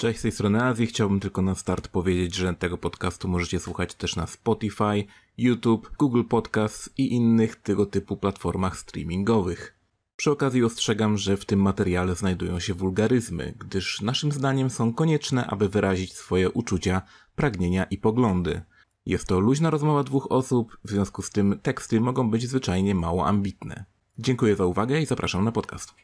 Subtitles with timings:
[0.00, 0.86] Cześć, z tej strony Azji.
[0.86, 5.04] Chciałbym tylko na start powiedzieć, że tego podcastu możecie słuchać też na Spotify,
[5.38, 9.76] YouTube, Google Podcasts i innych tego typu platformach streamingowych.
[10.16, 15.46] Przy okazji ostrzegam, że w tym materiale znajdują się wulgaryzmy, gdyż naszym zdaniem są konieczne,
[15.46, 17.02] aby wyrazić swoje uczucia,
[17.34, 18.62] pragnienia i poglądy.
[19.06, 23.26] Jest to luźna rozmowa dwóch osób, w związku z tym teksty mogą być zwyczajnie mało
[23.26, 23.84] ambitne.
[24.18, 25.94] Dziękuję za uwagę i zapraszam na podcast.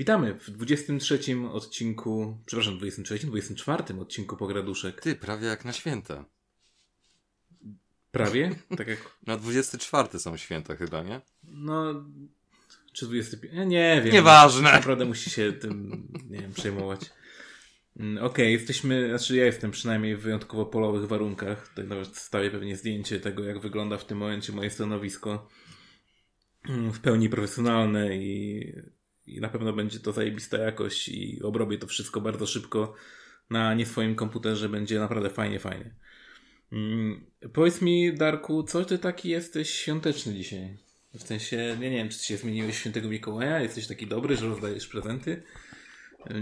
[0.00, 1.18] Witamy w 23
[1.52, 5.00] odcinku, przepraszam, 23, 24 odcinku Pograduszek.
[5.00, 6.24] Ty, prawie jak na święta.
[8.10, 8.54] Prawie?
[8.78, 8.98] Tak jak...
[9.26, 11.20] Na 24 są święta chyba, nie?
[11.44, 12.04] No,
[12.92, 13.54] czy 25?
[13.54, 14.14] Ja nie wiem.
[14.14, 14.72] Nieważne.
[14.72, 17.00] Naprawdę musi się tym, nie wiem, przejmować.
[17.96, 21.68] Mm, okej, okay, jesteśmy, znaczy ja jestem przynajmniej w wyjątkowo polowych warunkach.
[21.68, 25.48] Tutaj nawet stawię pewnie zdjęcie tego, jak wygląda w tym momencie moje stanowisko.
[26.68, 28.72] Mm, w pełni profesjonalne i
[29.34, 32.94] i na pewno będzie to zajebista jakość i obrobię to wszystko bardzo szybko
[33.50, 35.94] na nie swoim komputerze, będzie naprawdę fajnie, fajnie.
[36.72, 40.76] Mm, powiedz mi, Darku, co ty taki jesteś świąteczny dzisiaj?
[41.14, 43.60] W sensie, nie, nie wiem, czy ty się zmieniłeś świętego Mikołaja?
[43.60, 45.42] Jesteś taki dobry, że rozdajesz prezenty?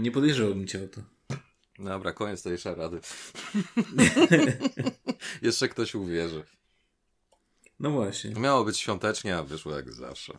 [0.01, 1.01] Nie podejrzewałbym cię o to.
[1.79, 2.99] Dobra, koniec tej szarady.
[5.41, 6.43] Jeszcze ktoś uwierzy.
[7.79, 8.31] No właśnie.
[8.31, 10.37] Miało być świątecznie, a wyszło jak zawsze.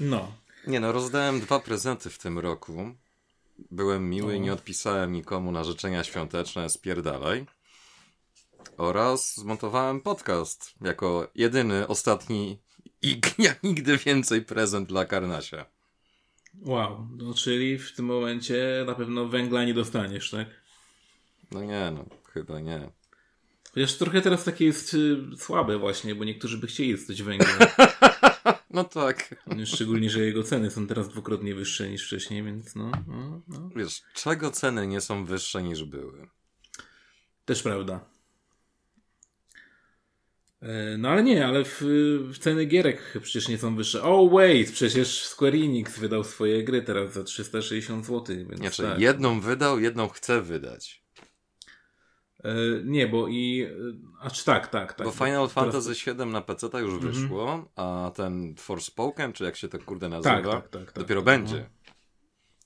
[0.00, 0.32] No.
[0.66, 2.94] Nie no, rozdałem dwa prezenty w tym roku.
[3.70, 7.46] Byłem miły i nie odpisałem nikomu na życzenia świąteczne, spierdalaj.
[8.76, 12.58] Oraz zmontowałem podcast jako jedyny, ostatni
[13.02, 13.20] i
[13.62, 15.66] nigdy więcej prezent dla Karnasia.
[16.54, 20.46] Wow, no czyli w tym momencie na pewno węgla nie dostaniesz, tak?
[21.50, 22.90] No nie, no chyba nie.
[23.74, 27.48] Chociaż trochę teraz takie jest y, słabe właśnie, bo niektórzy by chcieli dostać węgiel.
[28.70, 29.34] No tak.
[29.64, 33.70] Szczególnie, że jego ceny są teraz dwukrotnie wyższe niż wcześniej, więc no, no, no.
[33.76, 36.28] Wiesz, czego ceny nie są wyższe niż były?
[37.44, 38.10] Też prawda.
[40.62, 41.80] E, no ale nie, ale w,
[42.32, 44.02] w ceny gierek przecież nie są wyższe.
[44.02, 48.36] Oh wait, przecież Square Enix wydał swoje gry teraz za 360 zł.
[48.36, 49.00] Więc znaczy, tak.
[49.00, 51.02] jedną wydał, jedną chce wydać.
[52.44, 53.62] E, nie, bo i.
[53.62, 53.70] E,
[54.20, 55.06] a czy tak, tak, tak.
[55.06, 57.12] Bo Final Fantasy VII na PC już mhm.
[57.12, 61.20] wyszło, a ten Forspoken, czy jak się to kurde nazywa, tak, tak, tak, tak dopiero
[61.20, 61.56] tak, będzie.
[61.56, 61.92] No.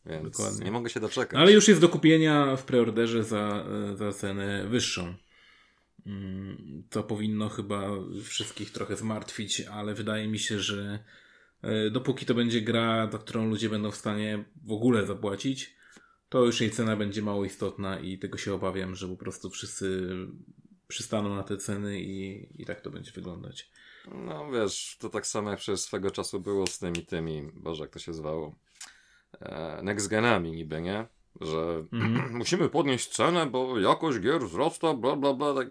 [0.06, 0.64] Więc Dokładnie.
[0.64, 1.40] nie mogę się doczekać.
[1.40, 5.14] Ale już jest do kupienia w preorderze za, e, za cenę wyższą.
[6.06, 7.90] Mm, to powinno chyba
[8.24, 11.04] wszystkich trochę zmartwić, ale wydaje mi się, że
[11.90, 15.76] dopóki to będzie gra, za którą ludzie będą w stanie w ogóle zapłacić,
[16.34, 20.08] to już jej cena będzie mało istotna i tego się obawiam, że po prostu wszyscy
[20.88, 23.70] przystaną na te ceny i, i tak to będzie wyglądać.
[24.14, 27.92] No wiesz, to tak samo jak przez swego czasu było z tymi, tymi, boże jak
[27.92, 28.54] to się zwało,
[29.40, 31.06] e, next genami niby, nie?
[31.40, 32.32] Że mm.
[32.38, 35.54] musimy podnieść cenę, bo jakość gier wzrasta, bla bla bla.
[35.54, 35.68] Tak.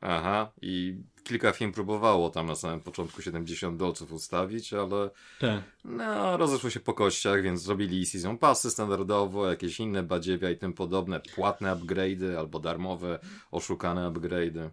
[0.00, 5.10] Aha, i kilka firm próbowało tam na samym początku 70 dolców ustawić, ale
[5.40, 5.62] tak.
[5.84, 10.72] no, rozeszło się po kościach, więc zrobili season passy standardowo, jakieś inne badziewia i tym
[10.72, 13.18] podobne, płatne upgrade'y albo darmowe,
[13.50, 14.70] oszukane upgrade'y.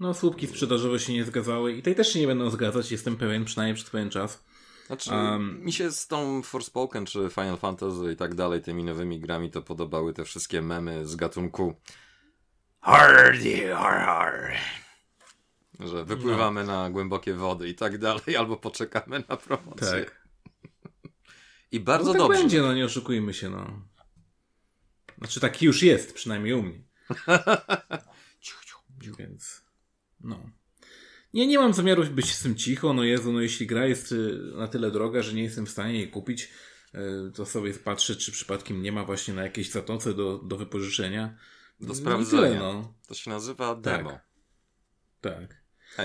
[0.00, 3.44] No, słupki sprzedażowe się nie zgadzały i tej też się nie będą zgadzać, jestem pewien,
[3.44, 4.44] przynajmniej przez pewien czas.
[4.86, 9.20] Znaczy, um, mi się z tą Forspoken czy Final Fantasy i tak dalej, tymi nowymi
[9.20, 11.74] grami to podobały te wszystkie memy z gatunku
[12.80, 14.52] Hardy, har, har.
[15.88, 16.72] Że wypływamy no.
[16.72, 20.04] na głębokie wody i tak dalej, albo poczekamy na promocję.
[20.04, 20.20] Tak.
[21.72, 22.38] I bardzo no tak dobrze.
[22.38, 23.82] będzie, no nie oszukujmy się, no.
[25.18, 26.82] Znaczy taki już jest, przynajmniej u mnie.
[29.18, 29.64] Więc,
[30.20, 30.50] no.
[31.34, 34.38] Nie, nie mam zamiaru być z tym cicho, no Jezu, no jeśli gra jest y,
[34.56, 36.52] na tyle droga, że nie jestem w stanie jej kupić,
[36.94, 41.36] y, to sobie patrzę, czy przypadkiem nie ma właśnie na jakiejś zatoce do, do wypożyczenia.
[41.80, 42.42] Do no sprawdzenia.
[42.42, 42.94] Tyle, no.
[43.08, 44.10] To się nazywa demo.
[44.10, 44.22] Tak.
[45.20, 45.59] tak.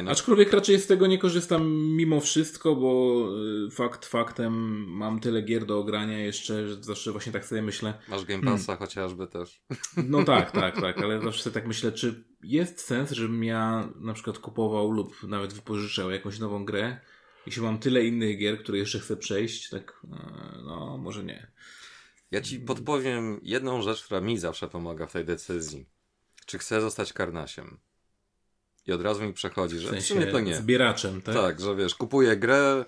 [0.08, 3.22] Aczkolwiek raczej z tego nie korzystam mimo wszystko, bo
[3.68, 4.54] y, fakt faktem
[4.88, 7.94] mam tyle gier do ogrania jeszcze, że zawsze właśnie tak sobie myślę.
[8.08, 8.88] Masz Game Passa hmm.
[8.88, 9.62] chociażby też.
[10.10, 14.14] No tak, tak, tak, ale zawsze sobie tak myślę, czy jest sens, żebym ja na
[14.14, 17.00] przykład kupował lub nawet wypożyczał jakąś nową grę,
[17.46, 20.18] jeśli mam tyle innych gier, które jeszcze chcę przejść, tak, e,
[20.66, 21.52] no może nie.
[22.32, 25.86] Ja ci podpowiem jedną rzecz, która mi zawsze pomaga w tej decyzji.
[26.46, 27.78] Czy chcę zostać karnasiem?
[28.88, 30.56] I od razu mi przechodzi, że W w, sensie sumie to nie.
[30.56, 31.36] zbieraczem, tak?
[31.36, 32.86] Tak, że wiesz, kupuję grę,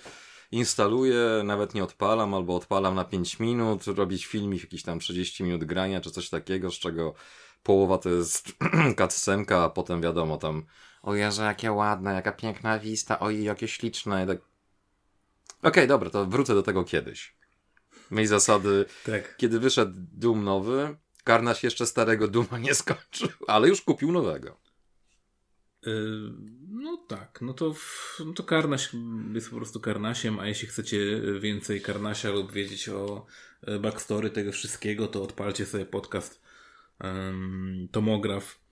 [0.51, 5.63] instaluję, nawet nie odpalam, albo odpalam na 5 minut, robić filmik, jakiś tam 30 minut
[5.63, 7.13] grania, czy coś takiego, z czego
[7.63, 8.51] połowa to jest
[8.99, 10.65] cutscenka, a potem wiadomo tam
[11.03, 14.37] o Jezu, jakie ładne, jaka piękna wista, oj, jakie śliczne, i tak...
[15.63, 17.35] Okej, dobra, to wrócę do tego kiedyś.
[18.11, 19.37] Mej zasady, Tak.
[19.37, 24.57] kiedy wyszedł Doom nowy, Karnaś jeszcze starego Duma nie skończył, ale już kupił nowego.
[25.87, 27.75] Y, No tak, no to,
[28.25, 28.89] no to Karnaś
[29.33, 33.25] jest po prostu Karnasiem, a jeśli chcecie więcej Karnasia lub wiedzieć o
[33.61, 36.41] e, backstory tego wszystkiego, to odpalcie sobie podcast
[37.03, 38.66] um, Tomograf.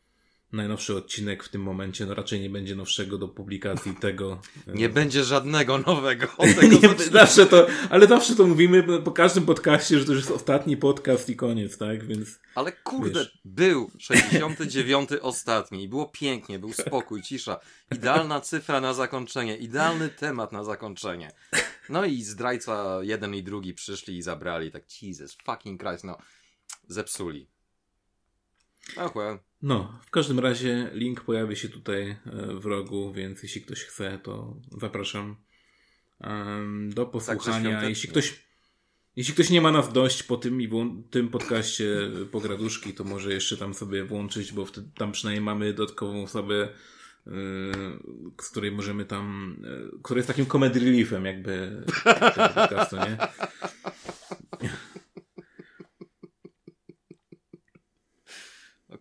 [0.56, 4.42] Najnowszy odcinek w tym momencie, no raczej nie będzie nowszego do publikacji tego.
[4.68, 6.28] Nie będzie żadnego nowego.
[6.40, 7.12] Nie, tego zacznijmy.
[7.12, 11.30] zawsze to, ale zawsze to mówimy po każdym podcaście, że to już jest ostatni podcast
[11.30, 12.08] i koniec, tak?
[12.08, 13.40] Więc Ale kurde, Wiesz.
[13.46, 17.60] był 69 ostatni i było pięknie, był spokój, cisza.
[17.96, 21.32] Idealna cyfra na zakończenie, idealny temat na zakończenie.
[21.90, 26.18] No i zdrajca jeden i drugi przyszli i zabrali, tak Jesus fucking Christ, no
[26.88, 27.48] zepsuli.
[28.98, 29.40] Oh well.
[29.66, 32.18] No, w każdym razie link pojawi się tutaj e,
[32.54, 35.36] w rogu, więc jeśli ktoś chce, to zapraszam
[36.90, 37.60] do posłuchania.
[37.60, 37.90] świątecznie.
[37.90, 38.46] jeśli ktoś,
[39.16, 40.70] jeśli ktoś nie ma nas dość po tym i
[41.10, 45.74] tym podcaście e, Pograduszki, to może jeszcze tam sobie włączyć, bo wtedy tam przynajmniej mamy
[45.74, 47.32] dodatkową osobę, e,
[48.42, 49.58] z której możemy tam,
[50.04, 51.84] która jest takim comedy reliefem jakby
[52.36, 53.18] tego podcastu, nie?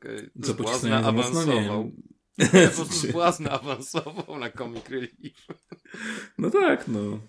[0.05, 1.93] Okej, Co, błazna awansował.
[2.37, 5.47] po prostu z błazna awansował na Comic Relief.
[6.39, 7.21] No tak, no.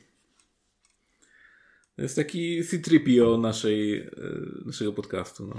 [1.95, 4.09] To jest taki C-3PO naszej, e,
[4.65, 5.55] naszego podcastu, no.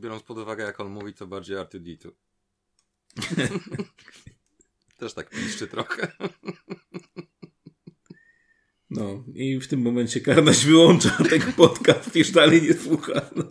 [0.00, 2.10] Biorąc pod uwagę, jak on mówi, to bardziej R2D2.
[4.98, 6.12] Też tak piszczy trochę.
[8.90, 13.30] No i w tym momencie Karnaś wyłącza ten podcast, już dalej nie słucha.
[13.36, 13.44] No.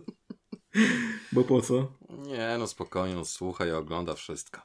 [1.32, 1.98] Bo po co?
[2.32, 4.62] Nie, no spokojnie, no słucha i ogląda wszystko.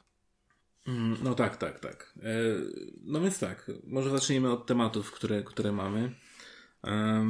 [0.87, 2.15] Mm, No tak, tak, tak.
[2.23, 2.33] E,
[3.05, 6.13] No więc tak, może zaczniemy od tematów, które, które mamy.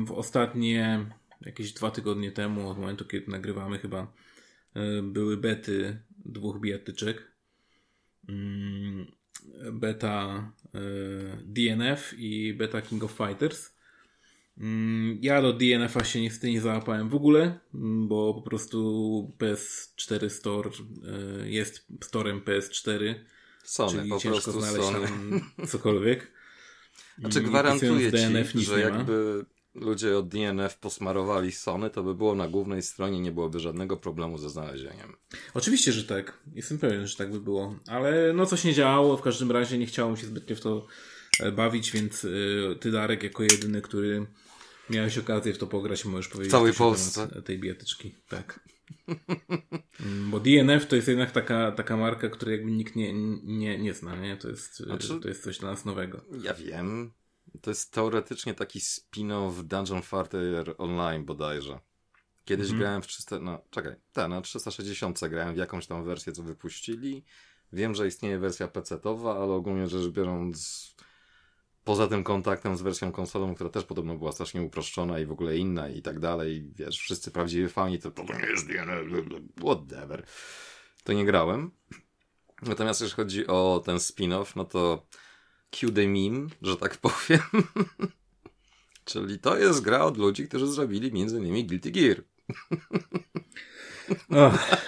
[0.07, 1.07] W ostatnie
[1.41, 4.13] jakieś dwa tygodnie temu, od momentu kiedy nagrywamy chyba,
[4.75, 7.33] e, były bety dwóch bijatyczek.
[8.29, 9.07] Mm,
[9.73, 10.79] Beta e,
[11.45, 13.76] DNF i beta King of Fighters.
[14.59, 20.29] Mm, Ja do DNF-a się niestety nie załapałem w ogóle, mm, bo po prostu PS4
[20.31, 20.71] Store
[21.43, 23.15] e, jest storem PS4
[23.65, 25.07] Sony, czyli po ciężko prostu znaleźć Sony.
[25.07, 25.41] tam
[25.73, 26.33] cokolwiek.
[27.19, 29.45] Znaczy Mm, gwarantuję ci, DNF nic że jakby
[29.75, 34.39] ludzie od DNF posmarowali Sony, to by było na głównej stronie, nie byłoby żadnego problemu
[34.39, 35.17] ze znalezieniem.
[35.55, 36.39] Oczywiście, że tak.
[36.55, 37.79] Jestem pewien, że tak by było.
[37.87, 40.87] Ale no coś nie działało, w każdym razie nie chciało mi się zbytnio w to
[41.41, 42.29] e, bawić, więc e,
[42.77, 44.27] ty Darek jako jedyny, który
[44.91, 47.43] miałeś okazję w to pograć, możesz powiedzieć całej coś na Polsce.
[47.43, 48.15] tej bijatyczki.
[48.29, 48.61] Tak.
[50.01, 53.13] Mm, Bo DNF to jest jednak taka, taka marka, której jakby nikt nie,
[53.43, 54.37] nie, nie zna, nie?
[54.37, 56.21] To jest, Znaczy- to jest coś dla nas nowego.
[56.43, 57.13] Ja wiem.
[57.61, 61.79] To jest teoretycznie taki spin-off Dungeon Fighter Online bodajże.
[62.45, 62.81] Kiedyś Mhm.
[62.81, 63.39] grałem w 300...
[63.41, 63.95] No, czekaj.
[64.13, 67.25] Tak, na 360 grałem w jakąś tam wersję, co wypuścili.
[67.73, 70.95] Wiem, że istnieje wersja PC-towa, ale ogólnie rzecz biorąc
[71.87, 75.57] poza tym kontaktem z wersją konsolą, która też podobno była strasznie uproszczona i w ogóle
[75.57, 79.25] inna i tak dalej, wiesz, wszyscy prawdziwi fani to, to nie jest DNF,
[79.61, 80.27] whatever.
[81.05, 81.71] To nie grałem.
[82.63, 85.07] Natomiast jeśli chodzi o ten spin-off, no to
[85.71, 87.41] cue the meme, że tak powiem.
[89.05, 92.25] Czyli to jest gra od ludzi, którzy zrobili między innymi Guilty Gear.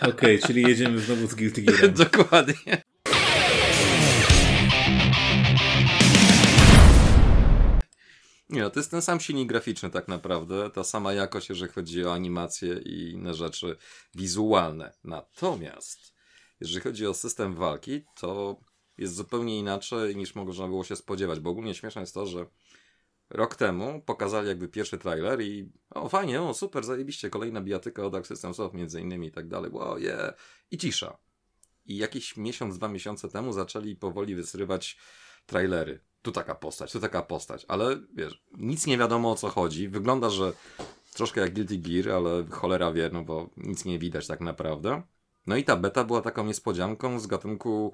[0.00, 1.94] Okej, czyli jedziemy znowu z Guilty Gearem.
[2.04, 2.87] Dokładnie.
[8.50, 12.04] Nie, no, to jest ten sam silnik graficzny tak naprawdę, ta sama jakość, jeżeli chodzi
[12.04, 13.76] o animacje i inne rzeczy
[14.14, 14.92] wizualne.
[15.04, 16.14] Natomiast,
[16.60, 18.60] jeżeli chodzi o system walki, to
[18.98, 22.46] jest zupełnie inaczej niż można było się spodziewać, bo ogólnie śmieszne jest to, że
[23.30, 28.12] rok temu pokazali jakby pierwszy trailer i o fajnie, o super, zajebiście, kolejna bijatyka od
[28.12, 30.34] Dark System Soft między innymi i tak dalej, wow, yeah.
[30.70, 31.18] i cisza.
[31.86, 34.98] I jakiś miesiąc, dwa miesiące temu zaczęli powoli wysrywać
[35.46, 36.07] trailery.
[36.22, 39.88] Tu taka postać, tu taka postać, ale wiesz, nic nie wiadomo o co chodzi.
[39.88, 40.52] Wygląda, że
[41.14, 45.02] troszkę jak Guilty Gear, ale cholera wie, no bo nic nie widać tak naprawdę.
[45.46, 47.92] No i ta beta była taką niespodzianką z gatunku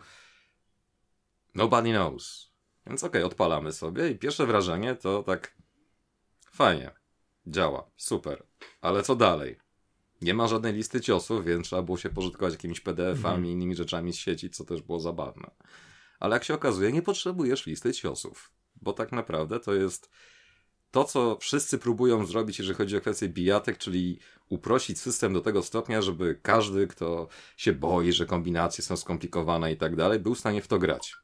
[1.54, 2.50] Nobody knows.
[2.86, 5.54] Więc okej, odpalamy sobie i pierwsze wrażenie to tak
[6.52, 6.90] fajnie.
[7.46, 8.46] Działa, super.
[8.80, 9.58] Ale co dalej?
[10.22, 13.46] Nie ma żadnej listy ciosów, więc trzeba było się pożytkować jakimiś PDF-ami, mhm.
[13.46, 15.50] innymi rzeczami z sieci, co też było zabawne.
[16.24, 18.52] Ale jak się okazuje, nie potrzebujesz listy ciosów,
[18.82, 20.10] bo tak naprawdę to jest
[20.90, 25.62] to, co wszyscy próbują zrobić, jeżeli chodzi o kwestię bijatek, czyli uprościć system do tego
[25.62, 30.38] stopnia, żeby każdy, kto się boi, że kombinacje są skomplikowane i tak dalej, był w
[30.38, 31.16] stanie w to grać.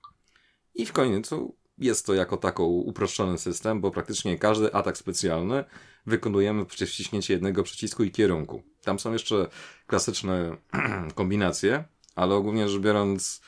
[0.75, 5.65] I w końcu jest to jako tako uproszczony system, bo praktycznie każdy atak specjalny
[6.07, 8.63] wykonujemy przez wciśnięcie jednego przycisku i kierunku.
[8.83, 9.49] Tam są jeszcze
[9.87, 10.57] klasyczne
[11.15, 13.41] kombinacje, ale ogólnie rzecz biorąc,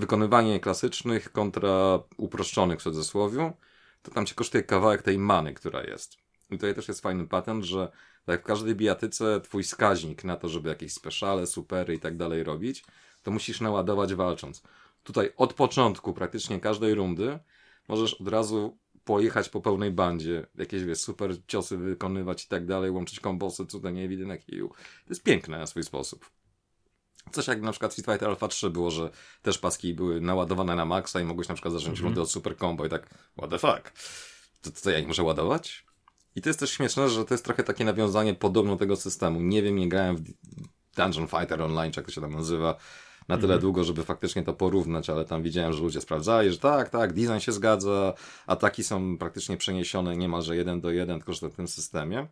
[0.00, 3.52] wykonywanie klasycznych kontra uproszczonych w cudzysłowie,
[4.02, 6.16] to tam cię kosztuje kawałek tej many, która jest.
[6.50, 7.86] I tutaj też jest fajny patent, że
[8.24, 12.16] tak jak w każdej bijatyce twój wskaźnik na to, żeby jakieś speciale, supery i tak
[12.16, 12.84] dalej robić,
[13.22, 14.62] to musisz naładować walcząc.
[15.02, 17.38] Tutaj od początku praktycznie każdej rundy
[17.88, 23.20] możesz od razu pojechać po pełnej bandzie, jakieś super ciosy wykonywać i tak dalej, łączyć
[23.20, 24.68] kombosy, cuda nie widzę na kiju.
[24.68, 26.30] To jest piękne na swój sposób.
[27.32, 29.10] Coś jak na przykład Street Fighter Alpha 3 było, że
[29.42, 32.04] też paski były naładowane na maksa i mogłeś na przykład zacząć mm -hmm.
[32.04, 33.06] rundę od super combo i tak,
[33.38, 33.92] what the fuck?
[34.62, 35.84] To, to, to ja ich muszę ładować?
[36.36, 39.40] I to jest też śmieszne, że to jest trochę takie nawiązanie podobno tego systemu.
[39.40, 40.22] Nie wiem, nie grałem w
[40.96, 42.76] Dungeon Fighter Online, czy jak to się tam nazywa,
[43.28, 43.60] na tyle mhm.
[43.60, 47.38] długo, żeby faktycznie to porównać, ale tam widziałem, że ludzie sprawdzali, że tak, tak, design
[47.38, 48.14] się zgadza,
[48.46, 52.26] ataki są praktycznie przeniesione niemalże jeden do jeden, tylko że w tym systemie.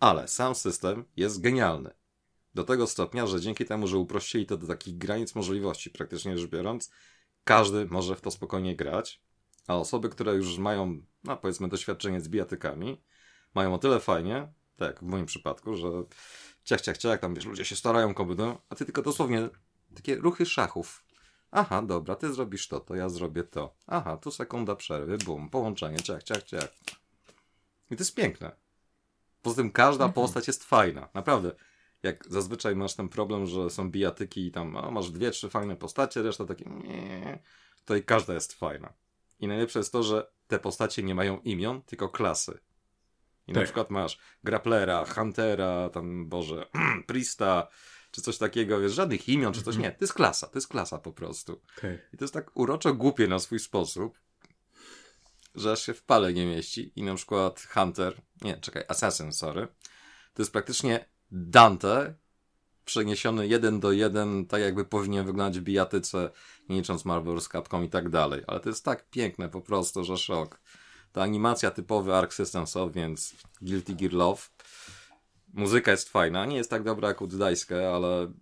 [0.00, 1.90] Ale sam system jest genialny.
[2.54, 6.50] Do tego stopnia, że dzięki temu, że uprościli to do takich granic możliwości, praktycznie rzecz
[6.50, 6.90] biorąc,
[7.44, 9.22] każdy może w to spokojnie grać,
[9.66, 13.02] a osoby, które już mają, no powiedzmy, doświadczenie z bijatykami,
[13.54, 15.88] mają o tyle fajnie, tak w moim przypadku, że
[16.64, 19.48] ciach, ciach, ciach, tam wiesz, ludzie się starają kobietą, a ty tylko dosłownie
[19.94, 21.04] takie ruchy szachów.
[21.50, 23.74] Aha, dobra, ty zrobisz to, to ja zrobię to.
[23.86, 26.68] Aha, tu sekunda przerwy, bum, połączenie, ciach, ciach, ciach.
[27.90, 28.56] I to jest piękne.
[29.42, 30.12] Poza tym każda mhm.
[30.12, 31.52] postać jest fajna, naprawdę.
[32.02, 36.22] Jak zazwyczaj masz ten problem, że są bijatyki i tam masz dwie, trzy fajne postacie,
[36.22, 37.42] reszta takie nie,
[37.84, 38.92] to i każda jest fajna.
[39.40, 42.58] I najlepsze jest to, że te postacie nie mają imion, tylko klasy.
[43.46, 43.60] I tak.
[43.60, 46.66] na przykład masz Grapplera, Huntera, tam, Boże,
[47.06, 47.68] Prista,
[48.10, 49.92] czy coś takiego, wiesz, żadnych imion, czy coś, mhm.
[49.92, 51.60] nie, to jest klasa, to jest klasa po prostu.
[51.78, 51.98] Okay.
[52.12, 54.18] I to jest tak uroczo głupie na swój sposób,
[55.54, 56.92] że aż się w pale nie mieści.
[56.96, 59.68] I na przykład Hunter, nie, czekaj, Assassin, sorry,
[60.34, 62.14] to jest praktycznie Dante
[62.84, 66.30] przeniesiony jeden do jeden, tak jakby powinien wyglądać w bijatyce,
[66.68, 68.42] nie licząc Marvel z Capcom i tak dalej.
[68.46, 70.60] Ale to jest tak piękne po prostu, że szok.
[71.12, 74.42] Ta animacja typowy Arc Systems of, więc Guilty Gear Love
[75.54, 78.32] Muzyka jest fajna, nie jest tak dobra jak u Dudajskie, ale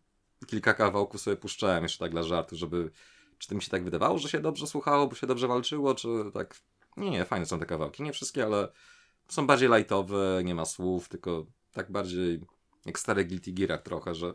[0.47, 2.91] kilka kawałków sobie puszczałem jeszcze tak dla żartu, żeby...
[3.39, 6.09] Czy to mi się tak wydawało, że się dobrze słuchało, bo się dobrze walczyło, czy
[6.35, 6.57] tak...
[6.97, 8.03] Nie, nie, fajne są te kawałki.
[8.03, 8.69] Nie wszystkie, ale
[9.29, 12.41] są bardziej lightowe, nie ma słów, tylko tak bardziej
[12.87, 14.35] jak stare Guilty Gearach trochę, że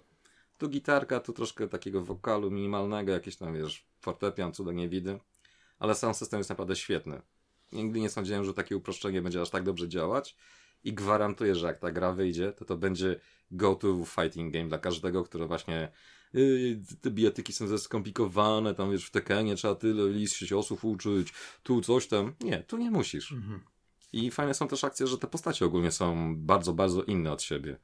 [0.57, 5.19] tu gitarka, tu troszkę takiego wokalu minimalnego, jakieś tam, wiesz, fortepian, cuda nie widy,
[5.79, 7.21] ale sam system jest naprawdę świetny.
[7.71, 10.35] Nigdy nie sądziłem, że takie uproszczenie będzie aż tak dobrze działać
[10.83, 13.19] i gwarantuję, że jak ta gra wyjdzie, to to będzie
[13.51, 15.91] go-to fighting game dla każdego, który właśnie
[16.33, 21.81] yy, te bijatyki są skomplikowane, tam wiesz, w Tekenie trzeba tyle list ciosów uczyć, tu
[21.81, 22.33] coś tam.
[22.39, 23.31] Nie, tu nie musisz.
[23.31, 23.61] Mhm.
[24.13, 27.77] I fajne są też akcje, że te postacie ogólnie są bardzo, bardzo inne od siebie.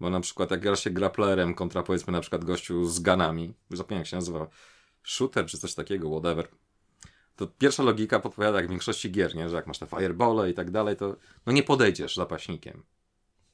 [0.00, 4.00] Bo na przykład jak gra się grapplerem kontra powiedzmy na przykład gościu z ganami, zapomniałem
[4.00, 4.46] jak się nazywa,
[5.02, 6.48] shooter czy coś takiego, whatever
[7.40, 9.48] to pierwsza logika podpowiada, jak w większości gier, nie?
[9.48, 11.16] że jak masz te firebole i tak dalej, to
[11.46, 12.82] no nie podejdziesz zapaśnikiem.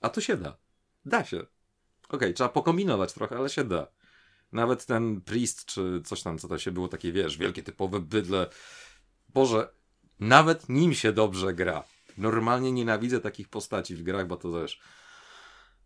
[0.00, 0.56] A tu się da.
[1.04, 1.36] Da się.
[1.36, 1.48] Okej,
[2.08, 3.86] okay, trzeba pokombinować trochę, ale się da.
[4.52, 8.46] Nawet ten priest, czy coś tam, co to się było, takie wiesz, wielkie typowe bydle.
[9.28, 9.68] Boże,
[10.20, 11.84] nawet nim się dobrze gra.
[12.18, 14.80] Normalnie nienawidzę takich postaci w grach, bo to też.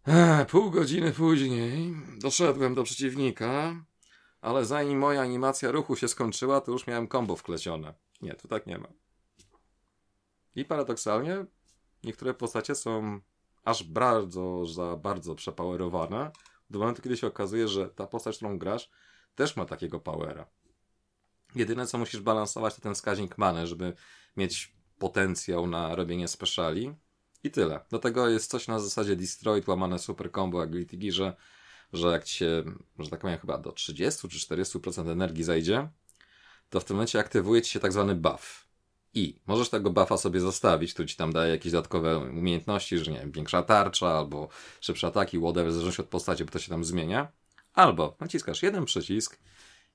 [0.06, 3.84] Ech, pół godziny później doszedłem do przeciwnika,
[4.40, 7.94] ale zanim moja animacja ruchu się skończyła, to już miałem kombo wklecione.
[8.22, 8.88] Nie, tu tak nie ma.
[10.54, 11.44] I paradoksalnie
[12.04, 13.20] niektóre postacie są
[13.64, 16.30] aż bardzo, za bardzo przepowerowane
[16.70, 18.90] do momentu, kiedy się okazuje, że ta postać, którą grasz,
[19.34, 20.46] też ma takiego powera.
[21.54, 23.94] Jedyne, co musisz balansować, to ten wskaźnik many, żeby
[24.36, 26.94] mieć potencjał na robienie speciali.
[27.44, 27.80] I tyle.
[27.90, 31.36] Do tego jest coś na zasadzie Destroyed, łamane super combo, ability gearze,
[31.92, 32.64] że jak ci się,
[32.98, 35.88] że tak powiem, chyba do 30 czy 40% energii zajdzie,
[36.70, 38.70] to w tym momencie aktywuje ci się tak zwany buff.
[39.14, 43.18] I możesz tego buffa sobie zostawić, tu ci tam daje jakieś dodatkowe umiejętności, że nie
[43.18, 44.48] wiem, większa tarcza albo
[44.80, 47.32] szybsze ataki, whatever, w zależności od postaci, bo to się tam zmienia.
[47.74, 49.38] Albo naciskasz jeden przycisk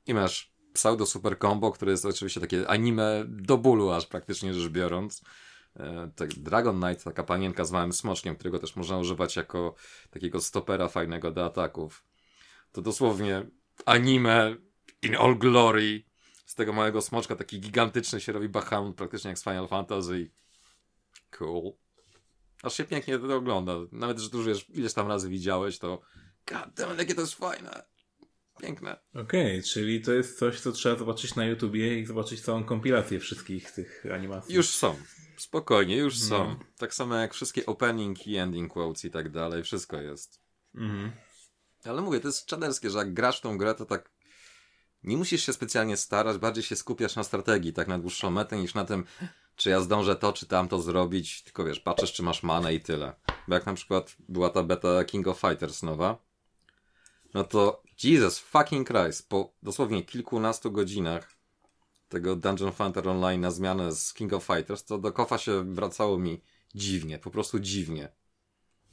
[0.08, 4.72] i masz pseudo super combo, które jest oczywiście takie anime do bólu aż praktycznie rzecz
[4.72, 5.22] biorąc,
[6.38, 9.76] Dragon Knight, taka panienka z małym smoczkiem, którego też można używać jako
[10.10, 12.04] takiego stopera fajnego do ataków.
[12.72, 13.46] To dosłownie
[13.86, 14.56] anime
[15.02, 16.04] in all glory.
[16.46, 20.32] Z tego małego smoczka taki gigantyczny się robi Bahamut, praktycznie jak z Final Fantasy.
[21.32, 21.74] Cool.
[22.64, 23.74] Aż się pięknie to ogląda.
[23.92, 26.02] Nawet, że tu już ileś tam razy widziałeś, to
[26.48, 27.86] god damn, jakie to jest fajne.
[28.62, 29.00] Piękne.
[29.14, 33.20] Okej, okay, czyli to jest coś, co trzeba zobaczyć na YouTubie i zobaczyć całą kompilację
[33.20, 34.56] wszystkich tych animacji.
[34.56, 34.96] Już są.
[35.38, 36.26] Spokojnie, już no.
[36.26, 36.56] są.
[36.78, 39.64] Tak samo jak wszystkie opening i ending quotes i tak dalej.
[39.64, 40.40] Wszystko jest.
[40.76, 41.12] Mhm.
[41.86, 44.12] Ale mówię, to jest czaderskie, że jak grasz w tą grę, to tak
[45.04, 48.74] nie musisz się specjalnie starać, bardziej się skupiasz na strategii, tak na dłuższą metę, niż
[48.74, 49.06] na tym,
[49.56, 53.16] czy ja zdążę to, czy tamto zrobić, tylko wiesz, patrzysz, czy masz manę i tyle.
[53.48, 56.18] Bo jak na przykład była ta beta King of Fighters nowa,
[57.34, 61.35] no to Jesus fucking Christ, po dosłownie kilkunastu godzinach
[62.10, 66.18] tego Dungeon Fighter Online na zmianę z King of Fighters, to do kofa się wracało
[66.18, 66.42] mi
[66.76, 68.10] dziwnie, po prostu dziwnie.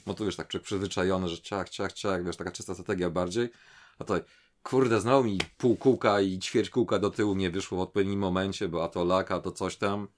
[0.07, 3.50] Bo tu już tak człowiek przyzwyczajony, że ciach, ciach, ciach, wiesz, taka czysta strategia bardziej.
[3.99, 4.21] A tutaj,
[4.62, 8.69] kurde, znowu mi pół kółka i ćwierć kółka do tyłu nie wyszło w odpowiednim momencie,
[8.69, 10.09] bo a to laka, to coś tam,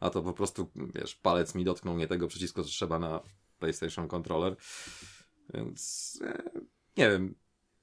[0.00, 3.20] a to po prostu, wiesz, palec mi dotknął nie tego przycisku, co trzeba na
[3.58, 4.56] PlayStation Controller.
[5.54, 6.42] Więc, e,
[6.96, 7.34] nie wiem,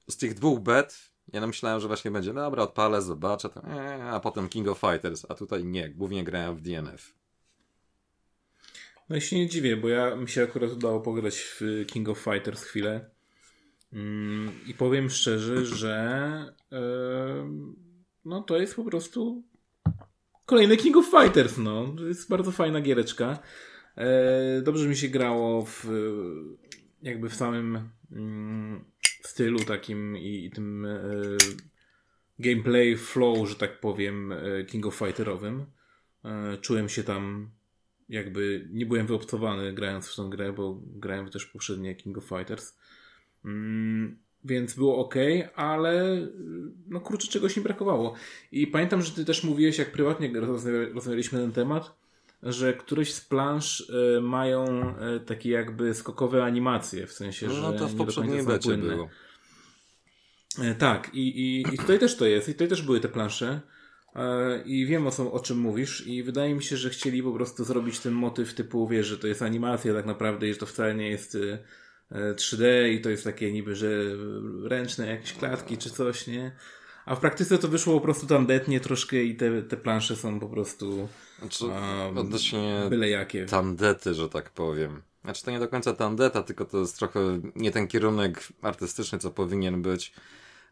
[0.08, 0.98] z tych dwóch bet,
[1.32, 5.26] ja myślałem, że właśnie będzie, dobra, odpalę, zobaczę, to, e, a potem King of Fighters,
[5.28, 7.14] a tutaj nie, głównie grałem w DNF.
[9.08, 12.18] No i się nie dziwię, bo ja mi się akurat udało pograć w King of
[12.18, 13.10] Fighters chwilę.
[13.92, 16.78] Mm, I powiem szczerze, że yy,
[18.24, 19.42] no to jest po prostu
[20.46, 21.94] kolejny King of Fighters, no.
[21.96, 23.38] To jest bardzo fajna giereczka.
[23.96, 25.86] Yy, dobrze mi się grało w
[27.02, 29.07] jakby w samym yy,
[29.38, 30.86] stylu takim i, i tym
[32.38, 34.34] gameplay flow, że tak powiem,
[34.66, 35.66] King of Fighterowym.
[36.60, 37.50] Czułem się tam
[38.08, 42.78] jakby nie byłem wyobcowany grając w tą grę, bo grałem też poprzednie King of Fighters.
[43.44, 45.14] Mm, więc było ok,
[45.54, 46.26] ale
[46.88, 48.14] no kurczę, czegoś mi brakowało.
[48.52, 50.32] I pamiętam, że ty też mówiłeś, jak prywatnie
[50.94, 51.98] rozmawialiśmy na ten temat,
[52.42, 54.94] że któreś z plansz y, mają
[55.26, 59.08] takie jakby skokowe animacje, w sensie, no, że no to w poprzedniej becie było.
[60.58, 63.60] Y, tak, i, i, i tutaj też to jest, i tutaj też były te plansze.
[64.64, 67.64] I wiem o, co, o czym mówisz, i wydaje mi się, że chcieli po prostu
[67.64, 70.94] zrobić ten motyw typu, wiesz, że to jest animacja tak naprawdę i że to wcale
[70.94, 71.38] nie jest
[72.12, 73.88] 3D e, i to jest takie niby, że
[74.64, 76.52] ręczne jakieś klatki czy coś, nie?
[77.06, 80.48] A w praktyce to wyszło po prostu tandetnie troszkę i te, te plansze są po
[80.48, 83.46] prostu znaczy, um, odnośnie byle jakie.
[83.46, 85.02] Tandety, że tak powiem.
[85.24, 89.30] Znaczy to nie do końca tandeta, tylko to jest trochę nie ten kierunek artystyczny, co
[89.30, 90.12] powinien być.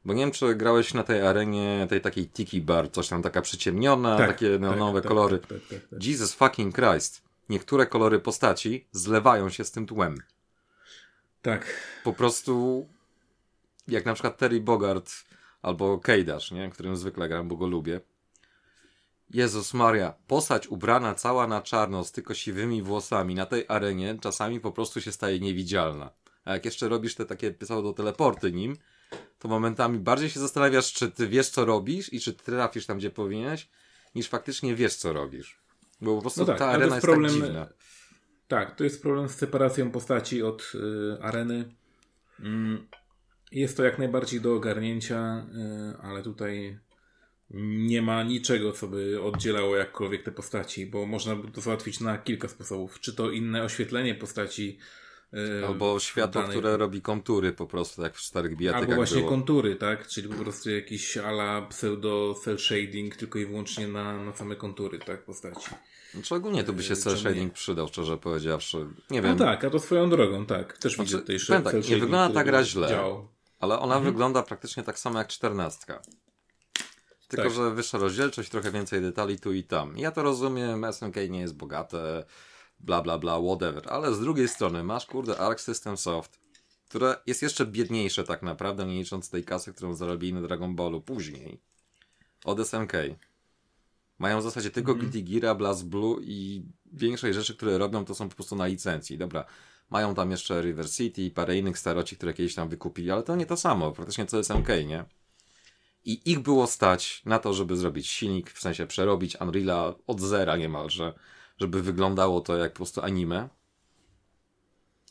[0.07, 3.43] Bo nie wiem, czy grałeś na tej arenie tej takiej tiki bar, coś tam taka
[3.43, 5.39] przyciemniona, tak, takie neonowe tak, kolory.
[5.39, 7.23] Tak, tak, tak, tak, Jesus fucking Christ.
[7.49, 10.17] Niektóre kolory postaci zlewają się z tym tłem.
[11.43, 11.67] Tak.
[12.05, 12.87] Po prostu
[13.89, 15.11] jak na przykład Terry Bogart
[15.63, 16.71] albo Kejdasz, nie?
[16.71, 18.01] Którym zwykle gram, bo go lubię.
[19.31, 24.61] Jezus Maria, postać ubrana cała na czarno z tylko siwymi włosami na tej arenie czasami
[24.61, 26.11] po prostu się staje niewidzialna.
[26.45, 28.77] A jak jeszcze robisz te takie do teleporty nim,
[29.47, 32.99] to momentami bardziej się zastanawiasz, czy ty wiesz, co robisz i czy ty trafisz tam,
[32.99, 33.69] gdzie powinieneś,
[34.15, 35.59] niż faktycznie wiesz, co robisz.
[36.01, 37.69] Bo po prostu no tak, ta arena jest, jest problem, tak dziwna.
[38.49, 41.75] Tak, to jest problem z separacją postaci od y, areny.
[42.41, 42.87] Mm,
[43.53, 45.47] jest to jak najbardziej do ogarnięcia,
[45.95, 46.79] y, ale tutaj
[47.51, 52.19] nie ma niczego, co by oddzielało jakkolwiek te postaci, bo można by to załatwić na
[52.19, 53.01] kilka sposobów.
[53.01, 54.79] Czy to inne oświetlenie postaci,
[55.69, 56.57] Albo światło, danej...
[56.57, 59.31] które robi kontury po prostu, jak w starych bijatykach Albo właśnie było.
[59.31, 60.09] kontury, tak?
[60.09, 64.99] Czyli po prostu jakiś ala pseudo cel shading tylko i wyłącznie na, na same kontury,
[64.99, 65.25] tak?
[65.25, 65.71] Postaci.
[66.15, 68.87] Znaczy ogólnie tu by się cel shading przydał, szczerze powiedziawszy.
[69.11, 69.39] Nie wiem.
[69.39, 70.79] No tak, a to swoją drogą, tak.
[70.79, 73.29] Też znaczy, widzę tutaj cel tak, Nie wygląda ta gra źle, działał.
[73.61, 74.13] ale ona mhm.
[74.13, 76.03] wygląda praktycznie tak samo jak czternastka.
[77.29, 77.53] Tylko, tak.
[77.53, 79.99] że wyższa rozdzielczość, trochę więcej detali tu i tam.
[79.99, 82.25] Ja to rozumiem, SNK nie jest bogate,
[82.81, 83.83] bla bla bla, whatever.
[83.93, 86.41] Ale z drugiej strony masz, kurde, Arc System Soft,
[86.89, 91.01] które jest jeszcze biedniejsze tak naprawdę, nie licząc tej kasy, którą zarobili na Dragon Ballu
[91.01, 91.61] później.
[92.45, 92.93] Od SNK.
[94.19, 95.01] Mają w zasadzie tylko mm.
[95.01, 96.63] Guilty Gear, Blast Blue i
[96.93, 99.19] większość rzeczy, które robią, to są po prostu na licencji.
[99.19, 99.45] Dobra,
[99.91, 103.37] mają tam jeszcze River City i parę innych staroci, które kiedyś tam wykupili, ale to
[103.37, 105.05] nie to samo, praktycznie co SMK, nie?
[106.05, 110.57] I ich było stać na to, żeby zrobić silnik, w sensie przerobić Unreal'a od zera
[110.57, 111.13] niemalże,
[111.57, 113.49] żeby wyglądało to jak po prostu anime.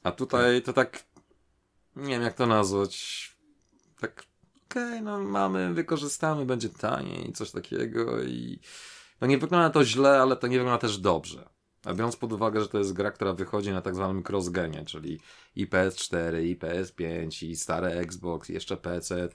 [0.03, 1.03] A tutaj to tak,
[1.95, 3.36] nie wiem jak to nazwać,
[3.99, 4.23] tak
[4.65, 8.60] okej, okay, no mamy, wykorzystamy, będzie taniej, coś takiego i
[9.21, 11.49] no nie wygląda to źle, ale to nie wygląda też dobrze.
[11.86, 15.19] A biorąc pod uwagę, że to jest gra, która wychodzi na tak zwanym cross-genie, czyli
[15.55, 19.29] i PS4, i PS5, i stare Xbox, i jeszcze PC.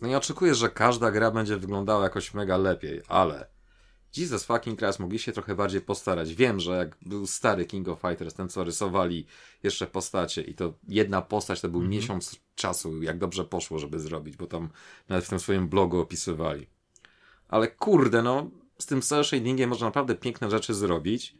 [0.00, 3.46] No nie oczekuję, że każda gra będzie wyglądała jakoś mega lepiej, ale
[4.16, 6.34] Jesus fucking Christ, mogli się trochę bardziej postarać.
[6.34, 9.26] Wiem, że jak był stary King of Fighters, ten co rysowali
[9.62, 11.94] jeszcze postacie i to jedna postać to był mm -hmm.
[11.94, 14.68] miesiąc czasu, jak dobrze poszło, żeby zrobić, bo tam
[15.08, 16.66] nawet w tym swoim blogu opisywali.
[17.48, 21.34] Ale kurde, no, z tym cel shadingiem można naprawdę piękne rzeczy zrobić.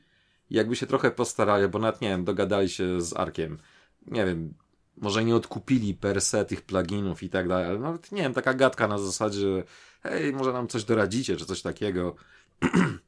[0.50, 3.58] Jakby się trochę postarali, bo nawet, nie wiem, dogadali się z Arkiem.
[4.06, 4.54] Nie wiem,
[4.96, 8.54] może nie odkupili per se tych pluginów i tak dalej, ale nawet, nie wiem, taka
[8.54, 9.64] gadka na zasadzie,
[10.02, 12.14] hej, może nam coś doradzicie, czy coś takiego.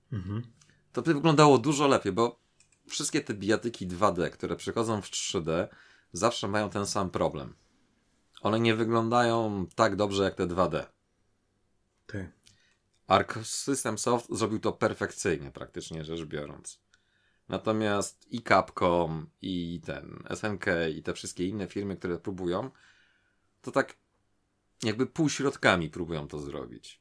[0.93, 2.41] To by wyglądało dużo lepiej, bo
[2.89, 5.69] wszystkie te bijatyki 2D, które przychodzą w 3D,
[6.13, 7.55] zawsze mają ten sam problem.
[8.43, 10.87] One nie wyglądają tak dobrze jak te 2D.
[12.07, 12.33] Ty.
[13.07, 16.81] Arc System Soft zrobił to perfekcyjnie, praktycznie rzecz biorąc.
[17.49, 22.71] Natomiast i Capcom, i ten SNK, i te wszystkie inne firmy, które próbują,
[23.63, 23.97] to tak
[24.83, 27.01] jakby półśrodkami próbują to zrobić.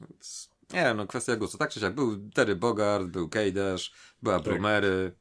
[0.00, 1.58] Więc nie no kwestia gustu.
[1.58, 4.44] Tak czy siak, był Terry Bogard, był Kejdash, była tak.
[4.44, 5.12] Brumery,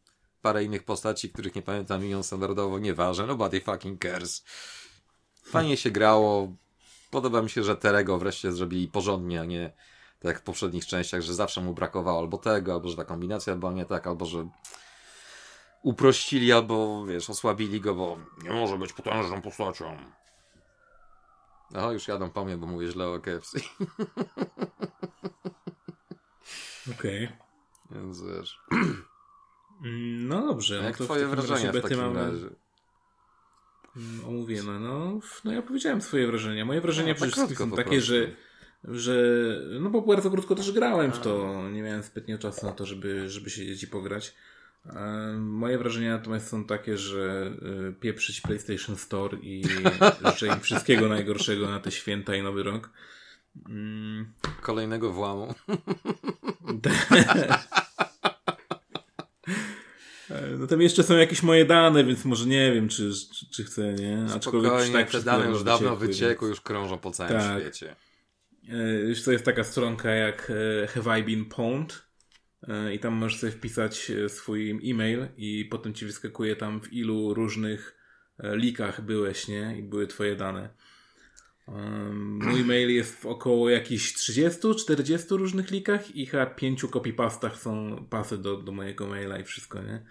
[0.41, 4.43] parę innych postaci, których nie pamiętam imion standardowo, nieważne, nobody fucking cares.
[5.43, 6.55] Fajnie się grało.
[7.11, 9.73] Podoba mi się, że Terego wreszcie zrobili porządnie, a nie
[10.19, 13.55] tak jak w poprzednich częściach, że zawsze mu brakowało albo tego, albo że ta kombinacja
[13.55, 14.47] była nie tak, albo że
[15.83, 19.97] uprościli, albo wiesz, osłabili go, bo nie może być potężną postacią.
[21.75, 23.59] No, już jadą po mnie, bo mówię źle o KFC.
[26.97, 27.25] Okej.
[27.25, 27.37] Okay.
[27.91, 28.59] Więc wiesz.
[29.85, 30.77] Mm, no dobrze.
[30.77, 32.31] No jak no twoje wrażenia w takim mamy...
[32.31, 32.49] razie?
[33.97, 34.79] Mm, omówione.
[34.79, 36.65] No, no ja powiedziałem swoje wrażenia.
[36.65, 38.35] Moje wrażenia no, przede wszystkim są takie, że
[38.83, 39.15] że
[39.79, 41.63] no bo bardzo krótko też grałem w to.
[41.69, 44.35] Nie miałem zbytnio czasu na to, żeby, żeby siedzieć i pograć.
[45.37, 47.51] Moje wrażenia natomiast są takie, że
[47.89, 49.63] y, pieprzyć PlayStation Store i
[50.25, 52.89] życzę im wszystkiego najgorszego na te święta i nowy rok.
[53.69, 54.33] Mm.
[54.61, 55.53] Kolejnego włamu.
[60.59, 63.93] No tam jeszcze są jakieś moje dane, więc może nie wiem, czy, czy, czy chcę,
[63.93, 64.25] nie?
[64.35, 67.61] Aczkolwiek tak te dane już dawno wyciekły, już krążą po całym tak.
[67.61, 67.95] świecie.
[69.07, 70.51] Już to jest taka stronka jak
[70.83, 72.04] e, Have I Been Pwned e,
[72.93, 77.33] i tam możesz sobie wpisać e, swój e-mail i potem ci wyskakuje tam w ilu
[77.33, 77.95] różnych
[78.43, 79.77] likach byłeś, nie?
[79.79, 80.69] I były twoje dane.
[82.39, 88.37] Mój mail jest w około jakichś 30-40 różnych likach i chyba pięciu copypastach są pasy
[88.37, 90.05] do, do mojego maila i wszystko, nie?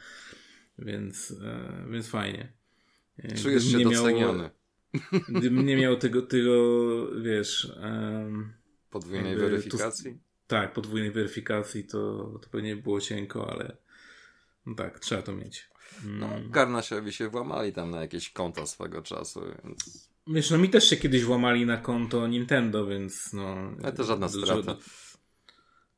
[0.79, 2.53] Więc, e, więc fajnie.
[3.19, 4.51] E, Czujesz się doceniony.
[5.29, 6.53] Gdybym nie miał tego, tego
[7.23, 7.73] wiesz...
[7.83, 8.53] Um,
[8.91, 10.19] podwójnej weryfikacji?
[10.47, 13.77] Tak, podwójnej weryfikacji to, to pewnie było cienko, ale
[14.67, 15.69] no tak, trzeba to mieć.
[16.05, 20.91] No, Garnasiowi się włamali tam na jakieś konta swego czasu, więc Wiesz, no mi też
[20.91, 23.57] się kiedyś włamali na konto Nintendo, więc no...
[23.83, 24.77] Ale to żadna strata.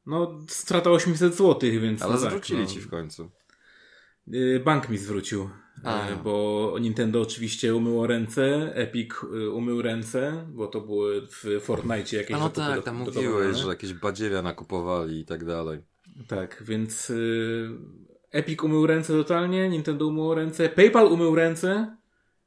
[0.06, 2.02] No, strata 800 zł, więc...
[2.02, 3.30] Ale no zwrócili tak, ci w końcu.
[4.34, 5.50] Y, bank mi zwrócił,
[5.84, 6.10] A.
[6.10, 12.16] Y, bo Nintendo oczywiście umyło ręce, Epic y, umył ręce, bo to było w Fortnite
[12.16, 12.36] jakieś...
[12.36, 15.80] A no tak, tam mówiłeś, że jakieś badziewia nakupowali i tak dalej.
[16.28, 17.12] Tak, więc
[18.30, 21.96] Epic umył ręce totalnie, Nintendo umyło ręce, PayPal umył ręce,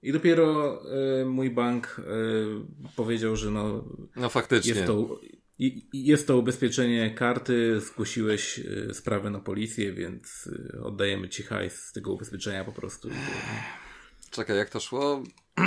[0.01, 0.79] i dopiero
[1.21, 3.83] y, mój bank y, powiedział, że no,
[4.15, 4.73] no faktycznie.
[4.73, 5.19] Jest to,
[5.93, 10.49] jest to ubezpieczenie karty, zgłosiłeś y, sprawę na policję, więc
[10.83, 13.09] oddajemy ci hajs z tego ubezpieczenia po prostu.
[14.31, 15.23] Czekaj, jak to szło?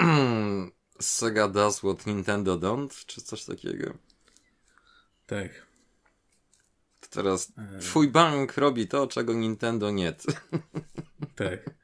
[1.00, 3.06] Sega does what Nintendo don't?
[3.06, 3.94] Czy coś takiego?
[5.26, 5.66] Tak.
[7.00, 7.78] To teraz e.
[7.78, 10.14] twój bank robi to, czego Nintendo nie.
[11.34, 11.81] Tak.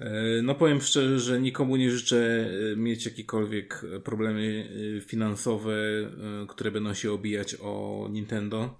[0.00, 5.74] E, no powiem szczerze, że nikomu nie życzę e, mieć jakiekolwiek problemy e, finansowe,
[6.48, 8.78] które będą się obijać o Nintendo,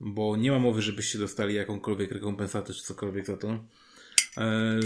[0.00, 3.64] bo nie ma mowy, żebyście dostali jakąkolwiek rekompensatę czy cokolwiek za to.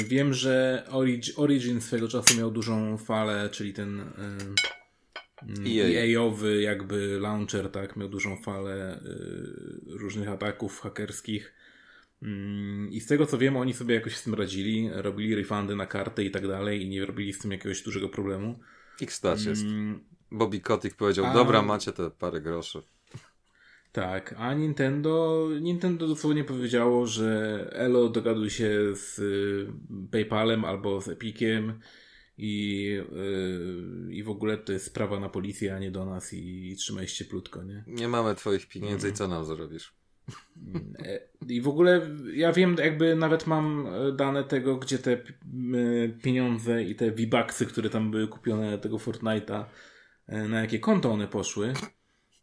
[0.08, 0.84] Wiem, że
[1.36, 4.04] Origin swego czasu miał dużą falę, czyli ten
[5.66, 9.00] EA-owy jakby launcher, tak, miał dużą falę
[9.86, 11.52] różnych ataków hakerskich
[12.90, 16.24] I z tego co wiem, oni sobie jakoś z tym radzili, robili refundy na karty
[16.24, 18.58] i tak dalej i nie robili z tym jakiegoś dużego problemu.
[19.02, 19.62] X-Stars jest.
[19.62, 20.00] Mm.
[20.30, 21.34] Bobby Kotick powiedział, a...
[21.34, 22.82] dobra, macie te parę groszy.
[23.92, 29.72] Tak, a Nintendo, Nintendo dosłownie powiedziało, że Elo dogaduje się z y,
[30.10, 31.80] PayPalem albo z Epiciem
[32.38, 36.68] i, yy, i w ogóle to jest sprawa na policję, a nie do nas i,
[36.70, 37.84] i trzymaj się plutko, nie?
[37.86, 39.97] Nie mamy twoich pieniędzy i co nam zrobisz?
[40.98, 45.18] E, I w ogóle ja wiem, jakby nawet mam dane tego, gdzie te
[46.22, 49.64] pieniądze i te V-Bucksy, które tam były kupione tego Fortnite'a,
[50.26, 51.72] e, na jakie konto one poszły.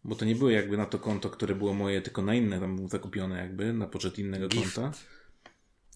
[0.04, 2.88] Bo to nie były jakby na to konto, które było moje, tylko na inne tam
[2.88, 4.76] zakupione jakby, na poczet innego Gift.
[4.76, 4.98] konta.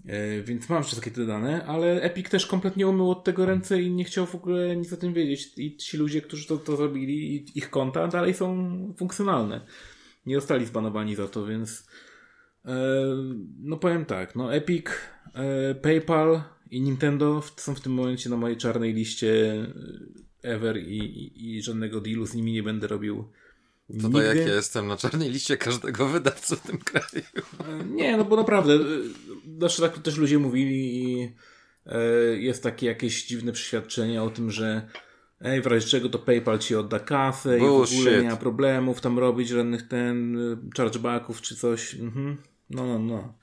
[0.06, 3.92] E, więc mam wszystkie te dane, ale Epic też kompletnie umył od tego ręce i
[3.92, 5.58] nie chciał w ogóle nic o tym wiedzieć.
[5.58, 9.62] I ci ludzie, którzy to, to zrobili, ich konta dalej są funkcjonalne.
[10.26, 11.88] Nie zostali zbanowani za to, więc
[12.66, 12.76] e,
[13.60, 14.86] no powiem tak, no Epic,
[15.34, 19.66] e, PayPal i Nintendo są w tym momencie na mojej czarnej liście
[20.42, 23.30] ever i, i, i żadnego dealu z nimi nie będę robił
[24.02, 27.26] to to jak ja jestem na czarnej liście każdego wydawcy w tym kraju.
[27.90, 28.80] Nie, no bo naprawdę,
[29.58, 31.32] znaczy tak też ludzie mówili i
[31.86, 32.02] e,
[32.38, 34.88] jest takie jakieś dziwne przeświadczenie o tym, że
[35.42, 38.00] ej, w razie czego to PayPal ci odda kasę Bullshit.
[38.00, 40.38] i w ogóle nie ma problemów tam robić żadnych ten
[40.78, 41.96] chargebacków czy coś.
[41.96, 42.38] Mhm.
[42.70, 43.34] No, no, no.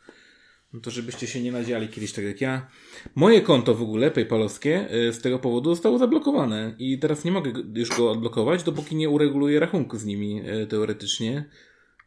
[0.73, 2.69] No to żebyście się nie nadziali kiedyś tak jak ja.
[3.15, 7.53] Moje konto w ogóle, paypalowskie, y, z tego powodu zostało zablokowane i teraz nie mogę
[7.75, 11.51] już go odblokować, dopóki nie ureguluję rachunku z nimi y, teoretycznie.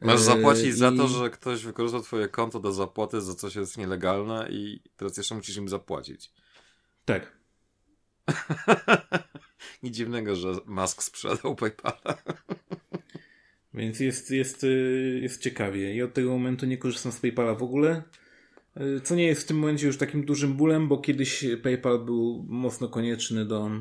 [0.01, 0.71] Masz y, zapłacić I...
[0.71, 5.17] za to, że ktoś wykorzystał twoje konto do zapłaty za coś jest nielegalne i teraz
[5.17, 6.31] jeszcze musisz im zapłacić.
[7.05, 7.39] Tak.
[9.83, 12.17] Nic dziwnego, że Musk sprzedał PayPala.
[13.73, 14.65] Więc jest, jest,
[15.21, 15.95] jest ciekawie.
[15.95, 18.03] I od tego momentu nie korzystam z PayPala w ogóle.
[18.75, 22.45] E, co nie jest w tym momencie już takim dużym bólem, bo kiedyś PayPal był
[22.47, 23.71] mocno konieczny do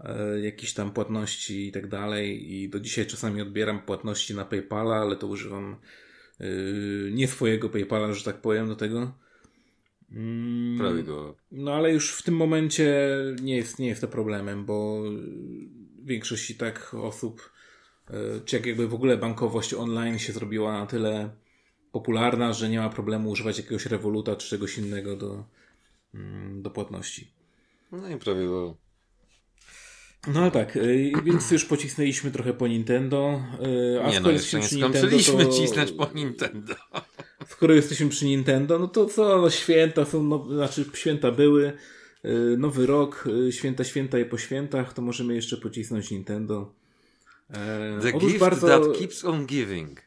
[0.00, 2.54] e, jakichś tam płatności i tak dalej.
[2.54, 5.76] I do dzisiaj czasami odbieram płatności na PayPala, ale to używam
[7.12, 9.12] nie swojego PayPala, że tak powiem, do tego.
[10.10, 11.36] Mm, Prawie go.
[11.52, 13.08] No ale już w tym momencie
[13.42, 15.02] nie jest, nie jest to problemem, bo
[16.04, 17.50] większość tak osób,
[18.44, 21.30] czy jak jakby w ogóle bankowość online się zrobiła na tyle
[21.92, 25.44] popularna, że nie ma problemu używać jakiegoś rewoluta czy czegoś innego do,
[26.14, 27.30] mm, do płatności.
[27.92, 28.48] No i prawie.
[30.26, 33.42] No tak, y, więc już pocisnęliśmy trochę po Nintendo.
[33.96, 35.52] Y, a nie no, jeszcze nie skończyliśmy to...
[35.52, 36.74] cisnąć po Nintendo.
[37.48, 41.72] Skoro jesteśmy przy Nintendo, no to co, no święta są, no, znaczy święta były,
[42.24, 46.74] y, nowy rok, święta, święta i po świętach, to możemy jeszcze pocisnąć Nintendo.
[47.50, 48.66] E, The gift bardzo...
[48.66, 50.06] that keeps on giving.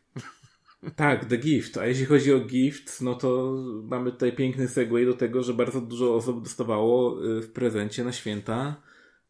[0.95, 1.77] Tak, The Gift.
[1.77, 5.81] A jeśli chodzi o Gift, no to mamy tutaj piękny segway do tego, że bardzo
[5.81, 8.81] dużo osób dostawało y, w prezencie na święta.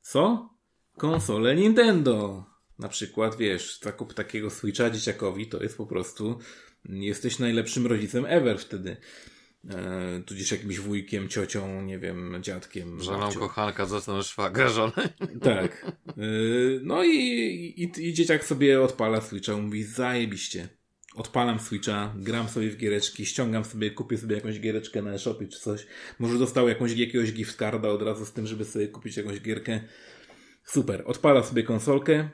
[0.01, 0.49] Co?
[0.97, 2.45] Konsole Nintendo.
[2.79, 6.39] Na przykład, wiesz, zakup takiego Switcha dzieciakowi to jest po prostu
[6.85, 8.97] jesteś najlepszym rodzicem ever wtedy.
[9.69, 13.01] E, tudzież jakimś wujkiem, ciocią, nie wiem, dziadkiem.
[13.01, 14.93] Żoną kochanka, zostaną szwagra żony.
[15.41, 15.85] Tak.
[16.07, 16.21] E,
[16.81, 17.15] no i,
[17.77, 20.79] i, i dzieciak sobie odpala Switcha, mówi zajebiście
[21.15, 25.59] odpalam Switcha, gram sobie w giereczki, ściągam sobie, kupię sobie jakąś giereczkę na e-shopie czy
[25.59, 25.87] coś.
[26.19, 29.79] Może dostał jakąś, jakiegoś gift carda od razu z tym, żeby sobie kupić jakąś gierkę.
[30.65, 31.03] Super.
[31.05, 32.29] Odpala sobie konsolkę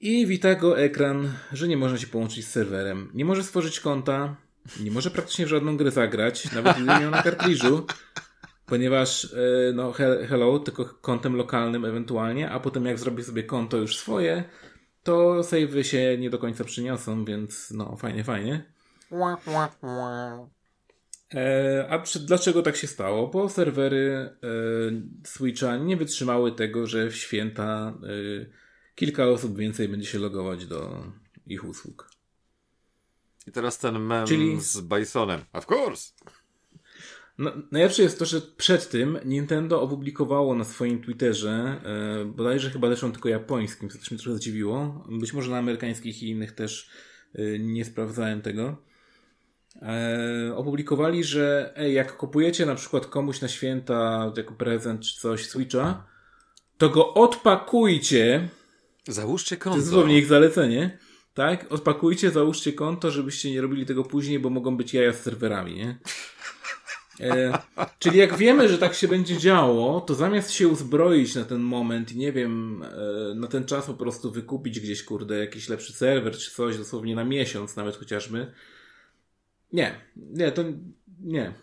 [0.00, 3.10] i wita go ekran, że nie można się połączyć z serwerem.
[3.14, 4.36] Nie może stworzyć konta,
[4.80, 7.86] nie może praktycznie w żadną grę zagrać, nawet gdyby miał na kartridżu,
[8.66, 9.92] ponieważ e, no
[10.28, 14.44] hello, tylko kontem lokalnym ewentualnie, a potem jak zrobi sobie konto już swoje,
[15.02, 18.72] to savey się nie do końca przyniosą, więc no fajnie, fajnie.
[21.34, 23.28] E, a przy, dlaczego tak się stało?
[23.28, 24.48] Bo serwery e,
[25.24, 28.60] Switcha nie wytrzymały tego, że w święta e,
[29.00, 31.04] kilka osób więcej będzie się logować do
[31.46, 32.10] ich usług.
[33.46, 34.60] I teraz ten mem Czyli...
[34.60, 35.40] z Bisonem.
[35.52, 36.12] Of course!
[37.38, 42.88] No, najlepsze jest to, że przed tym Nintendo opublikowało na swoim Twitterze, e, bodajże chyba
[42.88, 45.04] zresztą tylko japońskim, co też mnie trochę zdziwiło.
[45.20, 46.90] Być może na amerykańskich i innych też
[47.34, 48.76] e, nie sprawdzałem tego.
[49.82, 55.48] E, opublikowali, że ej, jak kupujecie na przykład komuś na święta jako prezent czy coś
[55.48, 56.06] Switcha,
[56.78, 58.48] to go odpakujcie.
[59.08, 59.74] Załóżcie konto.
[59.74, 60.98] To jest zupełnie ich zalecenie.
[61.34, 61.72] Tak?
[61.72, 65.98] Odpakujcie, załóżcie konto, żebyście nie robili tego później, bo mogą być jaja z serwerami, nie?
[67.20, 67.58] E,
[67.98, 72.12] czyli jak wiemy, że tak się będzie działo, to zamiast się uzbroić na ten moment
[72.12, 76.36] i nie wiem, e, na ten czas po prostu wykupić gdzieś, kurde, jakiś lepszy serwer
[76.36, 78.52] czy coś, dosłownie na miesiąc nawet chociażby.
[79.72, 80.64] Nie, nie, to
[81.20, 81.54] nie.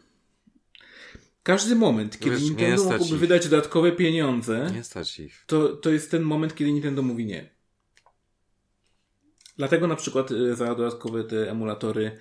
[1.47, 3.19] Każdy moment, kiedy Wiesz, Nintendo mogłoby ich.
[3.19, 5.43] wydać dodatkowe pieniądze, nie stać ich.
[5.47, 7.49] To, to jest ten moment, kiedy Nintendo mówi nie.
[9.57, 12.17] Dlatego na przykład e, za dodatkowe te emulatory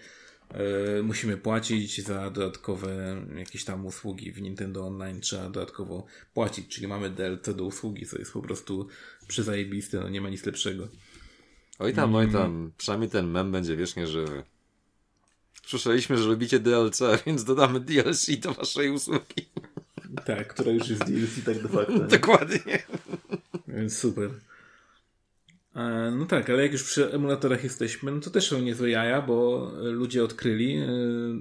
[0.51, 6.89] E, musimy płacić za dodatkowe jakieś tam usługi w Nintendo Online, trzeba dodatkowo płacić, czyli
[6.89, 8.89] mamy DLC do usługi, co jest po prostu
[9.29, 10.89] przyzajebiste, no nie ma nic lepszego.
[11.79, 14.43] Oj tam, oj tam, przynajmniej ten mem będzie wiecznie żywy.
[15.67, 19.49] Słyszeliśmy, że lubicie DLC, więc dodamy DLC do waszej usługi.
[20.25, 21.99] Tak, która już jest DLC tak de facto.
[21.99, 22.83] Dokładnie.
[23.69, 24.31] Więc super.
[25.77, 29.23] E, no tak, ale jak już przy emulatorach jesteśmy, no to też są niezłe jaja,
[29.23, 30.89] bo ludzie odkryli, e,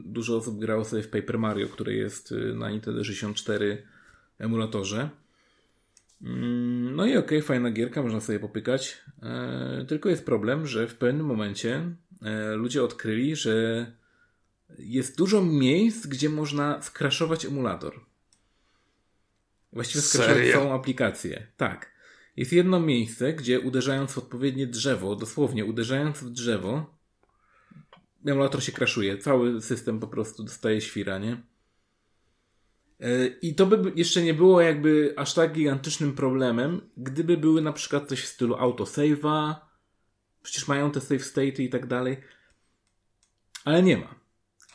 [0.06, 3.84] dużo osób grało sobie w Paper Mario, który jest e, na Nintendo 64
[4.40, 5.10] emulatorze.
[6.22, 9.02] Mm, no i okej, okay, fajna gierka, można sobie popykać.
[9.88, 11.96] Tylko jest problem, że w pewnym momencie
[12.56, 13.86] ludzie odkryli, że
[14.80, 18.00] jest dużo miejsc, gdzie można skraszować emulator.
[19.74, 21.48] Właściwie skraszować całą aplikację.
[21.58, 21.96] Tak.
[22.38, 26.96] Jest jedno miejsce, gdzie uderzając w odpowiednie drzewo, dosłownie uderzając w drzewo,
[28.26, 29.18] emulator się kraszuje.
[29.18, 31.42] Cały system po prostu dostaje świra, nie?
[33.00, 37.74] E, I to by jeszcze nie było jakby aż tak gigantycznym problemem, gdyby były na
[37.74, 39.56] przykład coś w stylu autosave'a,
[40.42, 42.18] przecież mają te save state i tak dalej,
[43.66, 44.25] ale nie ma.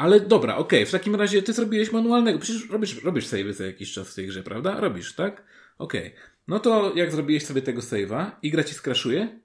[0.01, 3.67] Ale dobra, okej, okay, w takim razie ty zrobiłeś manualnego, przecież robisz, robisz save za
[3.67, 4.81] jakiś czas w tej grze, prawda?
[4.81, 5.45] Robisz, tak?
[5.79, 6.07] Okej.
[6.07, 6.21] Okay.
[6.49, 9.41] No to jak zrobiłeś sobie tego save'a i gra ci skraszuje,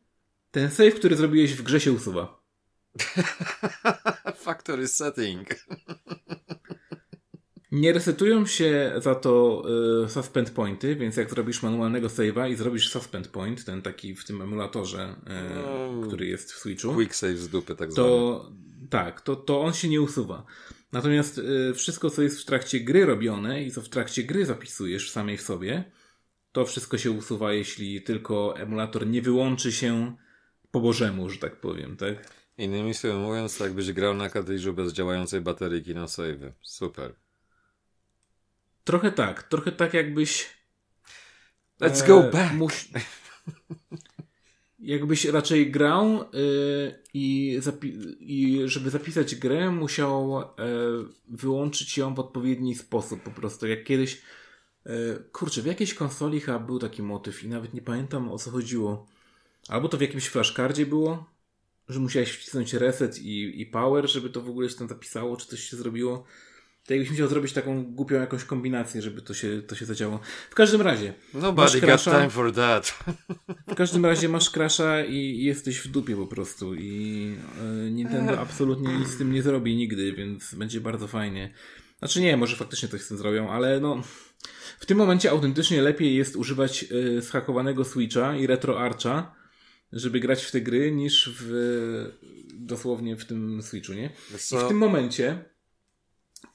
[0.51, 2.43] ten save, który zrobiłeś w grze się usuwa.
[4.45, 5.47] Factory setting.
[7.71, 9.63] Nie resetują się za to
[10.05, 14.25] y, suspend pointy, więc jak zrobisz manualnego save'a i zrobisz suspend point, ten taki w
[14.25, 16.93] tym emulatorze, y, no, który jest w Switchu.
[16.93, 18.65] Quick save z dupy, tak to, zwany.
[18.89, 20.45] Tak, to, to on się nie usuwa.
[20.91, 25.11] Natomiast y, wszystko, co jest w trakcie gry robione i co w trakcie gry zapisujesz
[25.11, 25.91] samej w sobie,
[26.51, 30.15] to wszystko się usuwa, jeśli tylko emulator nie wyłączy się
[30.71, 32.31] po bożemu, że tak powiem, tak?
[32.57, 36.53] Innymi słowy mówiąc, tak jakbyś grał na kartridżu bez działającej bateryki na save.
[36.61, 37.15] Super.
[38.83, 40.49] Trochę tak, trochę tak jakbyś...
[41.81, 42.53] Let's e, go back!
[42.53, 42.85] Mus...
[44.85, 47.59] jakbyś raczej grał yy, i,
[48.19, 53.67] i, żeby zapisać grę, musiał yy, wyłączyć ją w odpowiedni sposób po prostu.
[53.67, 54.21] Jak kiedyś
[54.85, 58.51] E, kurczę, w jakiejś konsoli chyba był taki motyw i nawet nie pamiętam o co
[58.51, 59.07] chodziło.
[59.67, 61.29] Albo to w jakimś flashcardzie było,
[61.89, 65.47] że musiałeś wcisnąć reset i, i power, żeby to w ogóle się tam zapisało, czy
[65.47, 66.25] coś się zrobiło.
[66.85, 70.19] To jakbyś musiał zrobić taką głupią jakąś kombinację, żeby to się, to się zadziało.
[70.49, 71.13] W każdym razie.
[71.33, 73.03] Nobody got time for that.
[73.67, 76.75] W każdym razie masz crasha i jesteś w dupie po prostu.
[76.75, 81.53] I e, Nintendo absolutnie nic z tym nie zrobi nigdy, więc będzie bardzo fajnie.
[81.99, 84.01] Znaczy nie, może faktycznie coś z tym zrobią, ale no
[84.79, 89.35] w tym momencie autentycznie lepiej jest używać y, schakowanego Switcha i RetroArcha,
[89.91, 92.11] żeby grać w te gry, niż w
[92.53, 94.09] dosłownie w tym Switchu, nie?
[94.51, 95.54] I w tym momencie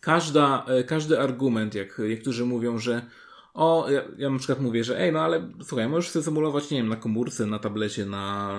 [0.00, 3.06] każda, e, każdy argument, jak niektórzy mówią, że
[3.54, 6.78] o, ja, ja na przykład mówię, że ej, no ale słuchaj, możesz sobie symulować, nie
[6.78, 8.52] wiem, na komórce, na tablecie, na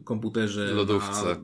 [0.00, 1.24] y, komputerze, Lodówce.
[1.24, 1.36] na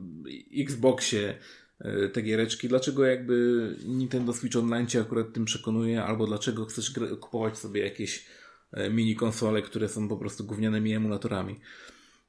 [0.57, 1.39] Xboxie,
[1.83, 6.93] E, te giereczki, dlaczego jakby Nintendo Switch Online cię akurat tym przekonuje, albo dlaczego chcesz
[7.19, 8.25] kupować sobie jakieś
[8.71, 11.59] e, mini konsole, które są po prostu gównianymi emulatorami.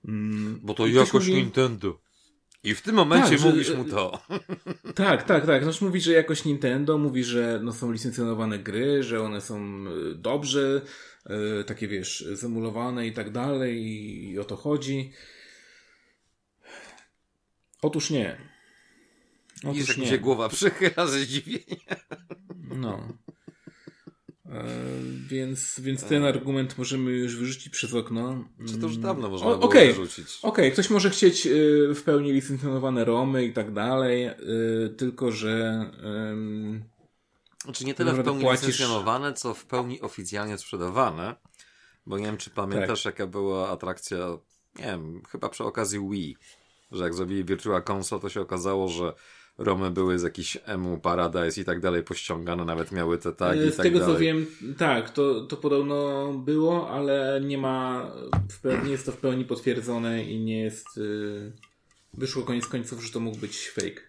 [0.04, 1.34] Mm, Bo to jakoś mówi...
[1.34, 1.98] Nintendo.
[2.64, 4.22] I w tym momencie tak, mówisz że, mu to.
[4.94, 5.62] Tak, tak, tak.
[5.62, 10.14] Znaczy mówi, że jakoś Nintendo mówi, że no, są licencjonowane gry, że one są e,
[10.14, 10.81] dobrze,
[11.66, 15.12] takie wiesz, zemulowane i tak dalej i o to chodzi.
[17.83, 18.37] Otóż nie.
[19.64, 20.03] Otóż jak nie.
[20.05, 21.96] mi się głowa przychyla ze zdziwienia.
[22.77, 23.09] No.
[24.54, 24.64] E,
[25.28, 28.44] więc, więc ten argument możemy już wyrzucić przez okno.
[28.68, 29.86] Czy to już dawno można o, było okay.
[29.86, 30.38] wyrzucić.
[30.42, 30.70] Okej, okay.
[30.70, 35.84] ktoś może chcieć y, w pełni licencjonowane romy i tak dalej, y, tylko że...
[36.80, 38.66] Y, znaczy nie tyle w pełni płacisz...
[38.66, 41.34] licencjonowane, co w pełni oficjalnie sprzedawane.
[42.06, 43.18] Bo nie wiem, czy pamiętasz, tak.
[43.18, 44.18] jaka była atrakcja,
[44.78, 46.36] nie wiem, chyba przy okazji Wii,
[46.92, 49.12] że jak zrobili Virtual Console, to się okazało, że
[49.58, 53.74] Romy były z jakiś Emu Paradise i tak dalej pościągane, nawet miały te tagi Z
[53.74, 54.14] i tak tego dalej.
[54.14, 54.46] co wiem,
[54.78, 58.10] tak, to, to podobno było, ale nie ma,
[58.84, 61.52] nie jest to w pełni potwierdzone i nie jest, yy,
[62.14, 64.00] wyszło koniec końców, że to mógł być fake.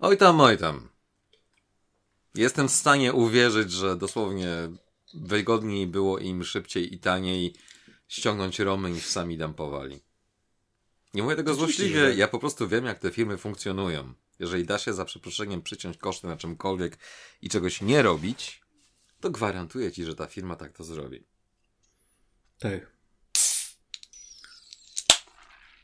[0.00, 0.88] Oj tam, oj tam.
[2.34, 4.48] Jestem w stanie uwierzyć, że dosłownie
[5.14, 7.54] wygodniej było im szybciej i taniej
[8.08, 10.00] ściągnąć Romy niż sami dumpowali.
[11.14, 14.12] Nie mówię tego złośliwie, ja po prostu wiem, jak te firmy funkcjonują.
[14.40, 16.98] Jeżeli da się za przeproszeniem przyciąć koszty na czymkolwiek
[17.42, 18.62] i czegoś nie robić,
[19.20, 21.24] to gwarantuję ci, że ta firma tak to zrobi.
[22.58, 22.92] Tak.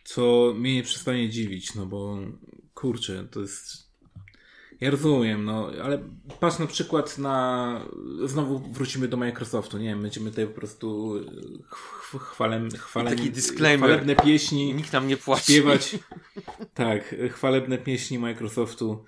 [0.04, 2.18] Co mnie nie przestanie dziwić, no bo
[2.74, 3.85] kurczę, to jest
[4.80, 5.98] ja rozumiem, no, ale
[6.40, 7.80] patrz na przykład na.
[8.24, 11.14] Znowu wrócimy do Microsoftu, nie wiem, będziemy tutaj po prostu
[12.18, 13.90] chwalem, chwalem, Taki disclaimer.
[13.90, 14.74] chwalebne pieśni.
[14.74, 15.52] Nikt nam nie płaci.
[15.52, 15.98] Śpiewać.
[16.74, 19.04] tak, chwalebne pieśni Microsoftu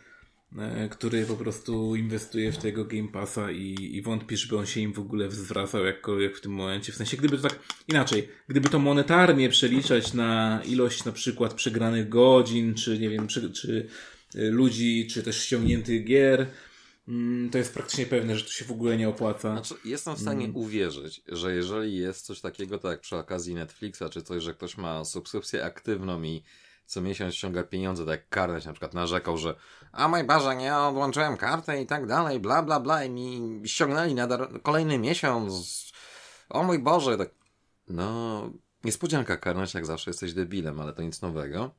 [0.59, 4.81] e, który po prostu inwestuje w tego Game Passa i, i wątpi, żeby on się
[4.81, 6.93] im w ogóle zwracał jakkolwiek w tym momencie.
[6.93, 7.59] W sensie, gdyby to tak
[7.89, 13.53] inaczej, gdyby to monetarnie przeliczać na ilość na przykład przegranych godzin, czy nie wiem, czy,
[13.53, 16.47] czy e, ludzi, czy też ściągniętych gier,
[17.09, 19.53] mm, to jest praktycznie pewne, że to się w ogóle nie opłaca.
[19.53, 20.57] Znaczy, jestem w stanie mm.
[20.57, 24.77] uwierzyć, że jeżeli jest coś takiego, tak jak przy okazji Netflixa, czy coś, że ktoś
[24.77, 26.43] ma subskrypcję aktywną i
[26.87, 29.55] co miesiąc ściąga pieniądze, tak jak Karneś na przykład narzekał, że
[29.93, 34.15] a mój Boże, nie odłączyłem kartę i tak dalej, bla bla bla i mi ściągnęli
[34.15, 34.29] na
[34.63, 35.85] kolejny miesiąc.
[36.49, 37.29] O mój Boże, tak.
[37.89, 38.51] No,
[38.85, 41.71] niespodzianka Karneś, jak zawsze jesteś debilem, ale to nic nowego.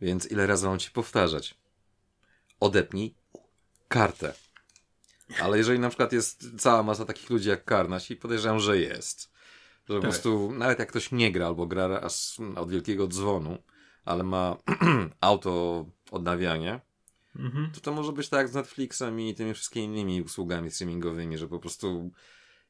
[0.00, 1.54] Więc ile razy mam ci powtarzać?
[2.64, 3.14] Odepnij
[3.88, 4.34] kartę.
[5.42, 9.32] Ale jeżeli na przykład jest cała masa takich ludzi jak Karnaś i podejrzewam, że jest,
[9.88, 9.96] że tak.
[9.96, 13.58] po prostu nawet jak ktoś nie gra albo gra aż od wielkiego dzwonu,
[14.04, 14.56] ale ma
[15.20, 16.80] auto odnawianie,
[17.36, 17.70] mhm.
[17.74, 21.58] to to może być tak z Netflixem i tymi wszystkimi innymi usługami streamingowymi, że po
[21.58, 22.10] prostu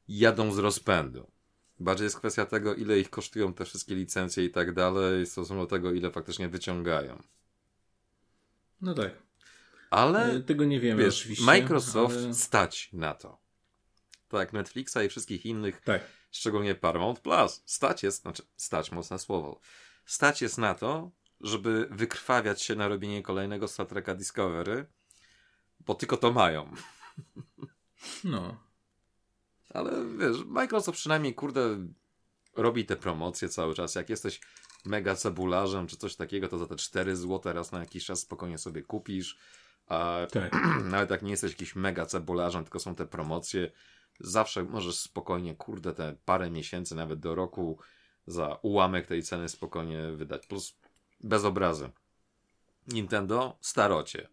[0.07, 1.31] jadą z rozpędu.
[1.79, 5.63] Bardziej jest kwestia tego, ile ich kosztują te wszystkie licencje i tak dalej, w stosunku
[5.63, 7.21] do tego, ile faktycznie wyciągają.
[8.81, 9.24] No tak.
[9.89, 11.45] Ale tego nie wiemy wiesz, oczywiście.
[11.45, 12.33] Microsoft ale...
[12.33, 13.41] stać na to.
[14.27, 16.01] Tak, Netflixa i wszystkich innych, tak.
[16.31, 19.59] szczególnie Paramount Plus, stać jest, znaczy stać, mocne słowo,
[20.05, 21.11] stać jest na to,
[21.41, 24.85] żeby wykrwawiać się na robienie kolejnego Star Treka Discovery,
[25.79, 26.71] bo tylko to mają.
[28.23, 28.57] No.
[29.69, 31.87] Ale wiesz, Microsoft przynajmniej, kurde,
[32.55, 33.95] robi te promocje cały czas.
[33.95, 34.41] Jak jesteś
[34.85, 38.57] mega cebularzem czy coś takiego, to za te 4 zł raz na jakiś czas spokojnie
[38.57, 39.37] sobie kupisz.
[39.87, 40.55] A tak.
[40.83, 43.71] nawet jak nie jesteś jakiś mega cebularzem, tylko są te promocje,
[44.19, 47.79] zawsze możesz spokojnie, kurde, te parę miesięcy, nawet do roku
[48.27, 50.47] za ułamek tej ceny spokojnie wydać.
[50.47, 50.77] Plus
[51.23, 51.89] bez obrazy.
[52.87, 54.27] Nintendo, starocie.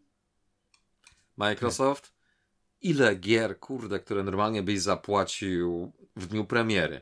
[1.37, 2.13] Microsoft,
[2.81, 7.01] ile gier, kurde, które normalnie byś zapłacił w dniu premiery?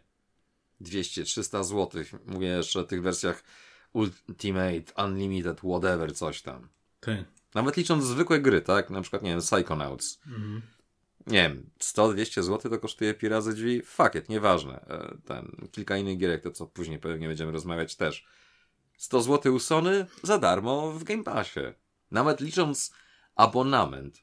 [0.80, 2.04] 200-300 zł.
[2.26, 3.42] Mówię jeszcze o tych wersjach
[3.92, 6.68] Ultimate, Unlimited, whatever, coś tam.
[7.00, 7.24] Tak.
[7.54, 8.90] Nawet licząc zwykłe gry, tak?
[8.90, 10.20] Na przykład, nie wiem, Psychonauts.
[10.26, 10.62] Mhm.
[11.26, 13.82] Nie wiem, 100-200 zł to kosztuje pi razy drzwi?
[13.82, 14.86] Fuck it, nieważne.
[14.86, 18.26] E, ten, kilka innych gierek, to co później pewnie będziemy rozmawiać też
[18.96, 21.60] 100 zł u Sony za darmo w Game Passie.
[22.10, 22.94] Nawet licząc
[23.34, 24.22] abonament,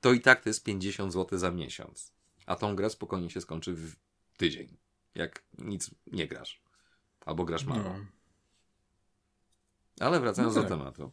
[0.00, 2.12] to i tak to jest 50 zł za miesiąc.
[2.46, 3.96] A tą grę spokojnie się skończy w
[4.36, 4.76] tydzień.
[5.14, 6.62] Jak nic nie grasz.
[7.26, 7.82] Albo grasz mało.
[7.82, 8.06] No.
[10.00, 10.70] Ale wracając no tak.
[10.70, 11.12] do tematu.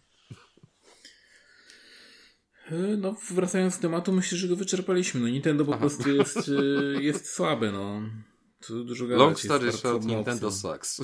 [2.71, 5.21] E, no, wracając do tematu, myślę, że go wyczerpaliśmy.
[5.21, 5.79] No, Nintendo po Aha.
[5.79, 8.01] prostu jest, e, jest słabe, no.
[8.59, 9.19] Tu dużo gadać.
[9.19, 11.01] Long story short, Nintendo sucks.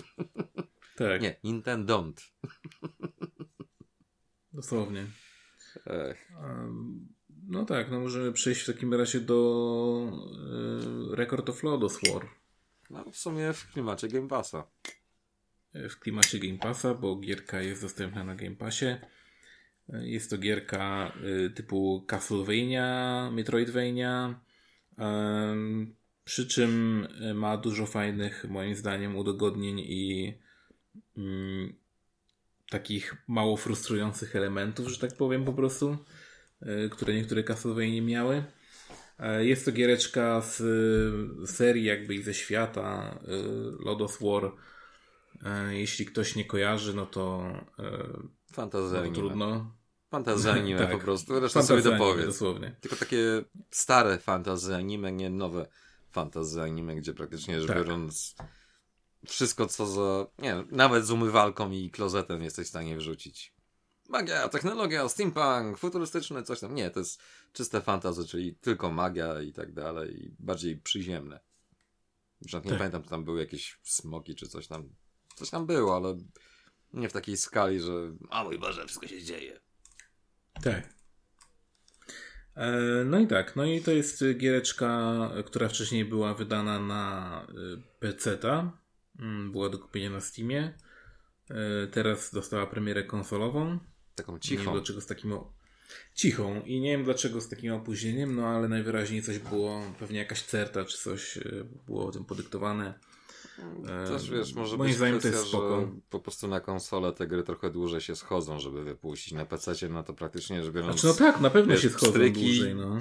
[0.95, 1.21] Tak.
[1.21, 2.05] Nie, Nintendo.
[4.53, 5.05] Dosłownie.
[5.85, 6.31] Ech.
[7.47, 10.11] No tak, no możemy przejść w takim razie do
[11.11, 12.29] y, Record of Lodos War.
[12.89, 14.67] No w sumie w klimacie Game Passa.
[15.73, 18.85] W klimacie Game Passa, bo gierka jest dostępna na Game Passie.
[19.89, 21.13] Jest to gierka
[21.45, 24.39] y, typu Castlevania, Metroidvania,
[26.23, 30.33] przy czym ma dużo fajnych, moim zdaniem, udogodnień i
[31.17, 31.73] mm,
[32.69, 35.97] takich mało frustrujących elementów, że tak powiem po prostu,
[36.61, 38.43] y, które niektóre Castlevania miały.
[39.19, 44.51] E, jest to giereczka z serii jakby i ze świata y, Lodos War.
[45.45, 48.07] E, jeśli ktoś nie kojarzy, no to e,
[48.55, 49.71] Fantazja no, trudno.
[50.11, 50.91] Fantazja anime tak.
[50.91, 52.25] po prostu, resztę sobie dopowiedz.
[52.25, 52.75] Dosłownie.
[52.81, 55.67] Tylko takie stare fantazy anime, nie nowe
[56.11, 57.77] fantazy anime, gdzie praktycznie rzecz tak.
[57.77, 58.35] biorąc
[59.27, 63.55] wszystko co za, nie nawet z umywalką i klozetem jesteś w stanie wrzucić.
[64.09, 66.75] Magia, technologia, steampunk, futurystyczny, coś tam.
[66.75, 67.21] Nie, to jest
[67.53, 71.39] czyste fantasy, czyli tylko magia i tak dalej, i bardziej przyziemne.
[72.41, 72.77] Już nie tak.
[72.77, 74.89] pamiętam, czy tam były jakieś smoki, czy coś tam.
[75.35, 76.17] Coś tam było, ale
[76.95, 77.91] nie w takiej skali, że
[78.29, 79.59] a mój Boże, wszystko się dzieje.
[80.63, 80.95] Tak.
[82.55, 82.71] E,
[83.05, 88.85] no i tak, no i to jest giereczka, która wcześniej była wydana na y, PC-ta,
[89.19, 90.73] Mm, była do kupienia na Steamie.
[91.49, 93.79] E, teraz dostała premierę konsolową.
[94.15, 94.59] Taką cichą.
[94.59, 95.33] Nie wiem dlaczego z takim
[96.15, 100.41] cichą i nie wiem dlaczego z takim opóźnieniem, no ale najwyraźniej coś było, pewnie jakaś
[100.41, 101.41] certa czy coś e,
[101.85, 102.99] było tym podyktowane.
[103.87, 105.81] E, Też wiesz, może Moim być zdaniem kwestia, to jest spoko.
[105.81, 109.33] że po prostu na konsolę te gry trochę dłużej się schodzą, żeby wypuścić.
[109.33, 111.01] Na PC no to praktycznie rzecz biorąc...
[111.01, 112.99] Znaczy, no tak, na pewno wiesz, się schodzą stryki, dłużej, no.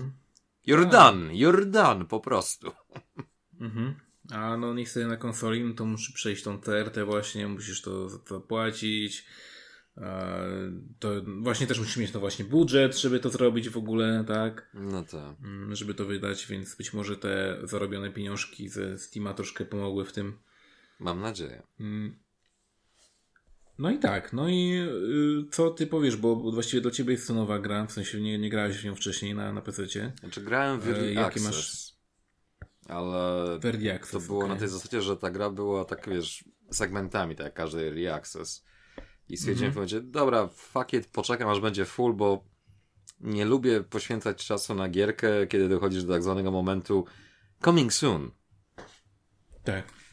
[0.69, 2.73] You're done, you're done, po prostu.
[3.61, 3.95] Mhm.
[4.31, 8.09] A no niech sobie na konsoli, no to musi przejść tą TRT właśnie, musisz to
[8.09, 9.27] zapłacić.
[10.99, 11.09] to
[11.41, 14.71] właśnie też musisz mieć no właśnie budżet, żeby to zrobić w ogóle, tak?
[14.75, 15.37] No tak.
[15.73, 20.39] Żeby to wydać, więc być może te zarobione pieniążki ze Steama troszkę pomogły w tym.
[20.99, 21.63] Mam nadzieję.
[21.81, 22.25] Mm.
[23.79, 24.73] No i tak, no i
[25.47, 28.39] y, co ty powiesz, bo właściwie dla ciebie jest to nowa gra, w sensie nie,
[28.39, 30.13] nie grałeś w nią wcześniej na, na PC-cie.
[30.21, 31.93] Znaczy grałem w Early e, Access, masz...
[32.89, 33.55] ale
[33.95, 34.49] Access, to było okay.
[34.49, 38.65] na tej zasadzie, że ta gra była tak, wiesz, segmentami, tak jak każdy Early Access.
[39.29, 40.11] I stwierdziłem mm -hmm.
[40.11, 42.45] dobra, fuck it, poczekam aż będzie full, bo
[43.21, 47.05] nie lubię poświęcać czasu na gierkę, kiedy dochodzisz do tak zwanego momentu
[47.65, 48.31] coming soon.
[49.65, 50.04] Tak.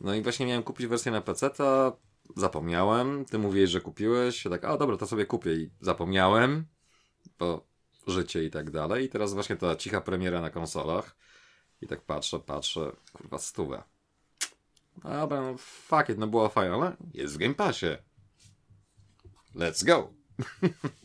[0.00, 1.92] No i właśnie miałem kupić wersję na PC, a
[2.36, 3.24] zapomniałem.
[3.24, 4.44] Ty mówiłeś, że kupiłeś.
[4.44, 6.66] Ja tak, a dobra, to sobie kupię i zapomniałem,
[7.38, 7.66] bo
[8.06, 9.04] życie i tak dalej.
[9.04, 11.16] I teraz właśnie ta cicha premiera na konsolach.
[11.80, 13.82] I tak patrzę, patrzę, kurwa, stówę.
[15.02, 17.96] Dobra, no fuck it, no było fajne, ale jest w Game Passie.
[19.54, 20.12] Let's go.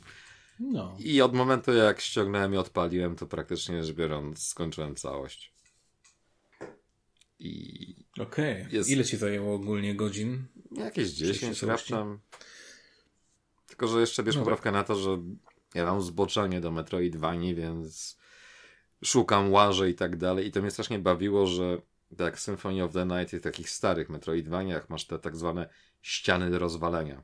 [0.64, 0.98] No.
[1.00, 5.54] I od momentu jak ściągnąłem i odpaliłem, to praktycznie rzecz biorąc skończyłem całość.
[7.40, 8.01] I.
[8.20, 8.62] Okej.
[8.62, 8.72] Okay.
[8.72, 8.90] Jest...
[8.90, 10.46] Ile ci zajęło ogólnie godzin?
[10.72, 12.20] Jakieś 10 raptem.
[13.68, 14.42] Tylko, że jeszcze bierz no.
[14.42, 15.18] poprawkę na to, że
[15.76, 18.18] ja mam zboczenie do Metroidvanii, więc
[19.04, 20.48] szukam, łażę i tak dalej.
[20.48, 21.82] I to mnie strasznie bawiło, że
[22.18, 25.70] tak Symphony of the Night i w takich starych Metroidvaniach masz te tak zwane
[26.02, 27.24] ściany do rozwalenia.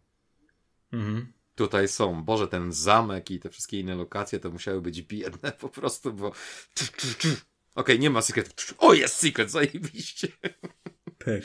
[0.92, 1.34] Mhm.
[1.56, 5.70] Tutaj są, Boże, ten zamek i te wszystkie inne lokacje to musiały być biedne po
[5.70, 6.32] prostu, bo
[7.82, 8.74] okay, nie ma secret.
[8.78, 10.28] O, jest secret, zajebiście.
[11.18, 11.42] Tak.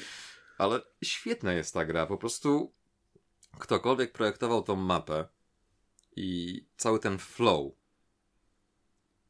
[0.59, 2.72] Ale świetna jest ta gra, po prostu
[3.59, 5.28] ktokolwiek projektował tą mapę
[6.16, 7.72] i cały ten flow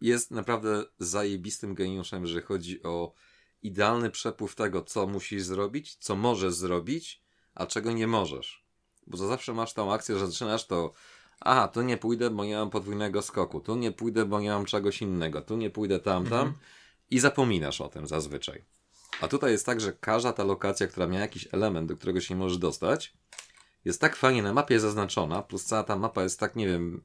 [0.00, 3.14] jest naprawdę zajebistym geniuszem, że chodzi o
[3.62, 7.22] idealny przepływ tego, co musisz zrobić, co możesz zrobić,
[7.54, 8.64] a czego nie możesz.
[9.06, 10.92] Bo to zawsze masz tą akcję, że zaczynasz to
[11.40, 14.64] aha, tu nie pójdę, bo nie mam podwójnego skoku, tu nie pójdę, bo nie mam
[14.64, 16.54] czegoś innego, tu nie pójdę tam, tam mhm.
[17.12, 18.64] I zapominasz o tym zazwyczaj.
[19.20, 22.34] A tutaj jest tak, że każda ta lokacja, która ma jakiś element, do którego się
[22.34, 23.12] nie możesz dostać,
[23.84, 27.02] jest tak fajnie na mapie zaznaczona, plus cała ta mapa jest tak, nie wiem,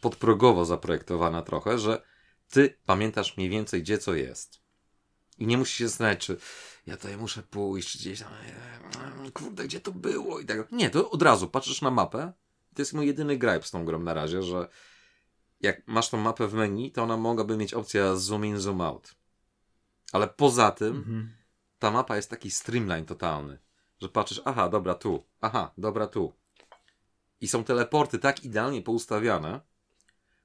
[0.00, 2.02] podprogowo zaprojektowana trochę, że
[2.50, 4.60] ty pamiętasz mniej więcej, gdzie co jest.
[5.38, 6.36] I nie musisz się zastanawiać, czy
[6.86, 8.32] ja tutaj muszę pójść, gdzieś tam,
[9.26, 10.72] e, kurde, gdzie to było i tak.
[10.72, 12.32] Nie, to od razu patrzysz na mapę.
[12.74, 14.68] To jest mój jedyny gripe z tą grą na razie, że
[15.60, 19.14] jak masz tą mapę w menu, to ona mogłaby mieć opcję zoom in, zoom out.
[20.12, 21.36] Ale poza tym, mhm.
[21.78, 23.58] ta mapa jest taki streamline totalny,
[24.00, 26.32] że patrzysz, aha, dobra, tu, aha, dobra, tu.
[27.40, 29.60] I są teleporty tak idealnie poustawiane,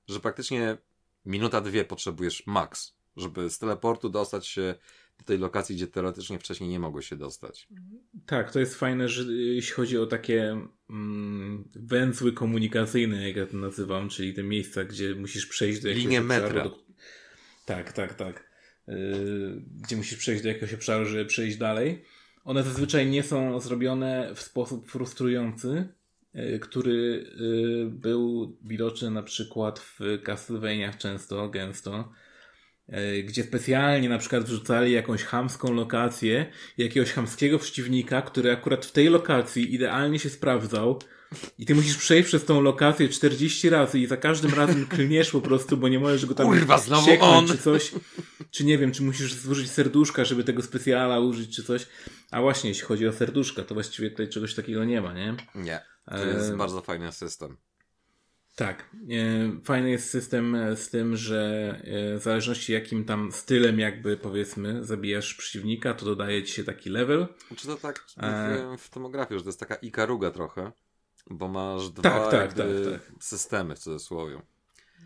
[0.07, 0.77] że praktycznie
[1.25, 4.75] minuta, dwie potrzebujesz max, żeby z teleportu dostać się
[5.17, 7.67] do tej lokacji, gdzie teoretycznie wcześniej nie mogło się dostać.
[8.25, 13.57] Tak, to jest fajne, że jeśli chodzi o takie mm, węzły komunikacyjne, jak ja to
[13.57, 16.63] nazywam, czyli te miejsca, gdzie musisz przejść do jakiegoś Linie metra.
[16.63, 16.79] Do...
[17.65, 18.50] Tak, tak, tak.
[19.81, 22.05] Gdzie musisz przejść do jakiegoś obszaru, żeby przejść dalej.
[22.43, 25.87] One zazwyczaj nie są zrobione w sposób frustrujący,
[26.33, 32.11] yy, który yy, był widoczny na przykład w Castlevaniach często, gęsto,
[33.23, 36.45] gdzie specjalnie na przykład wrzucali jakąś hamską lokację,
[36.77, 40.99] jakiegoś hamskiego przeciwnika, który akurat w tej lokacji idealnie się sprawdzał,
[41.57, 45.41] i ty musisz przejść przez tą lokację 40 razy i za każdym razem klniesz po
[45.41, 47.47] prostu, bo nie możesz go tam Kurwa, znowu on.
[47.47, 47.91] czy coś.
[48.51, 51.87] Czy nie wiem, czy musisz zużyć serduszka, żeby tego specjala użyć, czy coś.
[52.31, 55.35] A właśnie, jeśli chodzi o serduszka, to właściwie tutaj czegoś takiego nie ma, nie?
[55.55, 55.81] Nie.
[56.05, 56.57] To jest e...
[56.57, 57.57] bardzo fajny system.
[58.55, 58.89] Tak.
[59.09, 64.85] E, fajny jest system z tym, że e, w zależności jakim tam stylem jakby powiedzmy
[64.85, 67.27] zabijasz przeciwnika, to dodaje ci się taki level.
[67.55, 68.77] Czy to tak e...
[68.77, 70.71] w tomografii, że to jest taka ikaruga trochę?
[71.31, 74.41] Bo masz dwa tak, tak, tak, tak, systemy w cudzysłowie.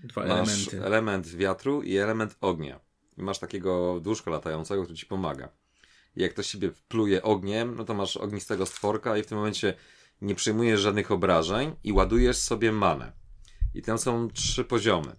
[0.03, 0.85] Dwa masz elementy.
[0.85, 2.79] element wiatru i element ognia.
[3.17, 5.49] I masz takiego duszka latającego, który ci pomaga.
[6.15, 9.73] I jak ktoś siebie pluje ogniem, no to masz ognistego stworka i w tym momencie
[10.21, 13.11] nie przyjmujesz żadnych obrażeń i ładujesz sobie manę.
[13.73, 15.15] I tam są trzy poziomy.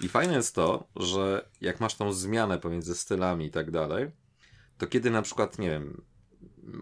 [0.00, 4.10] I fajne jest to, że jak masz tą zmianę pomiędzy stylami i tak dalej,
[4.78, 6.02] to kiedy na przykład, nie wiem,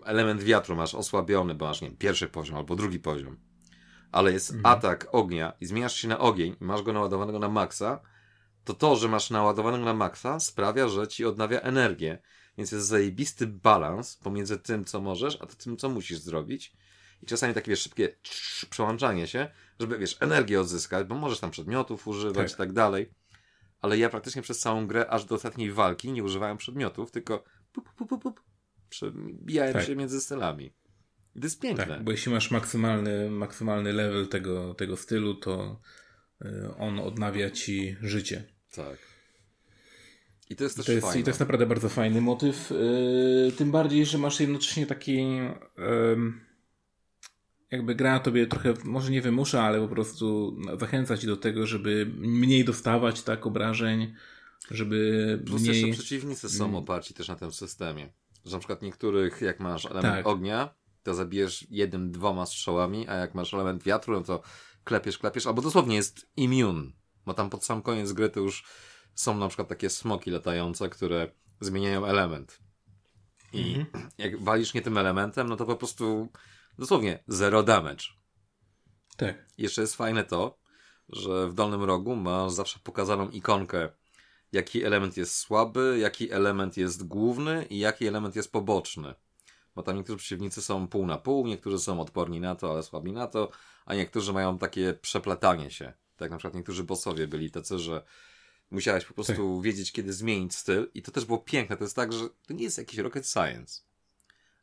[0.04, 3.36] element wiatru masz osłabiony, bo masz, nie wiem, pierwszy poziom albo drugi poziom,
[4.12, 4.76] ale jest mhm.
[4.76, 8.00] atak ognia i zmieniasz się na ogień i masz go naładowanego na maksa,
[8.64, 12.18] to to, że masz naładowanego na maksa sprawia, że ci odnawia energię.
[12.58, 16.72] Więc jest zajebisty balans pomiędzy tym, co możesz, a tym, co musisz zrobić.
[17.22, 18.16] I czasami takie, wiesz, szybkie
[18.70, 19.50] przełączanie się,
[19.80, 22.52] żeby, wiesz, energię odzyskać, bo możesz tam przedmiotów używać tak.
[22.52, 23.10] i tak dalej.
[23.80, 27.92] Ale ja praktycznie przez całą grę, aż do ostatniej walki, nie używałem przedmiotów, tylko pup,
[27.92, 28.42] pup, pup, pup,
[28.88, 29.86] przebijałem tak.
[29.86, 30.72] się między stylami.
[31.38, 31.86] I to jest piękne.
[31.86, 35.80] Tak, bo jeśli masz maksymalny, maksymalny level tego, tego stylu, to
[36.42, 36.46] y,
[36.78, 38.44] on odnawia ci życie.
[38.74, 38.98] Tak.
[40.50, 41.20] I to jest też to jest, fajne.
[41.20, 42.70] I to jest naprawdę bardzo fajny motyw.
[42.70, 45.16] Yy, tym bardziej, że masz jednocześnie taki.
[45.16, 46.32] Yy,
[47.70, 52.10] jakby gra tobie trochę, może nie wymusza, ale po prostu zachęca ci do tego, żeby
[52.16, 54.14] mniej dostawać tak obrażeń,
[54.70, 55.80] żeby Plus mniej...
[55.80, 58.08] jeszcze przeciwnicy są oparci też na tym systemie.
[58.44, 60.26] Że na przykład niektórych, jak masz element Tak.
[60.26, 64.42] ognia, to zabijesz jednym, dwoma strzałami, a jak masz element wiatru, no to
[64.84, 66.92] klepiesz, klepiesz, albo dosłownie jest immune,
[67.26, 68.64] bo tam pod sam koniec gry to już
[69.14, 71.30] są na przykład takie smoki latające, które
[71.60, 72.58] zmieniają element.
[73.52, 74.10] I Mhm.
[74.18, 76.28] jak walisz nie tym elementem, no to po prostu
[76.78, 78.04] dosłownie zero damage.
[79.16, 79.46] Tak.
[79.58, 80.58] Jeszcze jest fajne to,
[81.08, 83.88] że w dolnym rogu masz zawsze pokazaną ikonkę,
[84.52, 89.14] jaki element jest słaby, jaki element jest główny i jaki element jest poboczny.
[89.74, 93.12] Bo tam niektórzy przeciwnicy są pół na pół, niektórzy są odporni na to, ale słabi
[93.12, 93.50] na to,
[93.86, 95.92] a niektórzy mają takie przeplatanie się.
[96.16, 98.04] Tak na przykład niektórzy bossowie byli tacy, że
[98.70, 101.76] musiałeś po prostu wiedzieć, kiedy zmienić styl i to też było piękne.
[101.76, 103.82] To jest tak, że to nie jest jakiś rocket science.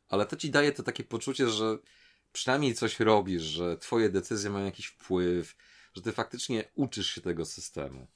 [0.08, 1.78] Ale to ci daje to takie poczucie, że
[2.32, 5.56] przynajmniej coś robisz, że twoje decyzje mają jakiś wpływ,
[5.94, 8.06] że ty faktycznie uczysz się tego systemu.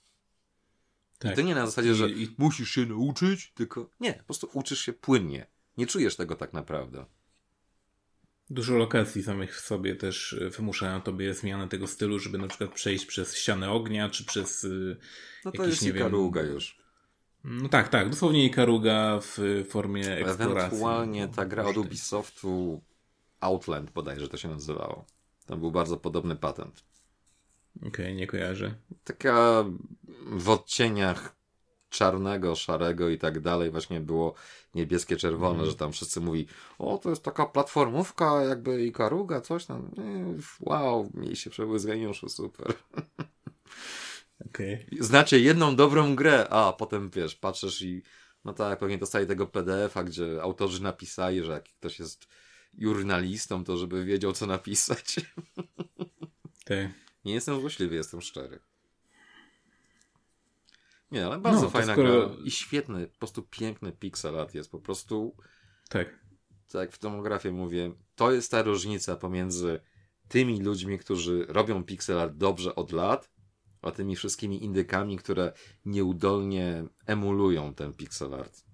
[1.19, 1.33] tak.
[1.33, 4.51] I to nie na zasadzie, że I, i, musisz się nauczyć, tylko nie, po prostu
[4.53, 5.47] uczysz się płynnie.
[5.77, 7.05] Nie czujesz tego tak naprawdę.
[8.51, 12.73] Dużo lokacji samych w sobie też y, wymuszają tobie zmianę tego stylu, żeby na przykład
[12.73, 14.65] przejść przez ścianę ognia, czy przez.
[14.65, 14.97] y,
[15.45, 16.81] No to Jakiś, jest nie wiem, Ikaruga już.
[17.45, 20.67] No tak, tak, dosłownie Ikaruga w formie eksploracji.
[20.67, 22.83] Ewentualnie ta gra od Ubisoftu
[23.41, 25.07] Outland bodajże to się nazywało.
[25.47, 26.85] Tam był bardzo podobny patent.
[27.87, 28.75] Okej, nie kojarzę.
[29.05, 29.65] Taka
[30.27, 31.40] w odcieniach
[31.91, 34.35] czarnego, szarego i tak dalej właśnie było
[34.75, 35.71] niebieskie, czerwone, Mhm.
[35.71, 36.47] że tam wszyscy mówi
[36.79, 39.91] o, to jest taka platformówka jakby Ikaruga, coś tam.
[40.61, 42.75] Wow, mieliście przebłyzganiuszy, super.
[44.47, 44.87] Okej.
[45.01, 48.03] Znacie jedną dobrą grę, a potem wiesz, patrzysz i
[48.45, 52.29] no tak, pewnie dostali tego PDF-a, gdzie autorzy napisali, że jak ktoś jest
[52.75, 55.17] jurnalistą, to żeby wiedział, co napisać.
[56.65, 56.79] Tak.
[57.25, 58.59] Nie jestem złośliwy, jestem szczery.
[61.11, 64.71] Nie, ale bardzo No, fajna skoro- gra i świetny, po prostu piękny pixel art jest.
[64.71, 65.37] Po prostu,
[65.89, 66.19] Tak.
[66.73, 69.81] tak w tomografie mówię, to jest ta różnica pomiędzy
[70.29, 73.31] tymi ludźmi, którzy robią pixel art dobrze od lat,
[73.83, 75.53] a tymi wszystkimi indykami, które
[75.85, 78.65] nieudolnie emulują ten pixel art.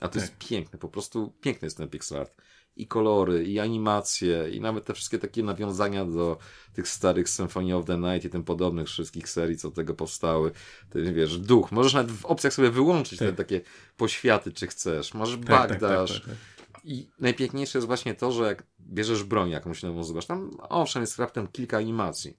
[0.00, 0.22] A to Tak.
[0.22, 2.32] jest piękne, po prostu piękny jest ten pixel art.
[2.76, 6.38] I kolory, i animacje, i nawet te wszystkie takie nawiązania do
[6.74, 10.52] tych starych Symphony of the Night i tym podobnych wszystkich serii, co od tego powstały.
[10.94, 11.72] Jest, wiesz, duch.
[11.72, 13.28] Możesz nawet w opcjach sobie wyłączyć Tak.
[13.28, 13.60] te takie
[13.96, 15.14] poświaty, czy chcesz.
[15.14, 16.36] Masz Tak, tak, tak, tak, tak.
[16.84, 21.18] I najpiękniejsze jest właśnie to, że jak bierzesz broń jakąś nową, zobacz, tam owszem jest
[21.18, 22.36] raptem kilka animacji.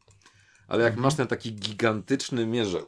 [0.68, 1.04] Ale jak Mhm.
[1.04, 2.80] masz ten taki gigantyczny mierze,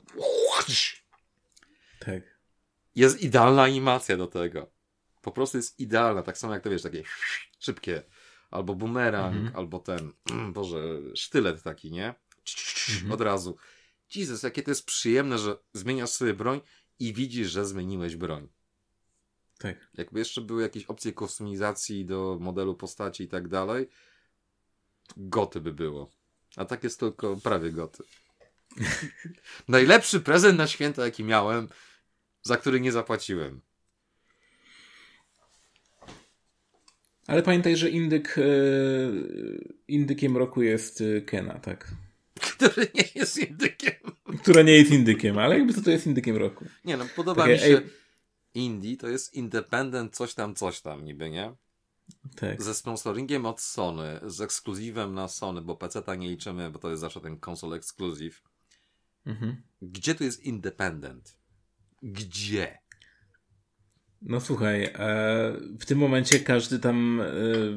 [1.99, 2.39] tak.
[2.95, 4.67] jest idealna animacja do tego.
[5.21, 7.03] Po prostu jest idealna, tak samo jak to wiesz, takie
[7.59, 8.03] szybkie,
[8.51, 9.55] albo bumerang, Mhm.
[9.55, 10.11] albo ten,
[10.53, 10.83] boże,
[11.15, 12.15] sztylet taki, nie?
[12.95, 13.11] Mhm.
[13.11, 13.57] Od razu.
[14.15, 16.61] Jezus, jakie to jest przyjemne, że zmieniasz sobie broń
[16.99, 18.47] i widzisz, że zmieniłeś broń.
[19.59, 19.89] Tak.
[19.93, 23.89] Jakby jeszcze były jakieś opcje kustomizacji do modelu postaci i tak dalej,
[25.17, 26.09] goty by było.
[26.55, 28.03] A tak jest tylko prawie goty.
[29.67, 31.67] Najlepszy prezent na święta, jaki miałem,
[32.41, 33.61] za który nie zapłaciłem.
[37.29, 38.41] Ale pamiętaj, że indyk, e,
[39.87, 41.91] indykiem roku jest e, Kena, tak.
[42.55, 43.93] Który nie jest indykiem.
[44.43, 46.65] Która nie jest indykiem, ale jakby to, to jest indykiem roku.
[46.85, 47.65] Nie no, podoba Takie, mi się.
[47.65, 47.99] ej-
[48.53, 51.55] Indie to jest independent coś tam, coś tam niby, nie?
[52.35, 52.63] Tak.
[52.63, 57.01] Ze sponsoringiem od Sony, z ekskluzywem na Sony, bo PC-ta nie liczymy, bo to jest
[57.01, 58.43] zawsze ten konsol ekskluzyw.
[59.25, 59.61] Mhm.
[59.81, 61.37] Gdzie tu jest independent?
[62.03, 62.77] Gdzie?
[64.21, 64.91] No słuchaj, e,
[65.79, 67.25] w tym momencie każdy tam e,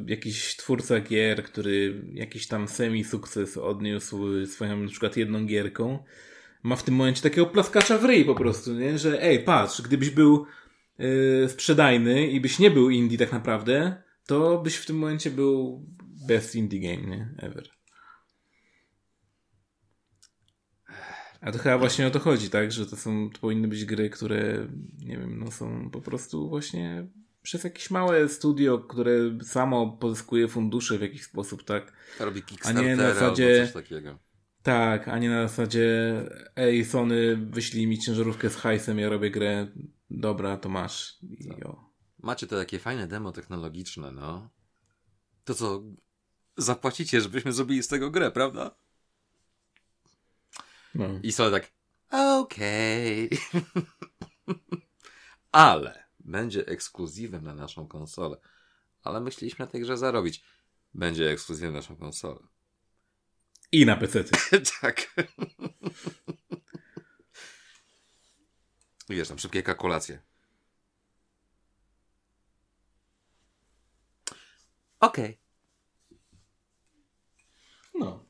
[0.07, 6.05] jakiś twórca gier, który jakiś tam semi-sukces odniósł swoją na przykład jedną gierką,
[6.63, 8.99] ma w tym momencie takiego plaskacza w ryj po prostu, nie?
[8.99, 10.47] Że ej, patrz, gdybyś był
[10.99, 15.87] e, sprzedajny i byś nie był indie tak naprawdę, to byś w tym momencie był
[16.29, 17.35] best indie game, nie?
[17.39, 17.82] Ever.
[21.43, 22.73] A to chyba właśnie o to chodzi, tak?
[22.73, 24.69] Że to są, to powinny być gry, które,
[24.99, 27.07] nie wiem, no są po prostu właśnie
[27.43, 29.13] przez jakieś małe studio, które
[29.43, 31.93] samo pozyskuje fundusze w jakiś sposób, tak?
[32.21, 34.19] Robi A nie na zasadzie- coś takiego.
[34.63, 36.15] Tak, a nie na zasadzie
[36.57, 39.67] ej Sony, wyślij mi ciężarówkę z hajsem, ja robię grę,
[40.11, 41.19] dobra, to masz.
[41.23, 41.59] I Tak.
[42.23, 44.51] Macie to takie fajne demo technologiczne, no.
[45.45, 45.83] To co,
[46.57, 48.71] zapłacicie, żebyśmy zrobili z tego grę, prawda?
[50.95, 51.21] No.
[51.23, 51.73] I Sony tak,
[52.11, 53.31] okej.
[53.31, 53.83] Okay.
[55.53, 58.37] Ale będzie ekskluzywem na naszą konsolę.
[59.03, 60.45] Ale myśleliśmy na tej grze zarobić.
[60.95, 62.41] Będzie ekskluzywem na naszą konsolę.
[63.73, 64.25] I na PC.
[64.81, 65.07] tak.
[69.09, 70.23] Wiesz, tam szybkie kalkulacje.
[75.01, 75.25] Okej.
[75.25, 75.39] Okay.
[77.95, 78.25] No.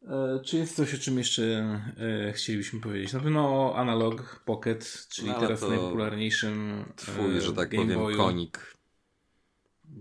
[0.43, 1.43] czy jest coś, o czym jeszcze
[2.27, 3.13] e, chcielibyśmy powiedzieć?
[3.13, 8.17] Na pewno Analog Pocket, czyli no, teraz najpopularniejszym Twój, e, że tak Game powiem, Boyu.
[8.17, 8.75] konik.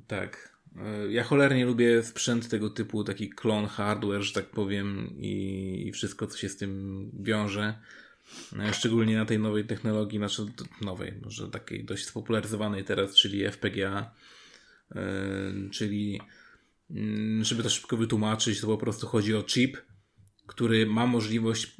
[0.06, 0.58] Tak.
[0.76, 5.92] E, ja cholernie lubię sprzęt tego typu, taki klon hardware, że tak powiem, i, i
[5.92, 7.78] wszystko, co się z tym wiąże.
[8.58, 10.46] E, szczególnie na tej nowej technologii, znaczy
[10.80, 14.14] nowej, może takiej dość spopularyzowanej teraz, czyli FPGA,
[14.94, 15.02] e,
[15.70, 16.20] czyli
[16.90, 19.76] mm, żeby to szybko wytłumaczyć, to po prostu chodzi o chip,
[20.50, 21.76] który ma możliwość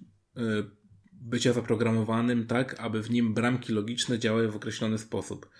[1.12, 5.50] bycia zaprogramowanym tak, aby w nim bramki logiczne działały w określony sposób.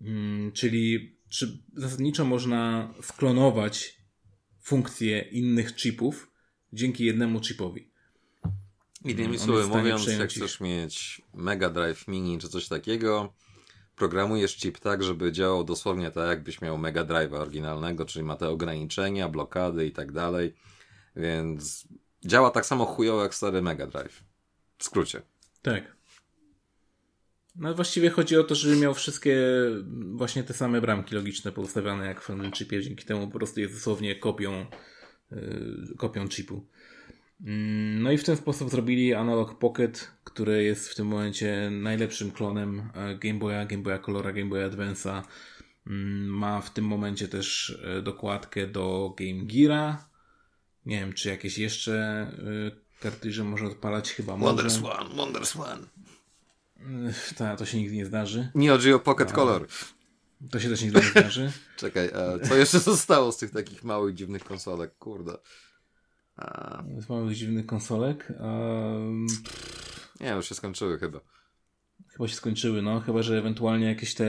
[0.00, 4.02] Mm, czyli czy zasadniczo można sklonować
[4.60, 6.30] funkcje innych chipów
[6.72, 7.90] dzięki jednemu chipowi.
[9.04, 13.34] Innymi słowy mówiąc, jak chcesz mieć Mega Drive Mini czy coś takiego,
[13.96, 18.48] programujesz chip tak, żeby działał dosłownie tak, jakbyś miał Mega Drive oryginalnego, czyli ma te
[18.48, 20.54] ograniczenia, blokady i tak dalej.
[21.16, 21.88] Więc
[22.24, 24.24] działa tak samo chujowo jak stary Mega Drive.
[24.78, 25.22] W skrócie.
[25.62, 25.98] Tak.
[27.56, 29.36] No właściwie chodzi o to, żeby miał wszystkie
[30.12, 33.74] właśnie te same bramki logiczne poustawiane jak w pewnym chipie, dzięki temu po prostu jest
[33.74, 34.66] dosłownie kopią,
[35.30, 36.66] yy, kopią chipu.
[37.40, 42.30] Mm, no i w ten sposób zrobili Analog Pocket, który jest w tym momencie najlepszym
[42.30, 45.22] klonem e, Game Boya, Game Boya Colora, Game Boya Advance'a.
[45.86, 50.07] Mm, ma w tym momencie też e, dokładkę do Game Geara.
[50.86, 54.98] Nie wiem, czy jakieś jeszcze e, kartridże może odpalać, chyba Wonders może.
[54.98, 55.86] One, Wonders One.
[57.36, 58.50] Tak, to się nigdy nie zdarzy.
[58.54, 59.66] Neo Geo Pocket a, Color.
[60.50, 61.52] To się też nigdy nie zdarzy.
[61.76, 64.98] Czekaj, a co jeszcze zostało z tych takich małych, dziwnych konsolek?
[64.98, 65.32] Kurde.
[66.36, 66.82] A...
[66.98, 68.32] Z małych, dziwnych konsolek?
[68.40, 69.26] Um...
[70.20, 71.20] Nie, już się skończyły chyba.
[72.08, 73.00] Chyba się skończyły, no.
[73.00, 74.24] Chyba, że ewentualnie jakieś te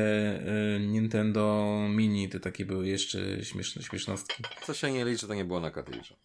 [0.76, 4.44] y, Nintendo Mini, te takie były jeszcze śmieszne, śmiesznostki.
[4.66, 6.16] Co się nie liczy, to nie było na kartridżu.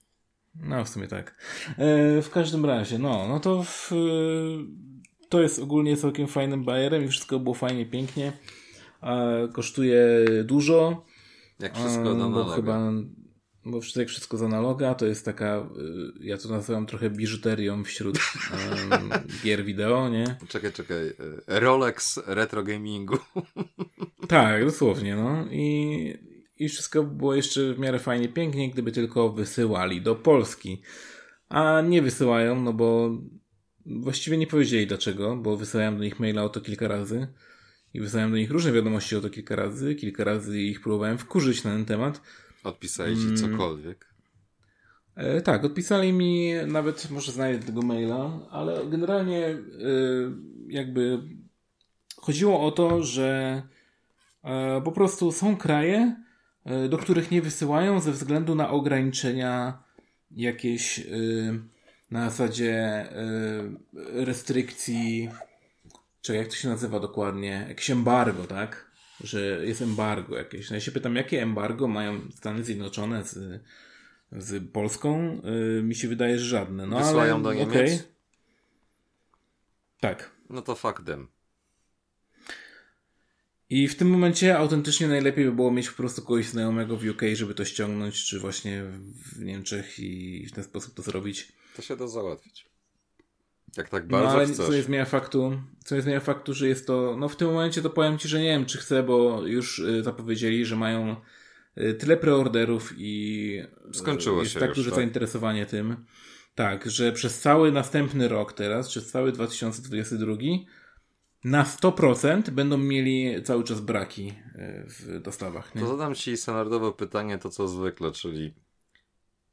[0.61, 1.37] No, w sumie tak.
[1.79, 3.91] E, w każdym razie, no, no to w,
[5.29, 8.33] to jest ogólnie całkiem fajnym bajerem i wszystko było fajnie, pięknie.
[9.53, 10.01] kosztuje
[10.45, 11.05] dużo.
[11.61, 12.45] Jak wszystko analoga.
[12.45, 12.91] Bo chyba,
[13.65, 18.19] bo jak wszystko z analoga, to jest taka, y, ja to nazywam trochę biżuterią wśród
[18.53, 19.11] um,
[19.45, 20.37] gier wideo, nie?
[20.49, 21.07] Czekaj, czekaj.
[21.07, 21.15] Y,
[21.47, 23.19] Rolex retro gamingu.
[24.29, 25.47] Tak, dosłownie, no.
[25.51, 30.83] I, I wszystko było jeszcze w miarę fajnie, pięknie, gdyby tylko wysyłali do Polski.
[31.49, 33.11] A nie wysyłają, no bo
[33.87, 37.27] Właściwie nie powiedzieli dlaczego, bo wysyłałem do nich maila o to kilka razy
[37.95, 39.95] i wysłałem do nich różne wiadomości o to kilka razy.
[39.95, 42.21] Kilka razy ich próbowałem wkurzyć na ten temat.
[42.65, 43.37] Odpisali ci mm.
[43.37, 44.15] cokolwiek?
[45.17, 49.59] E, tak, odpisali mi, nawet może znajdę tego maila, ale generalnie e,
[50.69, 51.23] jakby
[52.17, 53.63] chodziło o to, że
[54.43, 56.24] e, po prostu są kraje,
[56.89, 59.83] do których nie wysyłają ze względu na ograniczenia
[60.31, 61.05] jakieś e,
[62.11, 65.31] na zasadzie y, restrykcji,
[66.23, 68.91] czy jak to się nazywa dokładnie, jakieś embargo, tak?
[69.21, 70.71] Że jest embargo jakieś.
[70.71, 73.63] No ja się pytam, jakie embargo mają Stany Zjednoczone z,
[74.33, 75.41] z Polską?
[75.83, 76.87] Mi się wydaje, że żadne.
[76.87, 77.71] No, Wysyłają ale, do Niemiec?
[77.71, 77.99] Okay.
[80.01, 80.31] Tak.
[80.51, 81.29] No to fuck them.
[83.75, 87.23] I w tym momencie autentycznie najlepiej by było mieć po prostu kogoś znajomego w UK,
[87.33, 88.83] żeby to ściągnąć, czy właśnie
[89.33, 91.53] w Niemczech i w ten sposób to zrobić.
[91.77, 92.67] To się da załatwić.
[93.77, 94.67] Jak tak bardzo no, ale chcesz.
[94.67, 97.83] co nie zmienia faktu, co nie zmienia faktu, że jest to, no w tym momencie
[97.83, 101.17] to powiem Ci, że nie wiem, czy chcę, bo już y, zapowiedzieli, że mają
[101.79, 103.59] y, tyle preorderów i
[103.91, 104.97] y, Skończyło jest się tak już, duże tak?
[104.97, 106.05] zainteresowanie tym.
[106.55, 110.37] Tak, że przez cały następny rok teraz, przez cały 2022
[111.45, 114.33] na 100% będą mieli cały czas braki
[114.87, 115.75] w dostawach.
[115.75, 115.81] Nie?
[115.81, 118.55] To zadam Ci standardowe pytanie, to co zwykle, czyli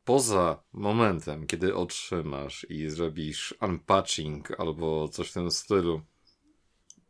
[0.06, 6.02] poza momentem, kiedy otrzymasz i zrobisz unpatching albo coś w tym stylu,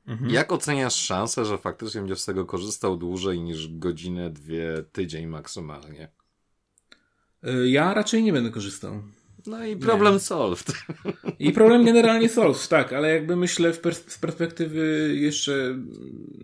[0.07, 0.32] mhm.
[0.32, 6.11] jak oceniasz szansę, że faktycznie będziesz z tego korzystał dłużej niż godzinę, dwie, tydzień maksymalnie?
[7.47, 9.01] Y, ja raczej nie będę korzystał.
[9.48, 10.20] No i problem nie.
[10.20, 10.74] solved.
[11.39, 15.78] I problem generalnie solved, tak, ale jakby myślę w z perspektywy jeszcze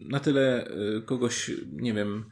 [0.01, 0.67] na tyle
[0.97, 2.25] y, kogoś, nie wiem,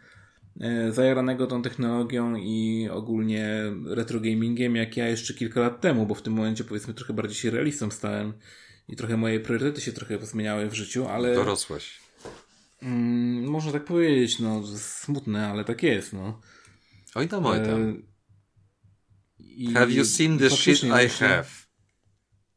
[0.62, 6.16] e, zajaranego tą technologią i ogólnie retro gamingiem, jak ja jeszcze kilka lat temu, bo
[6.16, 8.34] w tym momencie powiedzmy trochę bardziej się realistą stałem
[8.90, 11.36] i trochę moje priorytety się trochę zmieniały w życiu, ale...
[11.36, 12.00] Dorosłeś.
[12.82, 16.42] Mm, można tak powiedzieć, no smutne, ale tak jest, no.
[17.16, 18.02] Oj tam, oj tam.
[19.56, 19.74] I...
[19.74, 21.28] Have you seen the shit I właśnie...
[21.28, 21.46] have?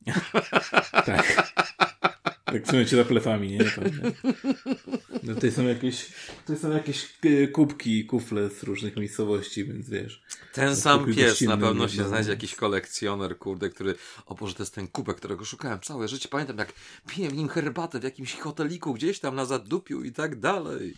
[1.06, 1.52] tak.
[2.52, 3.58] Tak w sumie za plecami, nie?
[5.22, 6.06] No, tutaj są jakieś,
[6.40, 10.22] tutaj są jakieś e, kubki, kufle z różnych miejscowości, więc wiesz.
[10.52, 13.94] Ten sam pies na pewno się znajdzie jakiś kolekcjoner, kurde, który,
[14.26, 16.28] o Boże, to jest ten kubek, którego szukałem całe życie.
[16.28, 16.72] Pamiętam, jak
[17.06, 20.94] piłem nim herbatę w jakimś hoteliku gdzieś tam na zadupiu i tak dalej.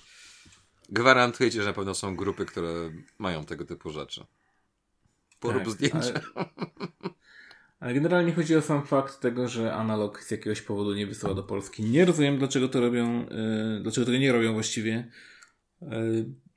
[0.88, 4.24] Gwarantuję ci, że na pewno są grupy, które mają tego typu rzeczy.
[5.40, 6.20] Porób tak, zdjęcia.
[6.34, 6.46] Ale...
[7.80, 11.42] Ale generalnie chodzi o sam fakt tego, że analog z jakiegoś powodu nie wysyła do
[11.42, 11.84] Polski.
[11.84, 15.10] Nie rozumiem, dlaczego to robią, yy, dlaczego tego nie robią właściwie.
[15.82, 15.88] Yy,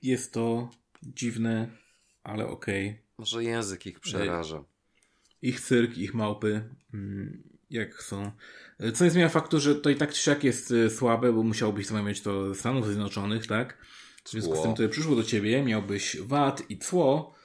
[0.02, 0.70] jest to
[1.04, 1.70] dziwne,
[2.24, 2.90] ale okej.
[2.90, 3.04] Okay.
[3.18, 4.58] Może język ich przeraża.
[4.58, 8.32] Yy, ich cyrk, ich małpy, mm, jak są.
[8.94, 12.22] Co nie zmienia faktu, że to i tak czy siak jest słabe, bo musiałbyś zamawiać
[12.22, 13.78] to ze Stanów Zjednoczonych, tak?
[14.24, 17.43] W związku z tym, które przyszło do ciebie, miałbyś VAT i cło, E,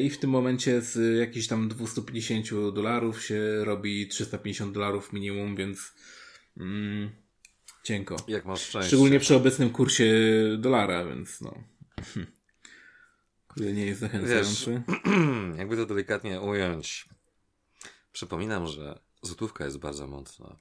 [0.00, 5.92] I w tym momencie z jakichś tam 250 dolarów się robi 350 dolarów minimum, więc
[6.56, 7.10] mm,
[7.82, 8.16] cienko.
[8.28, 8.88] Jak masz szczęście.
[8.88, 10.14] Szczególnie przy obecnym kursie
[10.58, 11.54] dolara, więc no.
[13.48, 14.82] Który nie jest zachęcający.
[14.88, 17.08] Wiesz, jakby to delikatnie ująć.
[18.12, 20.56] Przypominam, że złotówka jest bardzo mocna.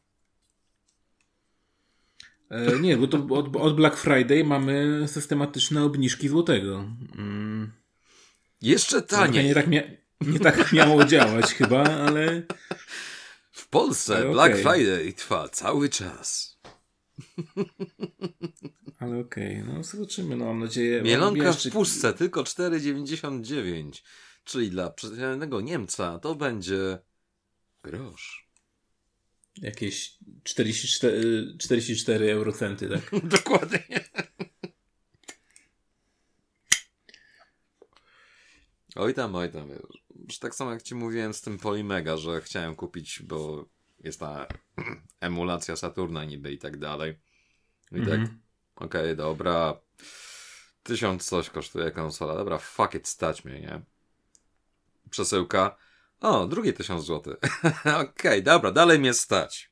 [2.49, 6.85] E, nie, bo to od, od Black Friday mamy systematyczne obniżki złotego.
[7.17, 7.50] Mm.
[8.61, 9.45] Jeszcze taniej.
[9.45, 9.81] Nie tak, mia
[10.21, 12.43] nie tak miało działać chyba, ale...
[13.51, 14.63] W Polsce ale Black okay.
[14.63, 16.57] Friday trwa cały czas.
[18.99, 19.73] Ale okej, okay.
[19.73, 21.01] no zobaczymy, no mam nadzieję...
[21.01, 24.01] Mielonka w puszce, tylko 4,99.
[24.43, 26.99] Czyli dla przeciętnego Niemca to będzie
[27.83, 28.49] grosz.
[29.57, 33.21] Jakieś 44, 44 eurocenty, tak?
[33.37, 33.83] Dokładnie.
[38.95, 39.69] Oj tam, oj tam.
[40.27, 43.65] Już tak samo jak ci mówiłem z tym Polimega, że chciałem kupić, bo
[43.99, 44.47] jest ta
[45.19, 47.19] emulacja Saturna niby i tak dalej.
[47.91, 48.27] I tak, mhm.
[48.27, 48.37] tak,
[48.75, 49.79] okej, okay, dobra.
[50.83, 52.35] Tysiąc coś kosztuje konsola.
[52.35, 53.81] Dobra, fuck it, stać mnie, nie?
[55.09, 55.77] Przesyłka.
[56.19, 57.35] O, drugie tysiąc złotych.
[57.83, 59.71] okej, okay, dobra, dalej mnie stać.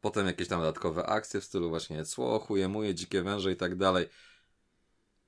[0.00, 4.06] Potem jakieś tam dodatkowe akcje w stylu właśnie cło, chujemuje, dzikie węże i tak dalej.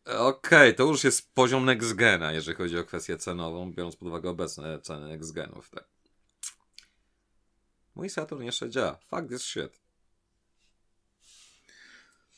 [0.05, 4.09] Okej, okay, to już jest poziom next gena, jeżeli chodzi o kwestię cenową, biorąc pod
[4.09, 5.71] uwagę obecne ceny next genów.
[5.71, 5.89] Tak.
[7.95, 8.99] Mój Saturn jeszcze działa.
[9.11, 9.81] Fuck this shit.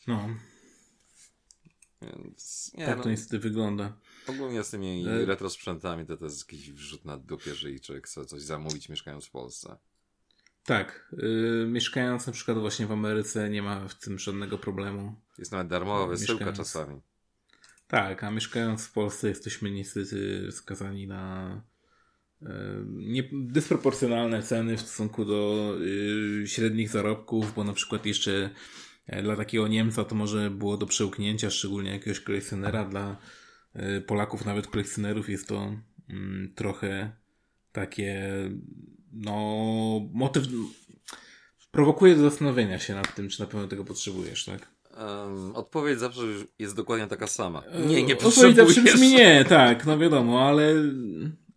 [0.06, 0.28] No.
[2.02, 3.92] Więc, nie, tak no, to niestety wygląda.
[4.26, 5.24] Ogólnie z tymi e...
[5.24, 9.26] retro sprzętami to, to jest jakiś wrzut na dupie, jeżeli człowiek chce coś zamówić mieszkając
[9.26, 9.76] w Polsce.
[10.64, 11.08] Tak.
[11.12, 15.20] Yy, mieszkając na przykład właśnie w Ameryce nie ma w tym żadnego problemu.
[15.38, 16.58] Jest nawet darmowa wysyłka mieszkając...
[16.58, 17.00] czasami.
[17.92, 21.62] Tak, a mieszkając w Polsce jesteśmy niestety skazani na
[22.42, 22.48] e,
[23.32, 25.72] dysproporcjonalne ceny w stosunku do
[26.42, 28.50] y, średnich zarobków, bo na przykład jeszcze
[29.06, 32.84] e, dla takiego Niemca to może było do przełknięcia, szczególnie jakiegoś kolekcjonera.
[32.84, 33.16] Dla
[34.06, 35.76] Polaków, nawet kolekcjonerów, jest to
[36.10, 36.14] y,
[36.54, 37.12] trochę
[37.72, 38.30] takie,
[39.12, 40.44] no, motyw.
[41.70, 44.72] Prowokuje do zastanowienia się nad tym, czy na pewno tego potrzebujesz, tak?
[45.06, 46.22] Um, odpowiedź zawsze
[46.58, 47.62] jest dokładnie taka sama.
[47.86, 48.58] Nie, nie potrzebujesz.
[48.58, 50.74] Odpowiedź zawsze brzmi nie, tak, no wiadomo, ale,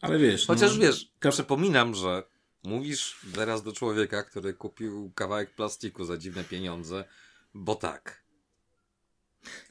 [0.02, 0.48] ale wiesz.
[0.48, 1.30] Chociaż no, wiesz, ka...
[1.30, 2.24] przypominam, że
[2.64, 7.04] mówisz teraz do człowieka, który kupił kawałek plastiku za dziwne pieniądze,
[7.54, 8.26] bo tak.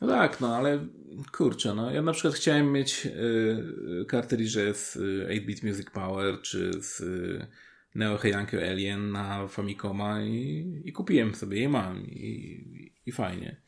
[0.01, 0.87] No tak, no ale
[1.33, 6.73] kurczę, no ja na przykład chciałem mieć y, kartridże z 8-bit y, Music Power, czy
[6.83, 7.47] z y,
[7.95, 13.64] Neo Heihankyo Alien na Famicoma i, i kupiłem sobie je mam i, i fajnie.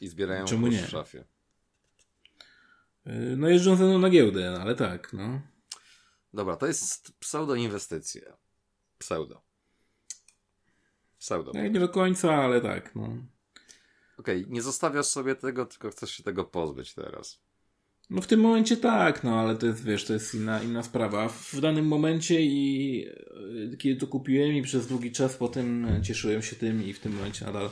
[0.00, 0.82] I zbierają Czemu nie?
[0.82, 1.24] w szafie.
[3.06, 5.40] Y, no jeżdżą ze mną na giełdę, ale tak, no.
[6.34, 8.36] Dobra, to jest pseudo-inwestycja.
[8.98, 9.42] Pseudo.
[11.18, 11.52] Pseudo.
[11.54, 13.04] No, nie do końca, ale tak, no.
[14.18, 17.40] Okej, okay, nie zostawiasz sobie tego, tylko chcesz się tego pozbyć teraz.
[18.10, 21.28] No w tym momencie tak, no ale to jest, wiesz, to jest inna, inna sprawa.
[21.28, 23.06] W danym momencie i
[23.72, 27.14] y, kiedy to kupiłem i przez długi czas potem cieszyłem się tym i w tym
[27.14, 27.70] momencie nadal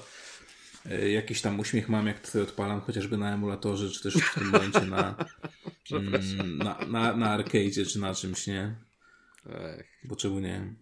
[1.12, 4.80] jakiś tam uśmiech mam, jak sobie odpalam, chociażby na emulatorze, czy też w tym momencie
[4.80, 5.14] na,
[5.92, 8.76] mm, na, na, na arcade, czy na czymś, nie?
[9.46, 9.86] Ech.
[10.04, 10.74] Bo czemu nie?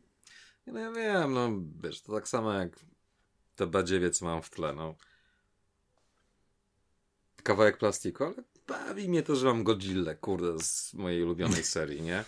[0.66, 1.50] No ja wiem, no
[1.82, 2.80] wiesz, to tak samo jak
[3.56, 4.94] te badziewie, co mam w tle, no.
[7.42, 8.34] kawałek plastiku, ale
[8.66, 12.24] bawi mnie to, że mam Godzilla, kurde, z mojej ulubionej serii, nie?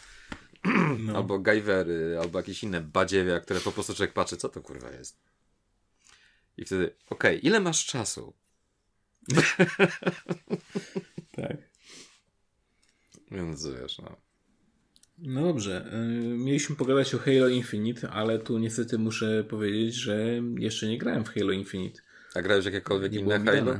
[0.99, 1.16] No.
[1.16, 5.16] Albo Gajwery, albo jakieś inne badziewia, które po prostu człowiek patrzy, co to kurwa jest.
[6.59, 8.35] I wtedy, okej, okay, ile masz czasu?
[11.37, 11.57] tak.
[13.31, 14.17] Więc wiesz, no.
[15.19, 15.93] No dobrze.
[15.95, 20.27] Y, mieliśmy pogadać o Halo Infinite, ale tu niestety muszę powiedzieć, że
[20.59, 22.01] jeszcze nie grałem w Halo Infinite.
[22.35, 23.79] A grałeś jakiekolwiek nie inne Halo?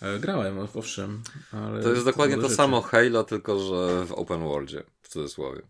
[0.00, 1.22] E, grałem, owszem.
[1.82, 2.54] to jest dokładnie to rzeczy.
[2.54, 5.62] samo Halo, tylko że w open worldzie, w cudzysłowie.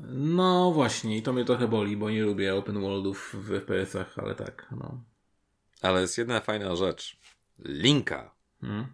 [0.00, 4.34] No właśnie, i to mnie trochę boli, bo nie lubię open worldów w FPS-ach, ale
[4.34, 5.00] tak, no.
[5.82, 7.16] Ale jest jedna fajna rzecz.
[7.58, 8.86] Linka, hmm?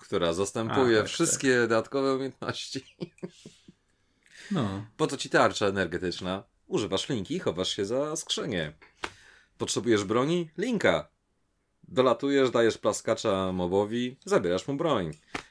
[0.00, 1.60] która zastępuje A, tak, wszystkie tak.
[1.60, 2.96] dodatkowe umiejętności.
[4.50, 4.86] No.
[4.96, 6.42] Po co ci tarcza energetyczna?
[6.66, 8.72] Używasz linki i chowasz się za skrzynię.
[9.58, 10.50] Potrzebujesz broni?
[10.58, 11.08] Linka.
[11.88, 15.10] Dolatujesz, dajesz plaskacza mobowi, zabierasz mu broń.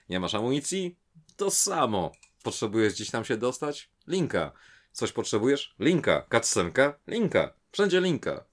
[0.10, 0.98] Nie masz amunicji?
[1.38, 2.12] To samo.
[2.44, 3.90] Potrzebujesz gdzieś tam się dostać?
[4.08, 4.52] Linka.
[4.94, 5.76] Coś potrzebujesz?
[5.80, 6.28] Linka.
[6.32, 7.00] Cutscenka?
[7.08, 7.54] Linka.
[7.72, 8.46] Wszędzie linka.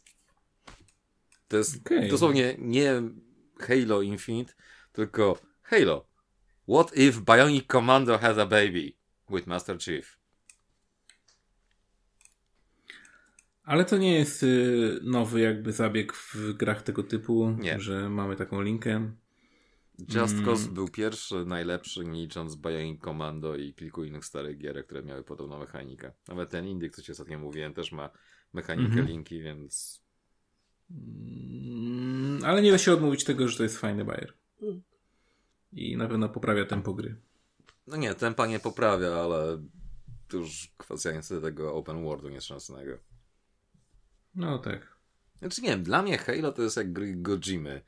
[1.48, 2.08] To jest okay.
[2.08, 3.02] dosłownie nie
[3.58, 4.52] Halo Infinite,
[4.92, 6.06] tylko Halo.
[6.68, 8.92] What if Bionic Commando has a baby
[9.30, 10.18] with Master Chief?
[13.64, 17.80] Ale to nie jest y, nowy jakby zabieg w grach tego typu, nie.
[17.80, 19.10] że mamy taką linkę.
[20.08, 20.44] Just mm.
[20.44, 25.24] Cause był pierwszy, najlepszy, nie licząc Bionic Commando i kilku innych starych gier, które miały
[25.24, 26.12] podobną mechanikę.
[26.28, 28.10] Nawet ten Indyk, co ci ostatnio mówiłem, też ma
[28.52, 29.08] mechanikę mm -hmm.
[29.08, 30.02] linki, więc...
[30.90, 34.34] Mm, ale nie da się odmówić tego, że to jest fajny bajer.
[35.72, 37.16] I na pewno poprawia tempo gry.
[37.86, 39.62] No nie, tempa nie poprawia, ale
[40.28, 42.98] to już kwestia niestety tego open worldu nieszczęsnego.
[44.34, 44.96] No tak.
[45.38, 47.82] Znaczy nie wiem, dla mnie Halo to jest jak gry Gojimy.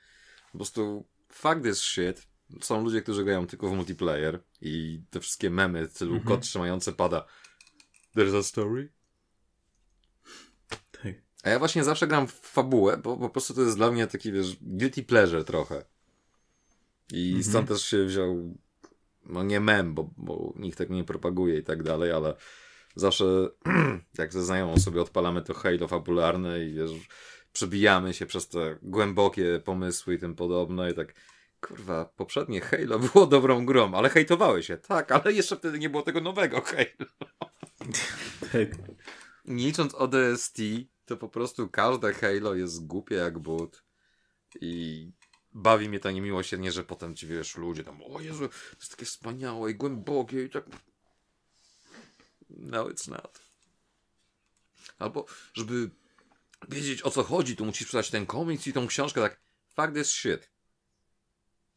[0.52, 2.28] Po prostu fuck this shit.
[2.61, 6.24] Są ludzie, którzy grają tylko w multiplayer i te wszystkie memy mm -hmm.
[6.24, 7.26] kot trzymający pada.
[8.16, 8.93] There's a story?
[10.91, 11.14] Tak.
[11.43, 14.33] A ja właśnie zawsze gram w fabułę, bo po prostu to jest dla mnie taki,
[14.33, 15.85] wiesz, guilty pleasure trochę.
[17.12, 17.43] I -hmm.
[17.43, 18.59] stąd też się wziął,
[19.26, 22.35] no nie mem, bo, bo nikt tak nie propaguje i tak dalej, ale
[22.95, 23.24] zawsze
[24.18, 26.91] jak ze znajomą sobie odpalamy to Halo fabularne i wiesz,
[27.53, 31.14] przebijamy się przez te głębokie pomysły i tym podobne i tak
[31.61, 34.76] kurwa, poprzednie Halo było dobrą grą, ale hejtowały się.
[34.76, 37.11] Tak, ale jeszcze wtedy nie było tego nowego Halo.
[38.40, 38.68] tak.
[39.44, 40.59] Nie licząc ODST,
[41.07, 43.82] to po prostu każde Halo jest głupie jak but
[44.61, 45.11] i
[45.53, 49.07] bawi mnie to niemiłosiernie, że potem ci wiesz, ludzie tam, o Jezu, to jest takie
[49.07, 50.64] wspaniałe i głębokie i tak
[52.50, 53.40] no, it's not.
[54.98, 55.90] Albo, żeby
[56.68, 59.40] wiedzieć o co chodzi, to musisz przeczytać ten komiks i tą książkę, tak,
[59.76, 60.50] fuck this shit.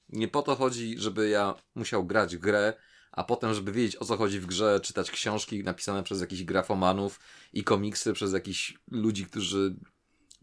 [0.09, 2.73] Nie po to chodzi, żeby ja musiał grać w grę,
[3.11, 7.19] a potem, żeby wiedzieć o co chodzi w grze, czytać książki napisane przez jakichś grafomanów
[7.53, 9.75] i komiksy przez jakichś ludzi, którzy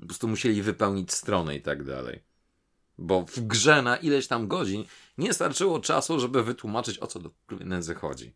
[0.00, 2.22] po prostu musieli wypełnić stronę i tak dalej.
[2.98, 4.84] Bo w grze na ileś tam godzin
[5.18, 8.34] nie starczyło czasu, żeby wytłumaczyć o co do nędzy chodzi.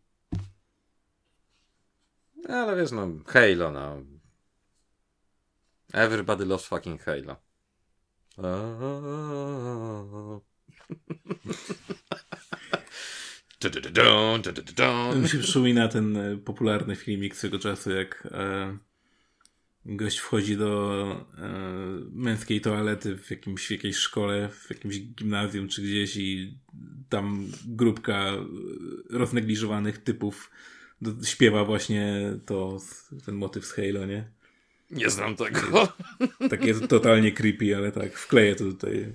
[2.48, 4.15] Ale wiesz, no, Halo, no.
[5.92, 7.36] Everybody loves fucking Halo.
[15.22, 18.78] Mi się przypomina ten e, popularny filmik swego czasu, jak e,
[19.86, 21.02] gość wchodzi do
[21.38, 21.48] e,
[22.10, 26.58] męskiej toalety w, jakimś, jakiejś szkole, w jakimś gimnazjum czy gdzieś i
[27.08, 28.32] tam grupka
[29.10, 30.50] roznegliżowanych typów
[31.24, 32.78] śpiewa właśnie to,
[33.24, 34.30] ten motyw z Halo, nie?
[34.90, 35.88] Nie znam tego.
[36.50, 39.12] Takie totalnie creepy, ale tak, wkleję to tutaj.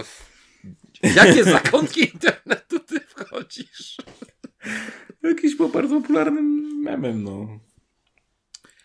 [0.00, 0.30] F...
[1.02, 3.96] Jakie zakątki internetu ty wchodzisz?
[5.22, 7.60] Jakiś po bardzo popularnym memem, no.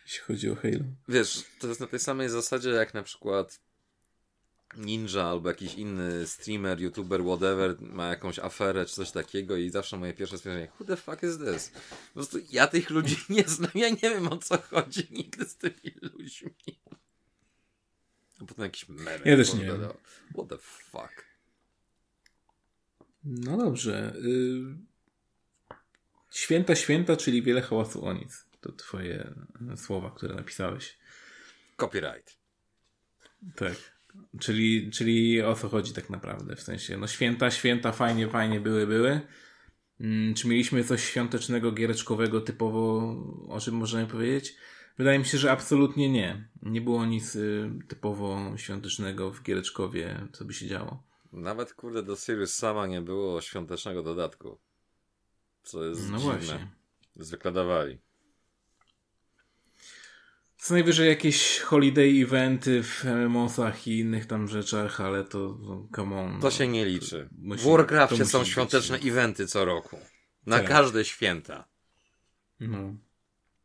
[0.05, 0.83] Jeśli chodzi o Halo.
[1.07, 3.59] Wiesz, to jest na tej samej zasadzie jak na przykład
[4.77, 9.97] Ninja albo jakiś inny streamer, youtuber, whatever ma jakąś aferę czy coś takiego i zawsze
[9.97, 11.69] moje pierwsze stwierdzenie, who the fuck is this?
[12.07, 15.55] Po prostu ja tych ludzi nie znam, ja nie wiem o co chodzi nigdy z
[15.55, 16.79] tymi ludźmi.
[18.41, 19.19] A potem jakiś meme.
[19.25, 19.81] Ja też nie wiem.
[20.33, 21.25] What the fuck?
[23.23, 24.15] No dobrze.
[24.15, 24.77] Y,
[26.31, 28.45] święta, święta, czyli wiele hałasu o nic.
[28.61, 29.33] To twoje
[29.75, 30.97] słowa, które napisałeś.
[31.77, 32.37] Copyright.
[33.55, 33.73] Tak.
[34.39, 36.55] Czyli, czyli o co chodzi tak naprawdę?
[36.55, 39.21] W sensie, no święta, święta, fajnie, fajnie były, były.
[39.97, 43.15] Hmm, czy mieliśmy coś świątecznego, giereczkowego typowo,
[43.49, 44.55] o czym możemy powiedzieć?
[44.97, 46.49] Wydaje mi się, że absolutnie nie.
[46.61, 51.03] Nie było nic y, typowo świątecznego w Giereczkowie, co by się działo.
[51.33, 54.59] Nawet kurde do Sirius sama nie było świątecznego dodatku.
[55.63, 56.37] Co jest no dziwne.
[56.37, 56.67] Właśnie.
[57.15, 57.99] Zwykle dawali.
[60.61, 66.19] Co najwyżej jakieś holiday eventy w MMOsach i innych tam rzeczach, ale to no, come
[66.19, 66.31] on.
[66.31, 67.29] To no, się nie liczy.
[67.37, 69.99] Musi, w Warcraftie są świąteczne eventy co roku.
[70.45, 70.67] Na tak.
[70.67, 71.67] każde święta.
[72.59, 72.95] No.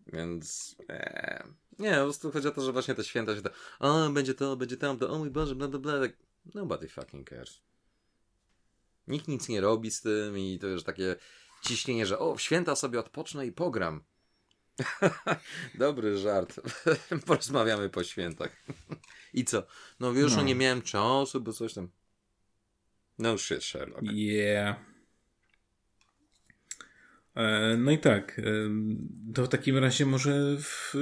[0.06, 0.76] Więc.
[0.88, 1.44] Ee,
[1.78, 3.50] nie, po prostu chodzi o to, że właśnie te święta się to.
[3.78, 6.00] O, będzie to, będzie tam, to, o mój Boże, bla bla bla.
[6.00, 6.12] Tak,
[6.54, 7.62] nobody fucking cares.
[9.06, 11.16] Nikt nic nie robi z tym i to już takie
[11.62, 14.04] ciśnienie, że o, święta sobie odpocznę i pogram.
[15.74, 16.60] Dobry żart.
[17.26, 18.64] Porozmawiamy po świętach.
[19.34, 19.66] I co?
[20.00, 20.42] No wiesz, no.
[20.42, 21.88] nie miałem czasu, bo coś tam.
[23.18, 24.02] No shit, Sherlock.
[24.02, 24.76] Yeah.
[27.34, 28.38] E, no i tak.
[28.38, 28.42] E,
[29.34, 30.94] to w takim razie może w,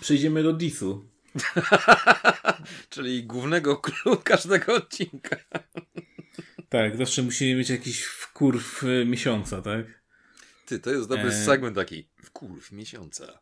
[0.00, 1.04] przejdziemy do Disu.
[2.90, 5.36] Czyli głównego klubu każdego odcinka.
[6.68, 9.86] tak, zawsze musimy mieć jakiś wkurw miesiąca, tak?
[10.66, 11.44] Ty, to jest dobry e...
[11.44, 12.11] segment taki.
[12.32, 13.38] Wkurw miesiąca.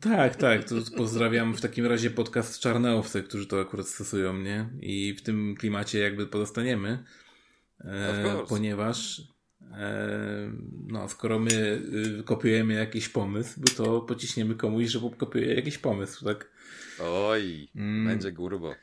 [0.00, 0.64] Tak, tak.
[0.64, 4.70] To pozdrawiam w takim razie podcast Czarneowcy, którzy to akurat stosują, nie?
[4.80, 7.04] I w tym klimacie jakby pozostaniemy.
[7.80, 9.22] E, ponieważ
[9.72, 10.52] e,
[10.86, 11.82] no, skoro my
[12.20, 16.50] y, kopiujemy jakiś pomysł, to pociśniemy komuś, że kopiuje jakiś pomysł, tak?
[17.02, 18.06] Oj, mm.
[18.06, 18.74] będzie grubo.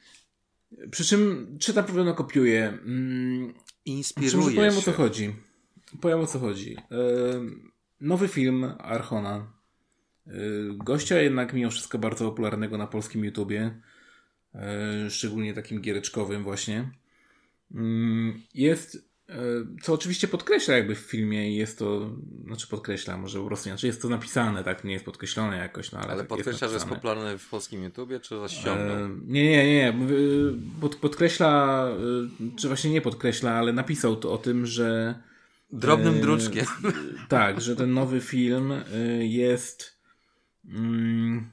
[0.92, 2.68] Przy czym, czy na pewno kopiuje?
[2.68, 3.54] Mm,
[3.86, 5.36] Inspiruje powiem o co chodzi.
[6.02, 6.78] Powiem o co chodzi.
[8.02, 9.48] Nowy film Archona.
[10.74, 13.82] Gościa jednak mimo wszystko bardzo popularnego na polskim YouTubie.
[15.10, 16.90] Szczególnie takim giereczkowym właśnie.
[17.72, 19.10] Mm, jest,
[19.82, 22.16] co oczywiście podkreśla jakby w filmie i jest to,
[22.46, 26.00] znaczy podkreśla, może po prostu, znaczy jest to napisane, tak, nie jest podkreślone jakoś, no
[26.00, 29.10] ale, ale tak podkreśla, jest że jest popularny w polskim YouTubie, czy zaś ściągnął?
[29.26, 29.94] Nie, nie, nie,
[30.82, 31.88] Pod, podkreśla,
[32.60, 35.16] czy właśnie nie podkreśla, ale napisał to o tym, że
[35.72, 36.66] Drobnym druczkiem.
[37.30, 38.84] Tak, że ten nowy film e,
[39.26, 40.00] jest
[40.66, 41.52] mm,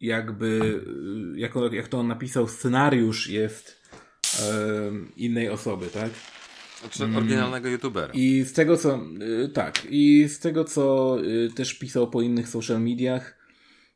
[0.00, 0.82] jakby,
[1.36, 3.80] e, jak, jak to on napisał, scenariusz jest
[5.16, 6.10] innej osoby, tak?
[6.80, 8.12] Znaczy oryginalnego youtubera.
[8.12, 8.94] I z tego co,
[9.44, 11.16] e, tak, i z tego co
[11.54, 13.38] też pisał po innych social mediach,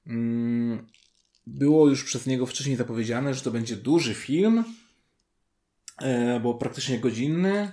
[0.07, 0.87] mm,
[1.47, 4.65] było już przez niego wcześniej zapowiedziane, że to będzie duży film,
[6.43, 7.73] bo praktycznie godzinny,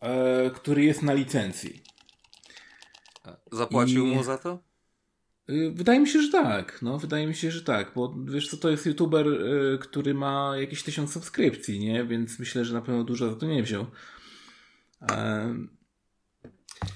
[0.00, 1.82] e, który jest na licencji.
[3.52, 4.14] Zapłacił I...
[4.14, 4.58] mu za to?
[5.50, 6.82] Y, wydaje mi się, że tak.
[6.82, 10.52] No, wydaje mi się, że tak, bo wiesz co, to jest youtuber, y, który ma
[10.56, 12.04] jakieś tysiąc subskrypcji, nie?
[12.04, 13.86] Więc myślę, że na pewno dużo za to nie wziął.
[15.10, 15.54] E,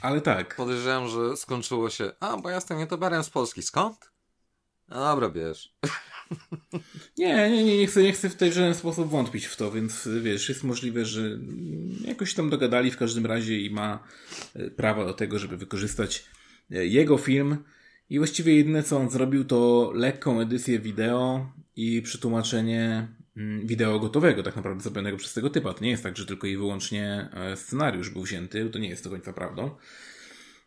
[0.02, 0.56] ale tak.
[0.56, 2.12] Podejrzewam, że skończyło się.
[2.20, 3.62] A, bo ja jestem youtuberem z Polski.
[3.62, 4.10] Skąd?
[4.90, 5.74] No dobra, wiesz.
[7.18, 10.08] Nie, nie, nie, nie chcę, nie chcę w tej żaden sposób wątpić w to, więc
[10.22, 11.38] wiesz, jest możliwe, że
[12.04, 14.04] jakoś tam dogadali w każdym razie i ma
[14.54, 16.24] e, prawo do tego, żeby wykorzystać
[16.70, 17.56] e, jego film.
[18.10, 24.42] I właściwie jedyne co on zrobił to lekką edycję wideo i przetłumaczenie mm, wideo gotowego,
[24.42, 25.74] tak naprawdę zrobionego przez tego typa.
[25.74, 29.04] To nie jest tak, że tylko i wyłącznie e, scenariusz był wzięty, to nie jest
[29.04, 29.70] do końca prawdą.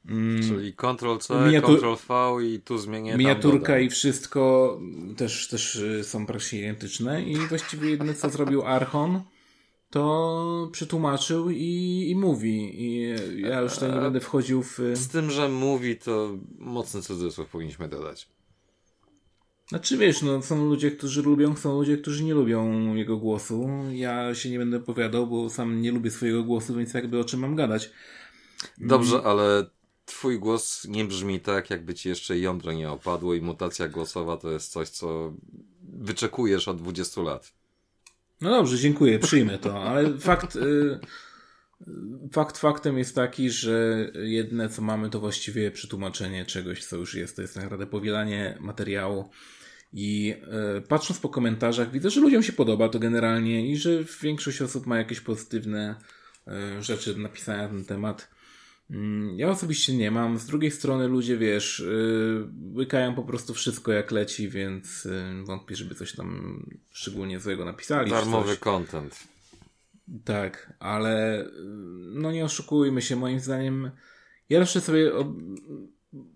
[0.10, 0.44] Mm.
[0.44, 1.78] Czyli Ctrl-C, Miniatur...
[1.78, 4.80] Ctrl-V i tu zmienię Miniaturka i wszystko
[5.18, 9.22] też, też y, są praktycznie identyczne i właściwie jedyne co zrobił Archon
[9.90, 12.82] to przetłumaczył i, i mówi.
[12.84, 14.80] I ja już tutaj nie będę wchodził w...
[14.94, 18.30] Z tym, że mówi to mocny cudzysłów powinniśmy dodać.
[19.68, 23.70] Znaczy wiesz, no są ludzie, którzy lubią, są ludzie, którzy nie lubią jego głosu.
[23.92, 27.40] Ja się nie będę opowiadał, bo sam nie lubię swojego głosu, więc jakby o czym
[27.40, 27.92] mam gadać.
[28.78, 29.66] Dobrze, ale
[30.06, 34.52] twój głos nie brzmi tak, jakby ci jeszcze jądro nie opadło i mutacja głosowa to
[34.52, 35.34] jest coś, co
[35.82, 37.54] wyczekujesz od 20 lat.
[38.42, 41.00] No dobrze, dziękuję, przyjmę to, ale fakt, y,
[42.32, 47.36] fakt faktem jest taki, że jedne co mamy to właściwie przetłumaczenie czegoś, co już jest,
[47.36, 49.30] to jest tak naprawdę powielanie materiału
[49.94, 50.36] i
[50.78, 53.90] y, patrząc po komentarzach widzę, że ludziom się podoba to generalnie i że
[54.22, 55.96] większość osób ma jakieś pozytywne
[56.78, 58.33] y, rzeczy do napisania na ten temat.
[58.90, 60.38] Mm, ja osobiście nie mam.
[60.38, 65.76] Z drugiej strony ludzie, wiesz, yy, łykają po prostu wszystko jak leci, więc yy, wątpię,
[65.76, 66.60] żeby coś tam
[66.92, 68.12] szczególnie złego napisali.
[68.12, 69.28] Darmowy content.
[70.26, 71.64] Tak, ale yy,
[72.14, 73.92] no nie oszukujmy się, moim zdaniem
[74.50, 75.12] ja jeszcze sobie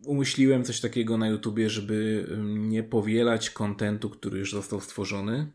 [0.05, 5.51] umyśliłem coś takiego na YouTubie, żeby nie powielać kontentu, który już został stworzony,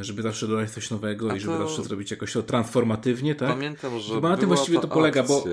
[0.00, 3.48] żeby zawsze dodać coś nowego A i żeby zawsze zrobić jakoś to transformatywnie, tak?
[3.48, 5.44] Pamiętam, że bo na tym właściwie to polega, bo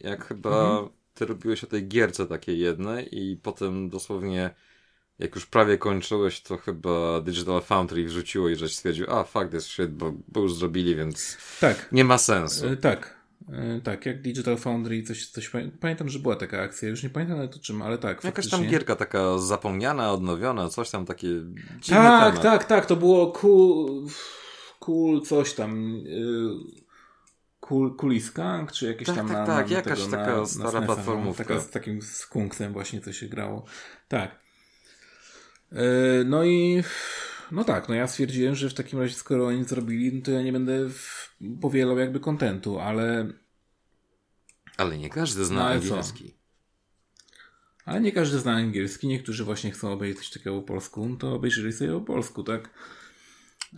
[0.00, 0.88] jak chyba mhm.
[1.14, 4.54] ty robiłeś o tej gierce takiej jednej i potem dosłownie
[5.18, 9.64] jak już prawie kończyłeś, to chyba Digital Foundry wrzuciło i żeś stwierdził, a fuck this
[9.66, 11.88] shit, bo, bo już zrobili, więc tak.
[11.92, 12.66] nie ma sensu.
[12.66, 13.23] E, tak.
[13.52, 15.50] E, tak, jak Digital Foundry, coś, coś
[15.80, 18.24] pamiętam, że była taka akcja, już nie pamiętam ale to czym, ale tak.
[18.24, 21.28] Jakaś tam gierka taka zapomniana, odnowiona, coś tam takie
[21.88, 22.42] Tak, temat.
[22.42, 24.06] tak, tak, to było cool,
[24.80, 26.50] cool coś tam, yy,
[27.60, 30.80] cool, Kuliska, czy jakieś tak, tam tak, na, tak, na jakaś tego, taka na, stara
[30.80, 31.44] na platformówka.
[31.44, 33.64] Taka z takim skunksem właśnie coś się grało.
[34.08, 34.38] Tak.
[35.72, 35.78] Yy,
[36.26, 36.82] no i
[37.52, 40.42] no tak, no ja stwierdziłem, że w takim razie skoro oni zrobili, no to ja
[40.42, 41.23] nie będę w,
[41.60, 43.32] powielał jakby kontentu, ale
[44.76, 46.28] ale nie każdy zna no, angielski.
[46.28, 46.34] Co?
[47.84, 49.08] Ale nie każdy zna angielski.
[49.08, 52.70] Niektórzy właśnie chcą obejrzeć coś takiego po polsku, no to obejrzyli sobie po polsku, tak?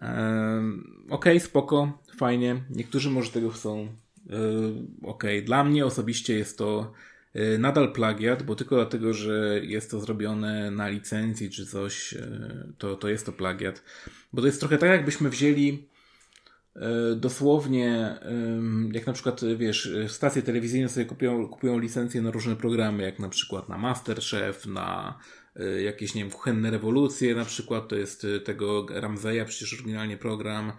[0.02, 2.64] Ehm, Okej, okay, spoko, fajnie.
[2.70, 3.80] Niektórzy może tego chcą.
[3.80, 5.42] Ehm, Okej, okay.
[5.42, 6.92] dla mnie osobiście jest to
[7.34, 12.68] e, nadal plagiat, bo tylko dlatego, że jest to zrobione na licencji czy coś, e,
[12.78, 13.82] to, to jest to plagiat.
[14.32, 15.88] Bo to jest trochę tak, jakbyśmy wzięli
[17.16, 18.18] dosłownie,
[18.92, 23.28] jak na przykład, wiesz, stacje telewizyjne sobie kupują, kupują licencje na różne programy, jak na
[23.28, 25.18] przykład na Masterchef, na
[25.56, 30.16] e, jakieś, nie wiem, kuchenne rewolucje, na przykład to jest e, tego Ramzeja, przecież oryginalnie
[30.16, 30.72] program.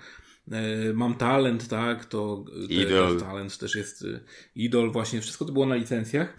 [0.93, 3.19] Mam talent, tak, to Idol.
[3.19, 4.05] talent też jest
[4.55, 6.37] idol, właśnie, wszystko to było na licencjach.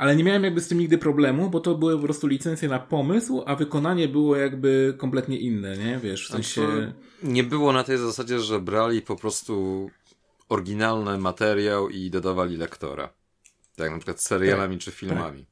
[0.00, 2.78] Ale nie miałem jakby z tym nigdy problemu, bo to były po prostu licencje na
[2.78, 5.98] pomysł, a wykonanie było jakby kompletnie inne, nie?
[5.98, 6.92] Wiesz, w sensie...
[7.22, 9.90] Nie było na tej zasadzie, że brali po prostu
[10.48, 13.12] oryginalny materiał i dodawali lektora.
[13.76, 15.40] Tak na przykład serialami tak, czy filmami.
[15.40, 15.50] Tak.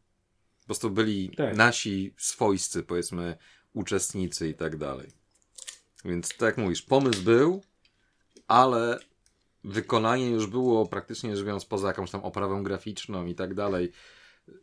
[0.61, 1.57] Po prostu byli tak.
[1.57, 3.37] nasi swojscy, powiedzmy,
[3.73, 5.09] uczestnicy i tak dalej.
[6.05, 7.63] Więc tak jak mówisz, pomysł był,
[8.47, 8.99] ale
[9.65, 13.93] wykonanie już było praktycznie rzecz biorąc poza jakąś tam oprawą graficzną i tak dalej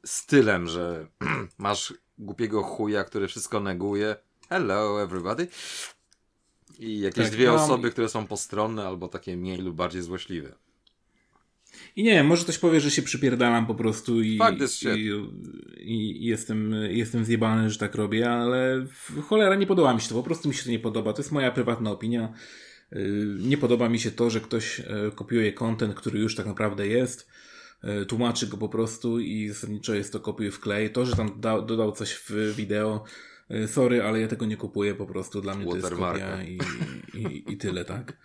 [0.05, 1.07] stylem, że
[1.57, 4.15] masz głupiego chuja, który wszystko neguje.
[4.49, 5.47] Hello everybody.
[6.79, 7.55] I jakieś tak, dwie mam...
[7.55, 10.55] osoby, które są postronne albo takie mniej lub bardziej złośliwe.
[11.95, 14.39] I nie wiem, może ktoś powie, że się przypierdalam po prostu i,
[14.95, 15.11] i,
[15.77, 18.85] i, jestem, jestem zjebany, że tak robię, ale
[19.27, 21.13] cholera nie podoba mi się to, po prostu mi się to nie podoba.
[21.13, 22.33] To jest moja prywatna opinia.
[22.93, 24.85] Y, nie podoba mi się to, że ktoś e,
[25.15, 27.27] kopiuje kontent, który już tak naprawdę jest
[28.07, 30.91] tłumaczy go po prostu i zasadniczo jest to kopiuj w klej.
[30.91, 33.03] To, że tam da, dodał coś w wideo,
[33.49, 35.41] e, sorry, ale ja tego nie kupuję po prostu.
[35.41, 36.59] Dla mnie to jest kopia i,
[37.13, 38.17] i, i tyle, tak.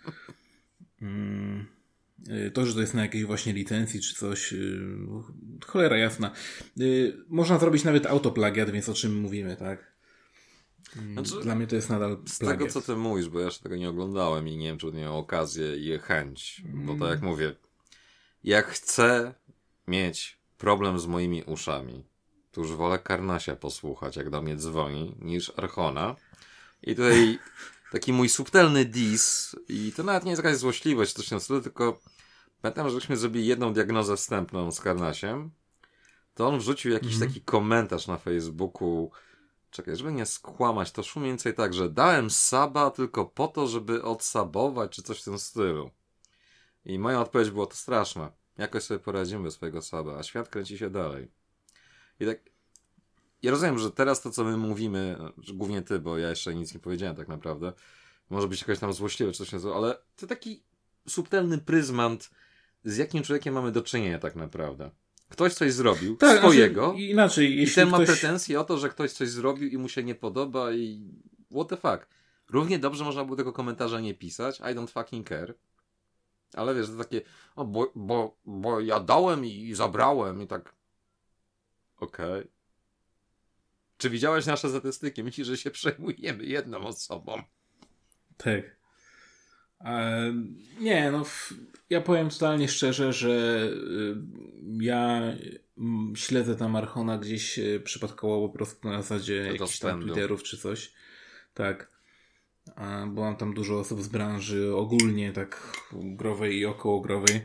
[1.01, 1.65] Mm.
[2.29, 4.53] E, to, że to jest na jakiejś właśnie licencji czy coś,
[5.65, 6.31] cholera jasna.
[7.27, 9.91] Można zrobić nawet autoplagiat, więc o czym mówimy, tak?
[10.97, 12.31] Mm, znaczy, Dla mnie to jest nadal plagiat.
[12.31, 14.85] Z tego, co ty mówisz, bo ja jeszcze tego nie oglądałem i nie wiem, czy
[14.85, 17.55] będę miał okazję i chęć, bo tak jak mówię,
[18.43, 19.33] jak chcę
[19.87, 22.03] mieć problem z moimi uszami,
[22.51, 26.15] to już wolę Karnasia posłuchać, jak do mnie dzwoni, niż Archona.
[26.81, 27.39] I tutaj
[27.91, 31.99] taki mój subtelny dis, i to nawet nie jest jakaś złośliwość, coś na stylu, tylko
[32.61, 35.51] pamiętam, żeśmy zrobili jedną diagnozę wstępną z Karnasiem,
[36.35, 37.27] to on wrzucił jakiś mm -hmm.
[37.27, 39.11] taki komentarz na Facebooku,
[39.71, 43.67] czekaj, żeby nie skłamać, to szło mniej więcej tak, że dałem saba tylko po to,
[43.67, 45.91] żeby odsabować, czy coś w tym stylu.
[46.85, 48.31] I moja odpowiedź była to straszne.
[48.57, 51.31] Jakoś sobie poradzimy bez swojego saba, a świat kręci się dalej.
[52.19, 52.39] I tak.
[53.41, 55.17] Ja rozumiem, że teraz to, co my mówimy,
[55.53, 57.73] głównie ty, bo ja jeszcze nic nie powiedziałem tak naprawdę,
[58.29, 60.63] może być jakaś tam złośliwe czy coś takiego, ale to taki
[61.07, 62.29] subtelny pryzmat,
[62.83, 64.91] z jakim człowiekiem mamy do czynienia tak naprawdę.
[65.29, 67.99] Ktoś coś zrobił, tak, znaczy, swojego, znaczy, inaczej, jeśli i ten ktoś...
[67.99, 71.11] ma pretensje o to, że ktoś coś zrobił i mu się nie podoba i
[71.51, 72.07] what the fuck.
[72.49, 75.55] Równie dobrze można było tego komentarza nie pisać, I don't fucking care.
[76.53, 77.21] Ale wiesz, to takie,
[77.55, 80.75] o, bo, bo, bo ja dałem i zabrałem i tak.
[81.97, 82.39] Okej.
[82.39, 82.47] Okay.
[83.97, 85.23] Czy widziałeś nasze statystyki?
[85.23, 87.41] Myślisz, że się przejmujemy jedną osobą?
[88.37, 88.75] Tak.
[89.81, 90.33] E,
[90.79, 91.23] nie, no,
[91.89, 94.15] ja powiem totalnie szczerze, że y,
[94.79, 95.21] ja
[96.15, 100.93] śledzę tam Archona gdzieś y, przypadkowo po prostu na zasadzie jakichś tam Twitterów czy coś.
[101.53, 101.90] Tak
[103.07, 107.41] bo mam tam dużo osób z branży ogólnie, tak growej i okołogrowej.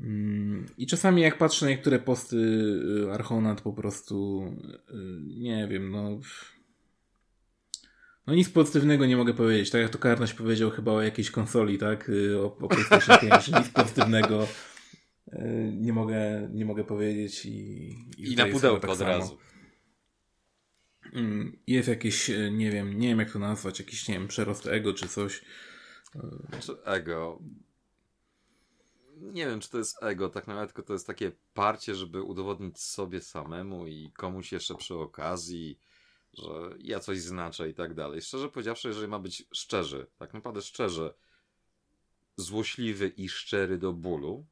[0.00, 4.44] Mm, I czasami jak patrzę na niektóre posty y, Archona, to po prostu
[4.90, 4.94] y,
[5.38, 6.18] nie wiem, no
[8.26, 9.70] no nic pozytywnego nie mogę powiedzieć.
[9.70, 12.08] Tak jak to Karnoś powiedział chyba o jakiejś konsoli, tak?
[12.08, 14.46] Y, o, o PlayStation 5, nic pozytywnego
[15.72, 17.50] nie mogę, nie mogę powiedzieć i...
[18.18, 19.10] I, I na pudełko tak od samo.
[19.10, 19.38] razu.
[21.12, 24.66] Mm, jest jakieś, e, nie wiem, nie wiem jak to nazwać, jakiś, nie wiem, przerost
[24.66, 25.44] ego czy coś.
[26.84, 27.42] Ego.
[29.16, 32.80] Nie wiem, czy to jest ego, tak naprawdę, tylko to jest takie parcie, żeby udowodnić
[32.80, 35.78] sobie samemu i komuś jeszcze przy okazji,
[36.34, 38.22] że ja coś znaczę i tak dalej.
[38.22, 41.14] Szczerze powiedziawszy, jeżeli ma być szczerzy, tak naprawdę szczerze,
[42.36, 44.46] złośliwy i szczery do bólu,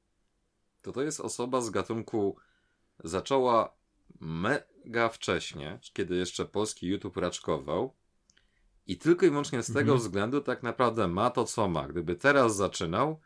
[0.82, 2.36] to to jest osoba z gatunku
[3.04, 3.76] zaczęła
[4.86, 7.94] mega wcześnie, kiedy jeszcze polski YouTube raczkował
[8.86, 9.98] i tylko i wyłącznie z tego mhm.
[9.98, 11.88] względu tak naprawdę ma to, co ma.
[11.88, 13.20] Gdyby teraz zaczynał,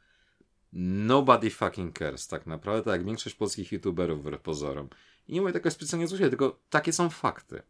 [0.73, 4.89] nobody fucking cares, tak naprawdę, tak jak większość polskich YouTuberów wbrew pozorom.
[5.29, 7.63] I nie mówię tego specjalnie złośliwie, tylko takie są fakty.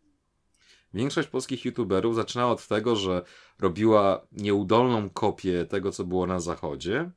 [0.94, 3.22] Większość polskich YouTuberów zaczynała od tego, że
[3.58, 7.10] robiła nieudolną kopię tego, co było na zachodzie,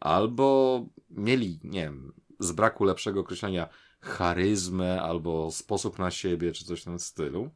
[0.00, 3.68] albo mieli, nie wiem, z braku lepszego określenia,
[4.00, 7.50] charyzmę albo sposób na siebie, czy coś w tym stylu.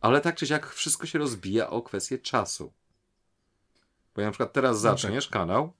[0.00, 2.72] Ale tak czy siak wszystko się rozbija o kwestię czasu.
[4.14, 5.32] Bo jak na przykład teraz no zaczniesz tak.
[5.32, 5.72] kanał,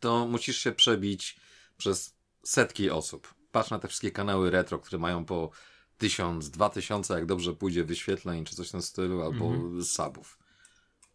[0.00, 1.40] to musisz się przebić
[1.76, 3.34] przez setki osób.
[3.52, 5.50] Patrz na te wszystkie kanały retro, które mają po
[5.98, 9.84] tysiąc, dwa tysiące, jak dobrze pójdzie wyświetleń, czy coś w tym stylu, albo mm -hmm.
[9.84, 10.38] subów.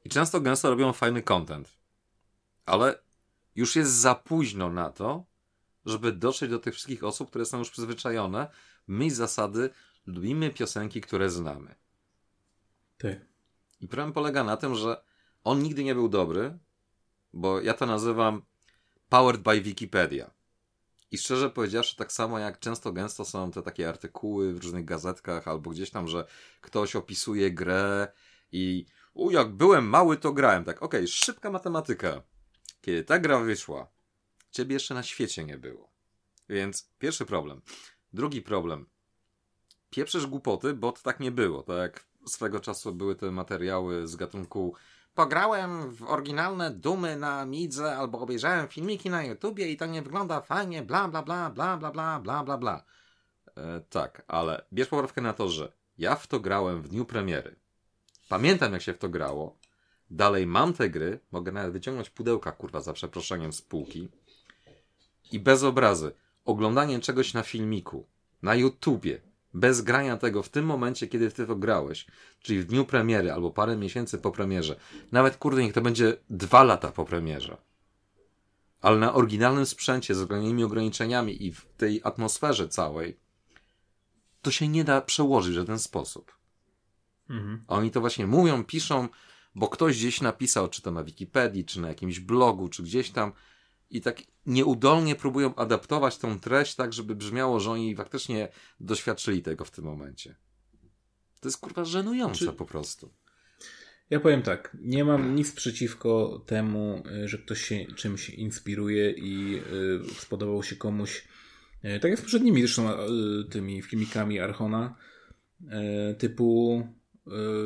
[0.05, 1.77] I często gęsto robią fajny content.
[2.65, 2.99] Ale
[3.55, 5.23] już jest za późno na to,
[5.85, 8.49] żeby dotrzeć do tych wszystkich osób, które są już przyzwyczajone.
[8.87, 9.69] My z zasady
[10.05, 11.75] lubimy piosenki, które znamy.
[12.97, 13.17] Tak.
[13.81, 15.03] I problem polega na tym, że
[15.43, 16.57] on nigdy nie był dobry,
[17.33, 18.41] bo ja to nazywam
[19.09, 20.31] powered by Wikipedia.
[21.11, 25.47] I szczerze powiedziawszy, tak samo jak często gęsto są te takie artykuły w różnych gazetkach
[25.47, 26.25] albo gdzieś tam, że
[26.61, 28.07] ktoś opisuje grę
[28.51, 30.63] i u, jak byłem mały, to grałem.
[30.63, 32.21] Tak, okej, okay, szybka matematyka.
[32.81, 33.87] Kiedy ta gra wyszła,
[34.55, 35.89] ciebie jeszcze na świecie nie było.
[36.49, 37.61] Więc pierwszy problem.
[38.13, 38.85] Drugi problem.
[39.89, 41.63] Pieprzysz głupoty, bo to tak nie było.
[41.63, 44.75] Tak jak swego czasu były te materiały z gatunku
[45.15, 50.41] pograłem w oryginalne Dumy na Midze albo obejrzałem filmiki na YouTubie i to nie wygląda
[50.41, 52.83] fajnie, bla bla bla, bla bla bla, bla bla bla.
[53.57, 57.55] E, tak, ale bierz poprawkę na to, że ja w to grałem w dniu premiery.
[58.29, 59.57] Pamiętam jak się w to grało.
[60.09, 64.09] Dalej mam te gry, mogę nawet wyciągnąć pudełka, kurwa, za przeproszeniem z półki.
[65.31, 66.11] I bez obrazy.
[66.45, 68.07] Oglądanie czegoś na filmiku,
[68.41, 69.21] na YouTubie,
[69.53, 72.07] bez grania tego w tym momencie, kiedy ty to grałeś,
[72.39, 74.75] czyli w dniu premiery albo parę miesięcy po premierze,
[75.11, 77.57] nawet kurde, niech to będzie dwa lata po premierze,
[78.81, 83.17] ale na oryginalnym sprzęcie z ograniczonymi ograniczeniami i w tej atmosferze całej,
[84.41, 86.37] to się nie da przełożyć w żaden sposób.
[87.29, 87.63] Mhm.
[87.67, 89.07] A oni to właśnie mówią, piszą,
[89.55, 93.31] bo ktoś gdzieś napisał, czy to na Wikipedii, czy na jakimś blogu, czy gdzieś tam,
[93.89, 98.47] i tak nieudolnie próbują adaptować tą treść tak, żeby brzmiało, że oni faktycznie
[98.79, 100.35] doświadczyli tego w tym momencie.
[101.39, 102.53] To jest kurwa żenujące Czy...
[102.53, 103.13] po prostu.
[104.09, 109.55] Ja powiem tak, nie mam nic przeciwko temu, y, że ktoś się czymś inspiruje i
[109.55, 111.27] y, spodobał się komuś,
[111.85, 112.89] y, tak jak z poprzednimi zresztą
[113.49, 114.95] tymi filmikami Archona,
[116.17, 116.83] typu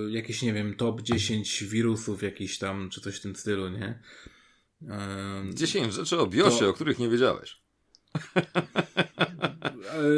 [0.09, 3.99] jakieś, nie wiem, top 10 wirusów jakiś tam, czy coś w tym stylu, nie?
[5.53, 6.69] 10 rzeczy o BIOSie, to...
[6.69, 7.61] o których nie wiedziałeś.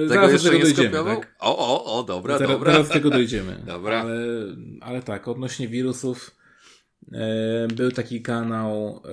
[0.09, 1.15] tego jeszcze do tego nie dojdziemy.
[1.15, 1.35] Tak?
[1.39, 2.71] O, o, o, dobra, zaraz, dobra.
[2.71, 3.63] Zaraz do tego dojdziemy.
[3.65, 4.01] dobra.
[4.01, 4.15] Ale,
[4.81, 6.35] ale tak, odnośnie wirusów,
[7.11, 9.11] e, był taki kanał, e,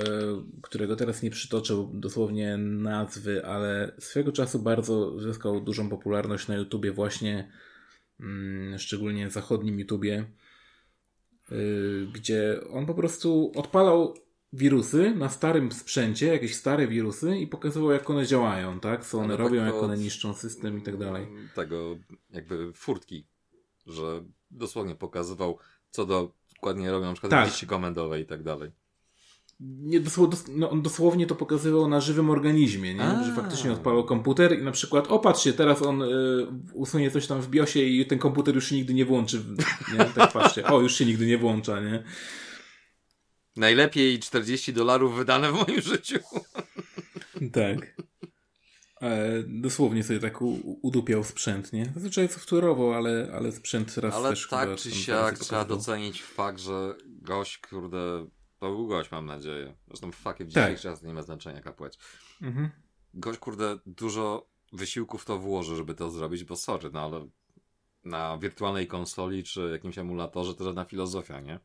[0.62, 6.92] którego teraz nie przytoczę dosłownie nazwy, ale swego czasu bardzo zyskał dużą popularność na YouTubie,
[6.92, 7.52] właśnie
[8.20, 10.24] mm, szczególnie zachodnim YouTubie,
[11.50, 11.54] e,
[12.12, 14.14] gdzie on po prostu odpalał
[14.52, 19.06] wirusy na starym sprzęcie, jakieś stare wirusy i pokazywał, jak one działają, tak?
[19.06, 21.26] Co one Ale robią, tak jak one niszczą system i tak dalej.
[21.54, 21.96] Tego
[22.30, 23.26] jakby furtki,
[23.86, 25.58] że dosłownie pokazywał,
[25.90, 27.46] co dokładnie robią, na przykład tak.
[27.46, 28.70] liści komendowe i tak dalej.
[29.60, 33.24] Nie, dosłownie, no, on dosłownie to pokazywał na żywym organizmie, nie?
[33.26, 36.06] że faktycznie odpalał komputer i na przykład, o patrzcie, teraz on y,
[36.74, 39.44] usunie coś tam w BIOSie i ten komputer już się nigdy nie włączy.
[39.92, 40.04] Nie?
[40.04, 42.02] Tak patrzcie, o, już się nigdy nie włącza, nie?
[43.58, 46.18] Najlepiej 40 dolarów wydane w moim życiu.
[47.52, 47.96] Tak.
[49.00, 51.92] E, dosłownie sobie tak u, udupiał sprzęt, nie?
[51.94, 56.94] Zazwyczaj software'owo, ale, ale sprzęt teraz ale też tak czy siak trzeba docenić fakt, że
[57.06, 58.26] gość, kurde,
[58.58, 59.76] to był gość, mam nadzieję.
[59.88, 60.80] Zresztą fuck, w dzisiejszych tak.
[60.80, 61.98] czasach nie ma znaczenia jaka płeć.
[62.42, 62.70] Mhm.
[63.14, 67.28] Gość, kurde, dużo wysiłków to włoży, żeby to zrobić, bo sorry, no ale
[68.04, 71.60] na wirtualnej konsoli czy jakimś emulatorze to żadna filozofia, nie?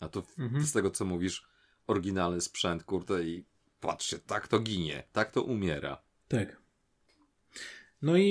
[0.00, 0.62] A tu mhm.
[0.62, 1.48] z tego, co mówisz,
[1.86, 3.44] oryginalny sprzęt, kurde, i
[3.80, 6.02] patrzcie, tak to ginie, tak to umiera.
[6.28, 6.62] Tak.
[8.02, 8.24] No i,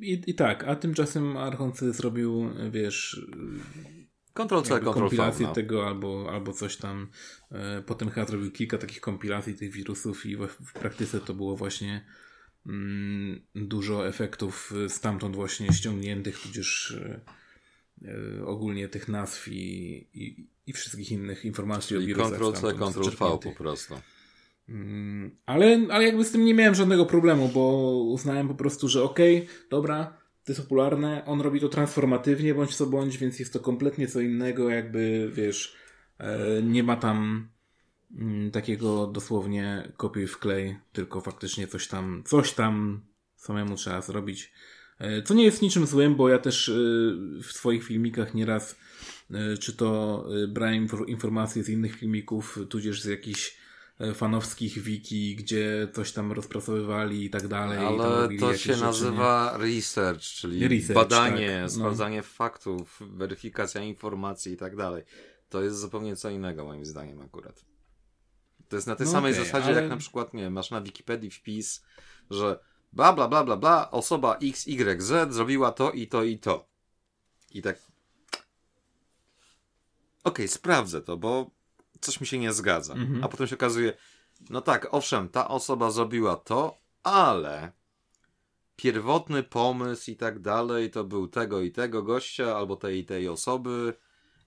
[0.00, 3.26] i, i tak, a tymczasem Archoncy zrobił, wiesz...
[4.34, 4.80] Ctrl-C.
[4.80, 5.52] Kompilację no.
[5.52, 7.10] tego albo, albo coś tam.
[7.50, 12.04] E, potem chyba zrobił kilka takich kompilacji tych wirusów i w, praktyce to było właśnie
[12.66, 16.98] mm, dużo efektów stamtąd właśnie ściągniętych, tudzież
[18.02, 22.32] e, ogólnie tych nazw i, i, i wszystkich innych informacji Czyli o wirusach.
[22.32, 23.94] Ctrl-C, Ctrl-V po prostu.
[24.68, 29.02] Mm, ale, ale jakby z tym nie miałem żadnego problemu, bo uznałem po prostu, że
[29.02, 33.52] okej, okay, dobra, to jest popularne, on robi to transformatywnie bądź co bądź, więc jest
[33.52, 35.76] to kompletnie co innego, jakby wiesz,
[36.18, 37.48] e, nie ma tam
[38.16, 43.00] mm, takiego dosłownie kopiuj w klej, tylko faktycznie coś tam, coś tam
[43.36, 44.52] samemu trzeba zrobić.
[44.98, 46.72] E, co nie jest niczym złym, bo ja też e,
[47.42, 48.76] w swoich filmikach nieraz
[49.60, 53.64] czy to brałem informacje z innych filmików, tudzież z jakichś
[54.00, 57.78] E, fanowskich wiki, gdzie coś tam rozpracowywali i tak dalej.
[57.78, 59.64] Ale to się rzeczy, nazywa nie?
[59.64, 61.70] research, czyli research, badanie, tak.
[61.70, 62.22] sprawdzanie no.
[62.22, 65.04] faktów, weryfikacja informacji i tak dalej.
[65.48, 67.64] To jest zupełnie co innego moim zdaniem akurat.
[68.68, 69.80] To jest na tej no samej okay, zasadzie, ale...
[69.80, 71.84] jak na przykład, nie masz na Wikipedii wpis,
[72.30, 72.58] że
[72.92, 76.68] bla bla bla bla bla, osoba XYZ zrobiła to i to i to.
[77.50, 77.93] I tak
[80.24, 81.50] okej, sprawdzę to, bo
[82.00, 82.94] coś mi się nie zgadza.
[82.94, 83.24] Mhm.
[83.24, 83.92] A potem się okazuje,
[84.50, 87.72] no tak, owszem, ta osoba zrobiła to, ale
[88.76, 93.28] pierwotny pomysł i tak dalej to był tego i tego gościa, albo tej i tej
[93.28, 93.94] osoby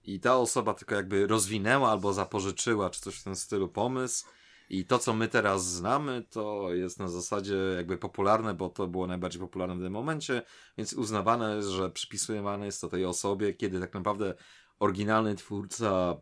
[0.03, 4.25] i ta osoba tylko jakby rozwinęła albo zapożyczyła, czy coś w tym stylu pomysł.
[4.69, 9.07] I to, co my teraz znamy, to jest na zasadzie jakby popularne, bo to było
[9.07, 10.41] najbardziej popularne w tym momencie,
[10.77, 14.33] więc uznawane jest, że przypisywane jest to tej osobie, kiedy tak naprawdę
[14.79, 16.17] oryginalny twórca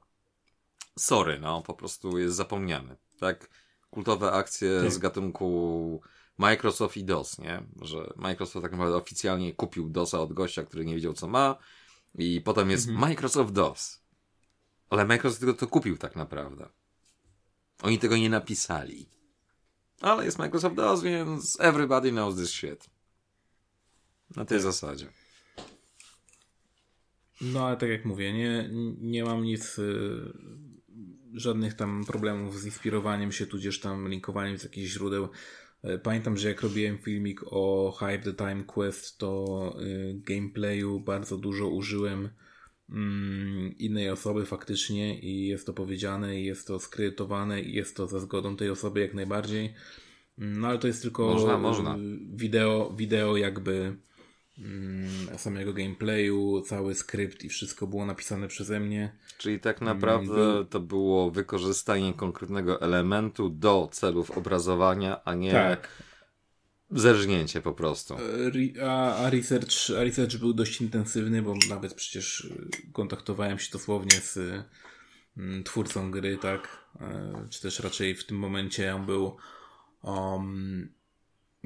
[0.99, 2.95] sorry, no, po prostu jest zapomniany.
[3.19, 3.49] Tak?
[3.89, 4.91] Kultowe akcje tak.
[4.91, 6.01] z gatunku
[6.37, 7.63] Microsoft i DOS, nie?
[7.81, 11.55] Że Microsoft tak naprawdę oficjalnie kupił DOSa od gościa, który nie wiedział co ma
[12.15, 13.09] i potem jest mhm.
[13.09, 14.01] Microsoft DOS.
[14.89, 16.69] Ale Microsoft tylko to kupił tak naprawdę.
[17.81, 19.09] Oni tego nie napisali.
[20.01, 22.89] Ale jest Microsoft DOS, więc everybody knows this shit.
[24.35, 24.63] Na tej tak.
[24.63, 25.09] zasadzie.
[27.53, 28.69] No ale tak jak mówię, nie,
[29.01, 30.33] nie mam nic y,
[31.33, 35.27] żadnych tam problemów z inspirowaniem się, tudzież tam linkowaniem z jakichś źródeł.
[35.83, 41.37] E, pamiętam, że jak robiłem filmik o Hype the Time Quest, to y, gameplayu bardzo
[41.37, 42.29] dużo użyłem
[42.89, 48.07] mm, innej osoby faktycznie i jest to powiedziane, i jest to skrytowane, i jest to
[48.07, 49.73] za zgodą tej osoby jak najbardziej.
[50.39, 51.97] Mm, no ale to jest tylko można, można.
[52.33, 53.95] wideo, wideo jakby
[55.37, 59.15] samego gameplayu, cały skrypt i wszystko było napisane przeze mnie.
[59.37, 65.87] Czyli tak naprawdę to było wykorzystanie konkretnego elementu do celów obrazowania, a nie tak.
[66.91, 68.15] zerżnięcie po prostu.
[68.15, 72.49] E, a, a, research, a research był dość intensywny, bo nawet przecież
[72.93, 74.39] kontaktowałem się dosłownie z
[75.37, 76.85] mm, twórcą gry, tak?
[77.01, 79.37] E, czy też raczej w tym momencie on był
[80.01, 80.94] um,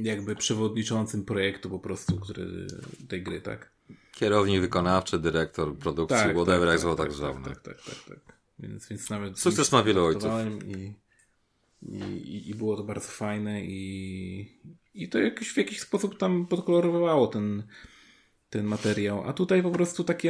[0.04, 2.68] jakby przewodniczącym projektu po prostu, który
[3.08, 3.72] tej gry, tak?
[4.12, 8.20] Kierownik wykonawczy, dyrektor produkcji, tak, whatever, tak, jak zwał tak, tak, tak, tak, tak, tak,
[8.26, 8.40] tak.
[8.60, 9.40] Więc, więc nawet...
[9.40, 10.32] Sukces ma wielu ojców.
[10.66, 10.96] I,
[11.92, 14.60] i, I było to bardzo fajne i,
[14.94, 17.64] i to jakoś, w jakiś sposób tam podkolorowało ten,
[18.50, 19.24] ten materiał.
[19.30, 20.28] A tutaj po prostu takie,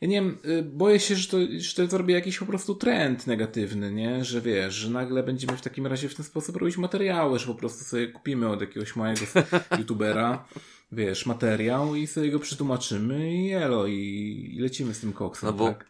[0.00, 3.26] ja nie wiem, y, boję się, że to, że to zrobi jakiś po prostu trend
[3.26, 4.24] negatywny, nie?
[4.24, 7.54] Że wiesz, że nagle będziemy w takim razie w ten sposób robić materiały, że po
[7.54, 9.20] prostu sobie kupimy od jakiegoś małego
[9.78, 10.44] youtubera,
[10.92, 15.52] wiesz, materiał i sobie go przetłumaczymy i elo, i, i lecimy z tym koksem, no
[15.52, 15.86] bo tak?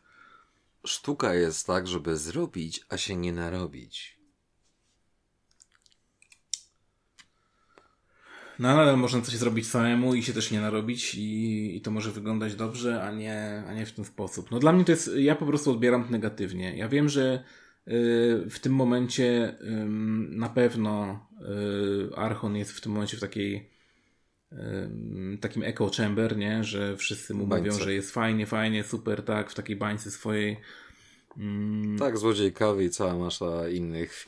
[0.86, 4.19] sztuka jest tak, żeby zrobić, a się nie narobić.
[8.60, 12.10] No ale można coś zrobić samemu i się też nie narobić i, i to może
[12.10, 14.50] wyglądać dobrze, a nie, a nie w ten sposób.
[14.50, 16.76] No dla mnie to jest, ja po prostu odbieram to negatywnie.
[16.76, 17.44] Ja wiem, że
[17.88, 17.90] y,
[18.50, 19.56] w tym momencie
[20.30, 21.20] na pewno
[22.12, 23.70] y, Archon jest w tym momencie w takiej
[25.40, 26.64] takim echo chamber, nie?
[26.64, 27.70] Że wszyscy mu bańce.
[27.70, 30.56] mówią, że jest fajnie, fajnie, super, tak, w takiej bańce swojej.
[31.36, 31.98] Mm.
[31.98, 34.26] Tak, złodziejkowi i cała masza innych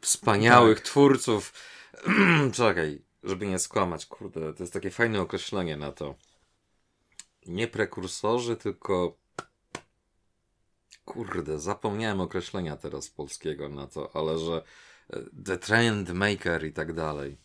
[0.00, 0.86] wspaniałych tak.
[0.86, 1.52] twórców.
[2.52, 6.14] Czekaj, żeby nie skłamać, kurde, to jest takie fajne określenie na to.
[7.46, 9.16] Nie prekursorzy, tylko.
[11.04, 14.62] Kurde, zapomniałem określenia teraz polskiego na to, ale że
[15.10, 17.36] e, the trend maker i tak dalej.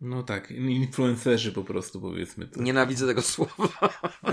[0.00, 2.46] No tak, influencerzy po prostu powiedzmy.
[2.46, 2.62] To.
[2.62, 3.68] Nienawidzę tego słowa.
[4.22, 4.30] no.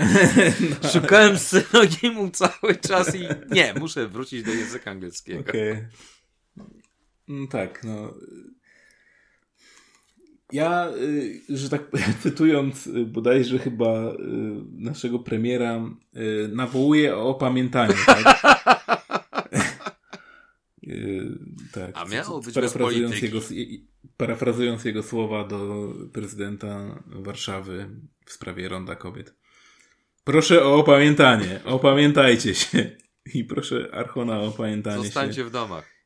[0.92, 5.40] Szukałem synonimu cały czas i nie, muszę wrócić do języka angielskiego.
[5.40, 5.72] Okej.
[5.72, 5.88] Okay.
[7.28, 8.14] No tak, no
[10.52, 11.82] ja, y, że tak
[12.22, 14.16] cytując y, bodajże chyba y,
[14.72, 15.80] naszego premiera,
[16.52, 17.94] nawołuję o opamiętanie.
[18.06, 18.42] Tak?
[21.72, 21.90] tak.
[21.94, 23.40] A miało być parafrazując jego,
[24.16, 27.88] parafrazując jego słowa do prezydenta Warszawy
[28.26, 29.34] w sprawie Ronda Kobiet.
[30.24, 31.60] Proszę o opamiętanie.
[31.64, 32.96] Opamiętajcie się.
[33.34, 35.44] I proszę Archona o opamiętanie Zostańcie się.
[35.44, 36.01] w domach.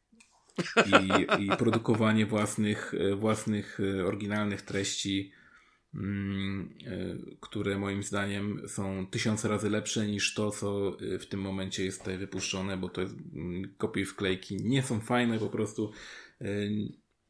[0.87, 5.33] I, I produkowanie własnych, własnych oryginalnych treści,
[5.95, 6.75] mm,
[7.41, 12.19] które moim zdaniem są tysiące razy lepsze niż to, co w tym momencie jest tutaj
[12.19, 15.93] wypuszczone, bo to mm, kopie wklejki nie są fajne, po prostu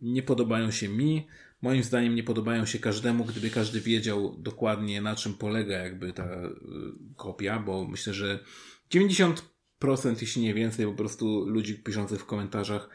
[0.00, 1.26] nie podobają się mi.
[1.62, 6.28] Moim zdaniem nie podobają się każdemu, gdyby każdy wiedział dokładnie na czym polega jakby ta
[7.16, 8.44] kopia, bo myślę, że
[8.90, 9.42] 90%
[10.20, 12.88] jeśli nie więcej po prostu ludzi piszących w komentarzach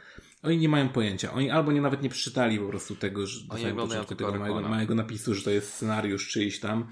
[0.43, 1.33] oni nie mają pojęcia.
[1.33, 4.95] Oni albo nie nawet nie przeczytali po prostu tego, że Oni oglądają tego małego, małego,
[4.95, 6.87] napisu, że to jest scenariusz czyjś tam.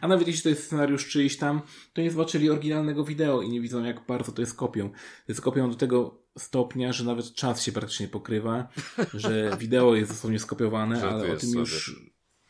[0.00, 1.62] A nawet jeśli to jest scenariusz czyjś tam,
[1.92, 4.90] to nie zobaczyli oryginalnego wideo i nie widzą jak bardzo to jest kopią.
[4.90, 4.96] To
[5.28, 8.68] jest kopią do tego stopnia, że nawet czas się praktycznie pokrywa,
[9.14, 11.60] że wideo jest dosłownie skopiowane, ale o tym sobie.
[11.60, 12.00] już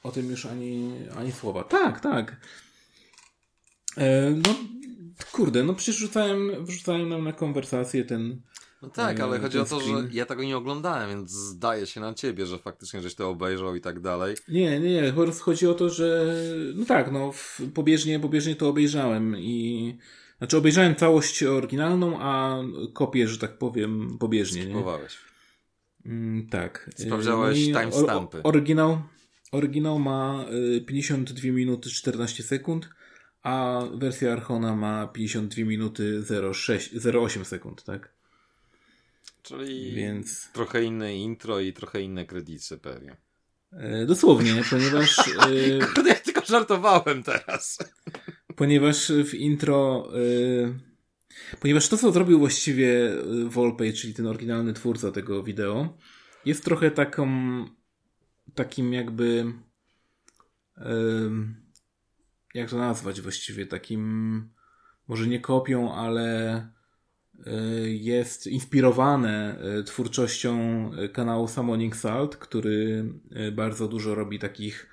[0.02, 1.64] o tym już ani, ani słowa.
[1.64, 2.36] Tak, tak.
[3.96, 4.54] E, no,
[5.32, 6.08] kurde, no przecież
[6.60, 8.40] wrzucałem nam na konwersację ten
[8.84, 10.08] no tak, ale chodzi o to, screen.
[10.08, 13.76] że ja tego nie oglądałem, więc zdaje się na ciebie, że faktycznie żeś to obejrzał
[13.76, 14.36] i tak dalej.
[14.48, 15.12] Nie, nie, nie.
[15.40, 16.34] Chodzi o to, że
[16.74, 17.32] no tak, no
[17.74, 19.98] pobieżnie, pobieżnie to obejrzałem i
[20.38, 22.58] znaczy obejrzałem całość oryginalną, a
[22.92, 24.62] kopię, że tak powiem, pobieżnie.
[24.62, 25.18] Skipowałeś.
[26.06, 26.90] Mm, tak.
[26.96, 28.42] Sprawdzałeś no timestampy.
[28.42, 29.02] oryginał,
[29.52, 30.44] oryginał ma
[30.86, 32.88] 52 y, minuty 14 sekund,
[33.44, 36.22] a wersja Archona ma 52 minuty
[36.52, 38.14] 06, 08 sekund, tak?
[39.42, 40.48] Czyli Więc...
[40.52, 43.16] trochę inne intro i trochę inne kredyty pewnie.
[43.72, 45.18] E, dosłownie, ponieważ...
[45.18, 47.78] E, Kurde, ja tylko żartowałem teraz.
[48.56, 50.08] Ponieważ w intro...
[50.14, 53.10] E, ponieważ to, co zrobił właściwie
[53.46, 55.96] Volpay, czyli ten oryginalny twórca tego wideo,
[56.44, 57.28] jest trochę taką...
[58.54, 59.52] takim jakby...
[62.54, 63.66] jak to nazwać właściwie?
[63.66, 64.50] Takim...
[65.08, 66.74] może nie kopią, ale
[67.46, 73.04] Y, jest inspirowane y, twórczością y, kanału Summoning Salt, który
[73.52, 74.90] bardzo dużo robi takich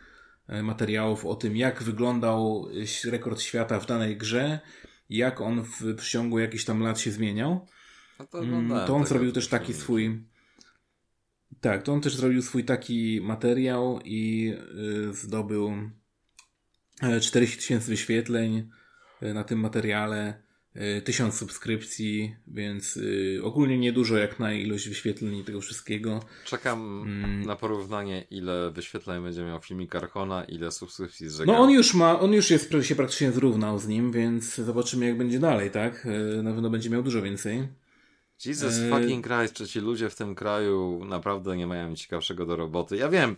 [0.63, 2.67] materiałów o tym, jak wyglądał
[3.05, 4.59] rekord świata w danej grze,
[5.09, 7.67] jak on w przeciągu jakichś tam lat się zmieniał.
[8.19, 10.23] No to, to on zrobił też taki swój.
[11.61, 14.53] Tak, to on też zrobił swój taki materiał i
[15.11, 15.73] zdobył
[17.21, 18.69] 40 tysięcy wyświetleń
[19.21, 20.41] na tym materiale.
[20.75, 26.19] Y, tysiąc subskrypcji, więc y, ogólnie niedużo jak na ilość wyświetleń i tego wszystkiego.
[26.45, 27.45] Czekam mm.
[27.45, 32.19] na porównanie, ile wyświetleń będzie miał filmik Archona, ile subskrypcji z No on już ma,
[32.19, 36.07] on już jest, się praktycznie zrównał z nim, więc zobaczymy jak będzie dalej, tak?
[36.43, 37.67] Na pewno będzie miał dużo więcej.
[38.45, 38.89] Jesus e...
[38.89, 42.97] fucking Christ, czy ci ludzie w tym kraju naprawdę nie mają ciekawszego do roboty.
[42.97, 43.35] Ja wiem,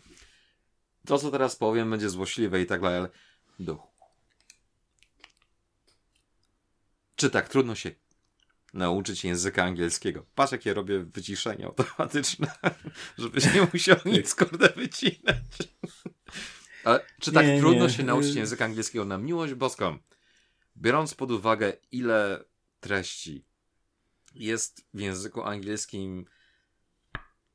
[1.05, 3.09] to co teraz powiem będzie złośliwe i tak dalej, ale
[3.59, 3.93] do
[7.15, 7.91] Czy tak trudno się
[8.73, 10.25] nauczyć języka angielskiego?
[10.35, 12.51] Patrz, jakie robię wyciszenie automatyczne,
[13.17, 15.43] żebyś nie musiał nic kurde wycinać.
[16.83, 17.93] Ale czy tak nie, trudno nie.
[17.93, 19.97] się nauczyć języka angielskiego na miłość boską?
[20.77, 22.43] Biorąc pod uwagę, ile
[22.79, 23.45] treści
[24.35, 26.25] jest w języku angielskim,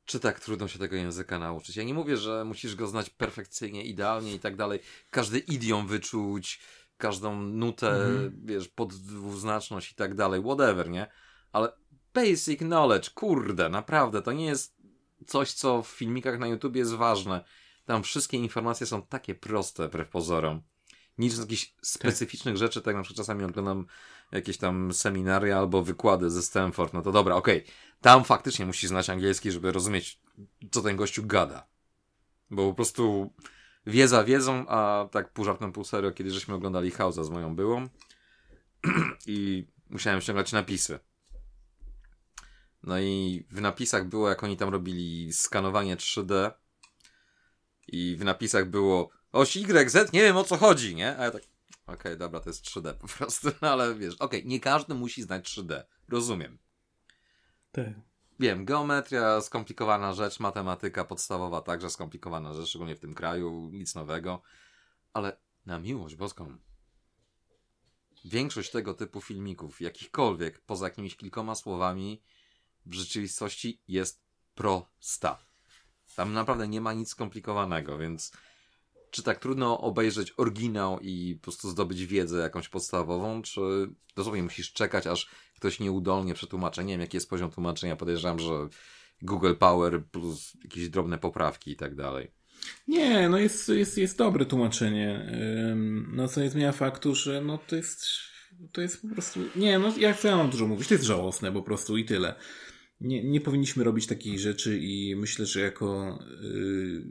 [0.09, 1.75] czy tak trudno się tego języka nauczyć?
[1.77, 4.79] Ja nie mówię, że musisz go znać perfekcyjnie, idealnie i tak dalej.
[5.09, 6.59] Każdy idiom wyczuć,
[6.97, 8.41] każdą nutę, mhm.
[8.45, 11.07] wiesz, pod dwuznaczność i tak dalej, whatever, nie?
[11.51, 11.71] Ale
[12.13, 14.77] basic knowledge, kurde, naprawdę, to nie jest
[15.27, 17.43] coś, co w filmikach na YouTube jest ważne.
[17.85, 20.61] Tam wszystkie informacje są takie proste, wbrew pozorom.
[21.17, 22.59] Nic z jakichś specyficznych tak.
[22.59, 23.85] rzeczy, tak na przykład czasami oglądam
[24.31, 27.73] jakieś tam seminaria albo wykłady ze Stanford, no to dobra, okej, okay.
[28.01, 30.19] tam faktycznie musisz znać angielski, żeby rozumieć,
[30.71, 31.67] co ten gościu gada.
[32.49, 33.33] Bo po prostu
[33.85, 37.87] wiedza wiedzą, a tak pół żartem, pół serio, kiedy żeśmy oglądali House'a z moją byłą
[39.27, 40.99] i musiałem ściągać napisy.
[42.83, 46.51] No i w napisach było, jak oni tam robili skanowanie 3D
[47.87, 51.17] i w napisach było oś YZ, nie wiem o co chodzi, nie?
[51.17, 51.41] A ja tak,
[51.93, 55.21] okay, dobra, to jest 3D po prostu, no ale wiesz, okej, okay, nie każdy musi
[55.21, 56.57] znać 3D, rozumiem.
[57.71, 57.87] Tak.
[58.39, 64.41] Wiem, geometria, skomplikowana rzecz, matematyka podstawowa także skomplikowana rzecz, szczególnie w tym kraju, nic nowego.
[65.13, 66.57] Ale na miłość boską,
[68.25, 72.21] większość tego typu filmików, jakichkolwiek, poza jakimiś kilkoma słowami,
[72.85, 74.23] w rzeczywistości jest
[74.55, 75.45] prosta.
[76.15, 78.31] Tam naprawdę nie ma nic skomplikowanego, więc
[79.11, 83.61] czy tak trudno obejrzeć oryginał i po prostu zdobyć wiedzę jakąś podstawową, czy
[84.15, 86.83] dosłownie musisz czekać, aż ktoś nieudolnie przetłumaczy.
[86.83, 87.95] Nie wiem, jaki jest poziom tłumaczenia.
[87.95, 88.67] Podejrzewam, że
[89.21, 92.31] Google Power plus jakieś drobne poprawki i tak dalej.
[92.87, 95.35] Nie, no jest, jest, jest dobre tłumaczenie.
[96.11, 98.05] No co nie zmienia faktu, że no to jest
[98.71, 99.39] to jest po prostu.
[99.55, 100.87] Nie, no ja chcę dużo mówić.
[100.87, 102.35] To jest żałosne po prostu i tyle.
[103.01, 107.01] Nie, nie powinniśmy robić takich rzeczy i myślę, że jako y,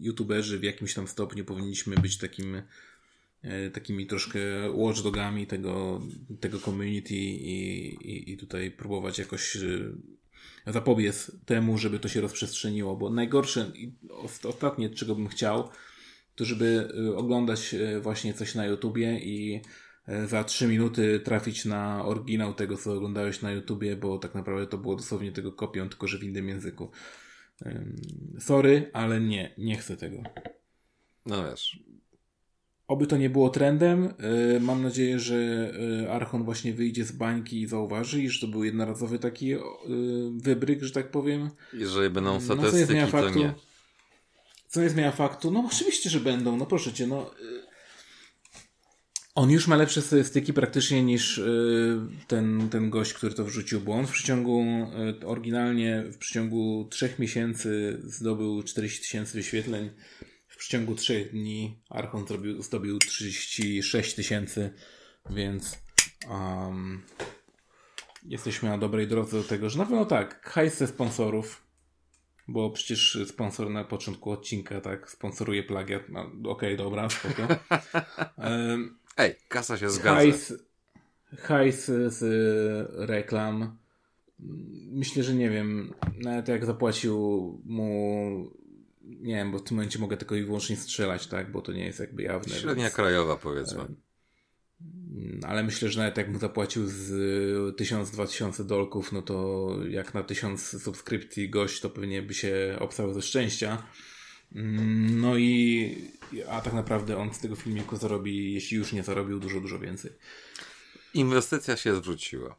[0.00, 2.54] youtuberzy w jakimś tam stopniu powinniśmy być takim
[3.44, 4.38] y, takimi troszkę
[4.74, 6.02] watchdogami tego,
[6.40, 9.92] tego community i, i, i tutaj próbować jakoś y,
[10.66, 13.92] zapobiec temu, żeby to się rozprzestrzeniło, bo najgorsze i
[14.42, 15.68] ostatnie, czego bym chciał,
[16.34, 19.60] to żeby y, oglądać y, właśnie coś na YouTubie i
[20.26, 24.78] za 3 minuty trafić na oryginał tego, co oglądałeś na YouTubie, bo tak naprawdę to
[24.78, 26.90] było dosłownie tego kopią, tylko że w innym języku.
[28.38, 30.22] Sorry, ale nie, nie chcę tego.
[31.26, 31.80] No wiesz,
[32.88, 34.14] Oby to nie było trendem.
[34.56, 35.36] Y, mam nadzieję, że
[36.04, 39.54] y, Archon właśnie wyjdzie z bańki i zauważy, iż to był jednorazowy taki
[40.36, 41.50] wybryk, że tak powiem.
[41.72, 43.54] Jeżeli będą statystyki, no, to faktu, nie.
[44.68, 45.50] Co nie zmienia faktu?
[45.50, 46.56] No oczywiście, że będą.
[46.56, 47.30] No proszę cię, no...
[49.36, 51.40] On już ma lepsze statystyki praktycznie niż
[52.26, 54.64] ten, ten gość, który to wrzucił, bo on w przeciągu,
[55.26, 59.90] oryginalnie w przeciągu trzech miesięcy zdobył 40 tysięcy wyświetleń
[60.48, 64.72] w przeciągu 3 dni Archon zrobił, zdobił 36 tysięcy,
[65.30, 65.78] więc
[66.30, 67.02] um,
[68.22, 71.62] jesteśmy na dobrej drodze do tego, że na pewno tak, hajs ze sponsorów,
[72.48, 76.02] bo przecież sponsor na początku odcinka tak sponsoruje plagiat.
[76.08, 77.48] No, Okej, okay, dobra, spoko.
[78.36, 80.14] Um, Ej, kasa się zgadza.
[80.14, 80.54] Hajs,
[81.38, 82.22] hajs z
[83.08, 83.78] reklam.
[84.90, 87.16] Myślę, że nie wiem, nawet jak zapłacił
[87.64, 88.50] mu
[89.06, 91.84] nie wiem, bo w tym momencie mogę tylko i wyłącznie strzelać, tak, bo to nie
[91.84, 92.54] jest jakby jawne.
[92.54, 92.94] Średnia więc...
[92.94, 93.84] krajowa powiedzmy.
[95.42, 97.10] Ale myślę, że nawet jak mu zapłacił z
[97.76, 103.22] 1000-2000 dolków, no to jak na 1000 subskrypcji gość, to pewnie by się obstał ze
[103.22, 103.82] szczęścia.
[104.54, 106.10] Mm, no i
[106.48, 110.12] a tak naprawdę on z tego filmiku zarobi, jeśli już nie zarobił, dużo, dużo więcej.
[111.14, 112.56] Inwestycja się zwróciła.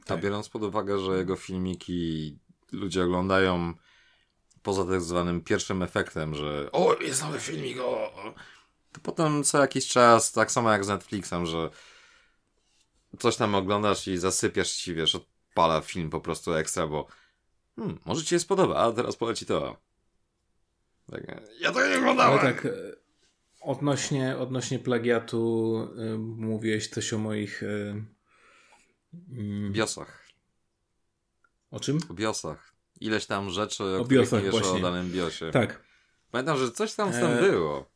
[0.00, 0.20] A tak.
[0.20, 2.38] biorąc pod uwagę, że jego filmiki
[2.72, 3.74] ludzie oglądają
[4.62, 8.12] poza tak zwanym pierwszym efektem, że o, jest nowy filmik, o,
[8.92, 11.70] to potem co jakiś czas, tak samo jak z Netflixem, że
[13.18, 17.06] coś tam oglądasz i zasypiasz ci, wiesz, odpala film po prostu ekstra, bo
[17.76, 19.87] hmm, może ci się spodoba, a teraz poleci to.
[21.10, 22.38] Tak, ja to nie oglądałem.
[22.38, 22.70] Ale tak, e,
[23.60, 25.76] odnośnie, odnośnie plagiatu
[26.14, 27.62] y, mówiłeś coś o moich...
[27.62, 28.02] Y,
[29.70, 30.28] biosach.
[31.70, 31.98] O czym?
[32.10, 32.68] O biosach
[33.00, 34.78] ileś tam rzeczy, o, o biosach wiesz właśnie.
[34.78, 35.50] o danym biosie.
[35.50, 35.82] Tak.
[36.30, 37.40] Pamiętam, że coś tam z tym e...
[37.40, 37.90] było.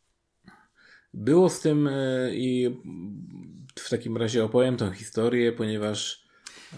[1.14, 1.90] Było z tym
[2.32, 2.80] i
[3.78, 6.21] w takim razie opowiem tą historię, ponieważ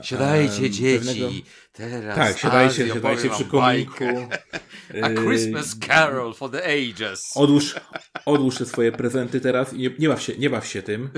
[0.03, 1.31] Siadajcie, dzieci, pewnego...
[1.73, 2.17] teraz.
[2.17, 4.05] Tak, siadajcie, siadajcie przy kominku.
[5.03, 7.33] A Christmas Carol for the ages.
[7.35, 7.75] Odłóż,
[8.25, 11.11] odłóż te swoje prezenty teraz i nie, nie, baw się, nie baw się tym.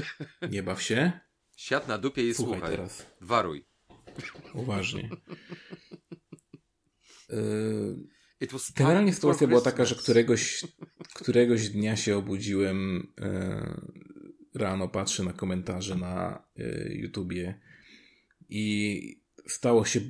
[0.50, 1.12] Nie baw się.
[1.56, 2.58] Siad na dupie i słuchaj.
[2.58, 2.76] słuchaj.
[2.76, 3.06] teraz.
[3.20, 3.66] Waruj.
[4.54, 5.08] Uważnie.
[8.40, 10.64] Yy, generalnie sytuacja była taka, że któregoś,
[11.14, 17.60] któregoś dnia się obudziłem yy, rano, patrzę na komentarze na yy, YouTubie
[18.48, 20.00] i stało się,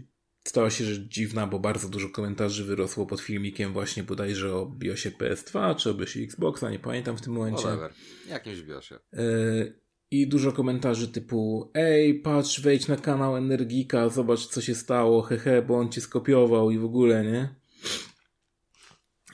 [0.44, 5.10] stało się rzecz dziwna, bo bardzo dużo komentarzy wyrosło pod filmikiem właśnie bodajże o BIOSie
[5.10, 7.62] PS2 czy o BIOSie Xboxa, nie pamiętam w tym momencie.
[7.62, 7.92] Whatever.
[8.28, 8.98] Jakimś BIOSie.
[10.10, 15.62] I dużo komentarzy typu Ej, patrz, wejdź na kanał Energika, zobacz co się stało, hehe,
[15.62, 17.54] bo on cię skopiował i w ogóle, nie?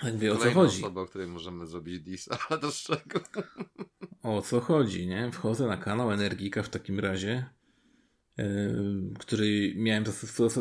[0.00, 0.78] Tak wie o co chodzi.
[0.78, 3.20] osoba, o której możemy zrobić dis, ale do czego?
[4.22, 5.30] O co chodzi, nie?
[5.32, 7.50] Wchodzę na kanał Energika w takim razie
[9.18, 10.04] który miałem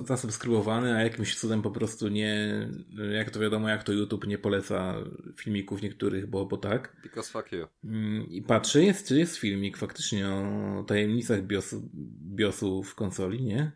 [0.05, 2.67] zasubskrybowany, a jakimś cudem po prostu nie,
[3.13, 4.95] jak to wiadomo, jak to YouTube nie poleca
[5.37, 6.95] filmików niektórych, bo, bo tak.
[7.03, 7.67] Because fuck you.
[7.83, 11.89] Mm, I patrzę, jest, jest filmik faktycznie o tajemnicach BIOSu,
[12.35, 13.71] BIOSu w konsoli, nie?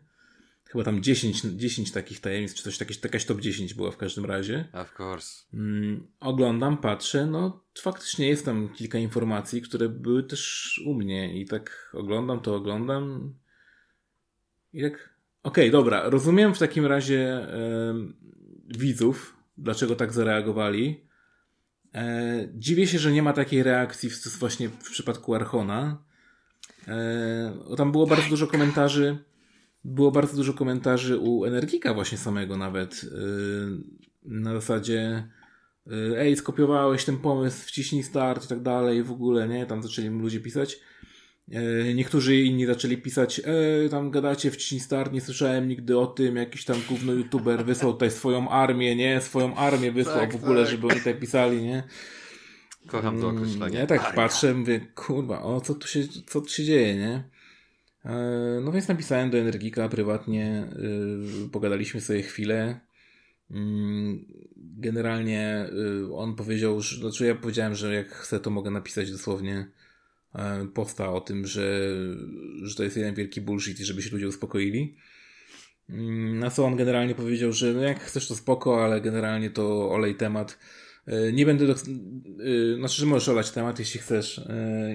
[0.64, 4.24] Chyba tam 10, 10 takich tajemnic, czy coś, jakieś, jakaś top 10 była w każdym
[4.24, 4.68] razie.
[4.72, 5.44] Of course.
[5.54, 11.46] Mm, oglądam, patrzę, no faktycznie jest tam kilka informacji, które były też u mnie i
[11.46, 13.34] tak oglądam to, oglądam
[14.76, 14.92] jak...
[15.42, 16.10] Okej, okay, dobra.
[16.10, 17.46] Rozumiem w takim razie
[18.68, 21.06] widzów, dlaczego tak zareagowali.
[21.94, 26.04] E, dziwię się, że nie ma takiej reakcji w, właśnie w przypadku Archona.
[26.88, 29.18] E, tam było bardzo dużo komentarzy.
[29.84, 33.04] Było bardzo dużo komentarzy u Energika właśnie samego nawet.
[33.04, 33.18] E,
[34.22, 35.28] na zasadzie
[35.86, 39.66] e, ej, skopiowałeś ten pomysł, wciśnij start i tak dalej, w ogóle, nie?
[39.66, 40.80] Tam zaczęli ludzie pisać.
[41.52, 46.36] E, niektórzy inni zaczęli pisać, e, tam gadacie w Star, nie słyszałem nigdy o tym,
[46.36, 49.20] jakiś tam główny youtuber wysłał tutaj swoją armię, nie?
[49.20, 50.70] Swoją armię wysłał tak, w ogóle, tak.
[50.70, 51.82] żeby oni tak pisali, nie?
[52.86, 53.78] Kocham to określenie.
[53.78, 54.12] Ja tak Armia.
[54.12, 57.24] patrzę, mówię, kurwa, o co tu się, co tu się dzieje, nie?
[58.04, 60.68] E, no więc napisałem do Energika prywatnie,
[61.46, 62.80] y, pogadaliśmy sobie chwilę.
[63.50, 64.24] Mm,
[64.56, 65.68] generalnie
[66.08, 69.70] y, on powiedział, że, znaczy ja powiedziałem, że jak chcę, to mogę napisać dosłownie
[70.36, 71.90] e, posta o tym, że,
[72.62, 74.96] że to jest jeden wielki bullshit i żeby się ludzie uspokoili.
[75.88, 79.90] Mm, na co on generalnie powiedział, że no jak chcesz to spoko, ale generalnie to
[79.90, 80.58] olej temat
[81.06, 81.76] E, nie będę, do, e,
[82.78, 84.40] znaczy, że możesz olać temat, jeśli chcesz.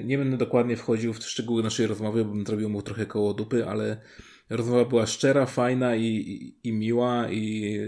[0.04, 3.66] Nie będę dokładnie wchodził w szczegóły naszej rozmowy, bo bym zrobił mu trochę koło dupy,
[3.66, 4.02] ale
[4.50, 7.44] rozmowa była szczera, fajna i, i, i miła i,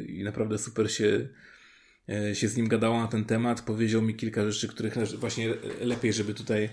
[0.09, 1.29] i naprawdę super się,
[2.33, 3.61] się z nim gadało na ten temat.
[3.61, 6.69] Powiedział mi kilka rzeczy, których właśnie lepiej, żeby tutaj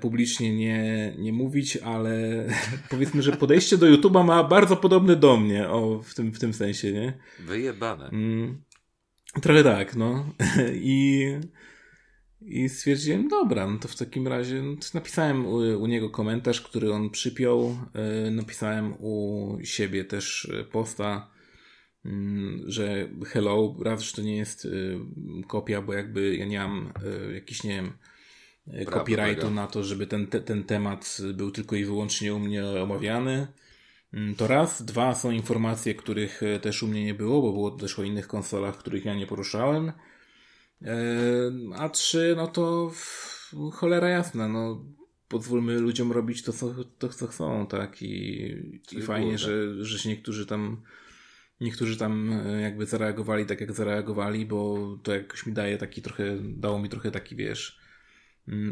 [0.00, 2.44] publicznie nie, nie mówić, ale
[2.90, 6.54] powiedzmy, że podejście do YouTube'a ma bardzo podobne do mnie, o, w, tym, w tym
[6.54, 7.18] sensie, nie?
[7.40, 8.08] Wyjebane.
[8.08, 8.62] Mm.
[9.42, 10.32] Trochę tak, no.
[10.74, 11.26] I,
[12.40, 16.92] i stwierdziłem, dobra, no to w takim razie no napisałem u, u, niego komentarz, który
[16.92, 17.76] on przypiął.
[17.94, 21.30] E, napisałem u siebie też posta,
[22.04, 24.98] mm, że hello, raz, że to nie jest y,
[25.48, 26.92] kopia, bo jakby ja nie mam
[27.30, 27.92] y, jakiś, nie wiem,
[28.74, 32.66] y, copyrightu na to, żeby ten, te, ten temat był tylko i wyłącznie u mnie
[32.66, 33.46] omawiany.
[34.12, 34.82] Mm, to raz.
[34.82, 38.28] Dwa są informacje, których e, też u mnie nie było, bo było też o innych
[38.28, 39.92] konsolach, których ja nie poruszałem.
[40.82, 40.94] E,
[41.74, 42.92] a trzy, no to
[43.72, 44.84] cholera jasna, no
[45.28, 48.02] pozwólmy ludziom robić to, co, to, co chcą, tak?
[48.02, 50.82] I, i fajnie, że, że się niektórzy tam
[51.60, 56.36] niektórzy tam e, jakby zareagowali tak, jak zareagowali, bo to jakoś mi daje taki trochę,
[56.40, 57.78] dało mi trochę taki, wiesz,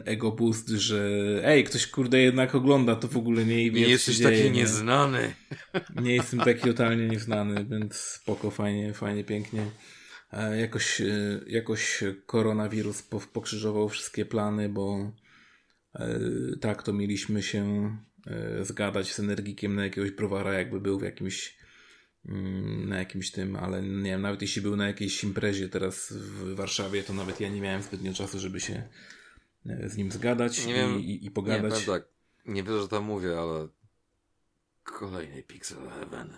[0.04, 3.88] ego boost, że ej, ktoś kurde jednak ogląda to w ogóle nie i wie, Nie
[3.88, 5.34] jesteś taki dzieje, nieznany.
[5.96, 6.02] Nie?
[6.02, 9.66] nie jestem taki totalnie nieznany, więc spoko, fajnie, fajnie, pięknie.
[10.32, 13.02] E, jakoś, e, jakoś koronawirus
[13.32, 15.12] pokrzyżował wszystkie plany, bo
[15.94, 16.20] e,
[16.60, 17.96] tak, to mieliśmy się
[18.62, 21.56] zgadać z Energikiem na jakiegoś browara, jakby był w jakimś
[22.26, 26.54] mm, na jakimś tym, ale nie wiem, nawet jeśli był na jakiejś imprezie teraz w
[26.54, 28.88] Warszawie, to nawet ja nie miałem zbytnio czasu, żeby się
[29.64, 31.80] z nim zgadać nie wiem, i, i, pogadać.
[31.80, 32.08] Nie, tak,
[32.46, 33.68] nie wiem, że to mówię, ale
[34.82, 36.36] kolejny Pixel Heaven.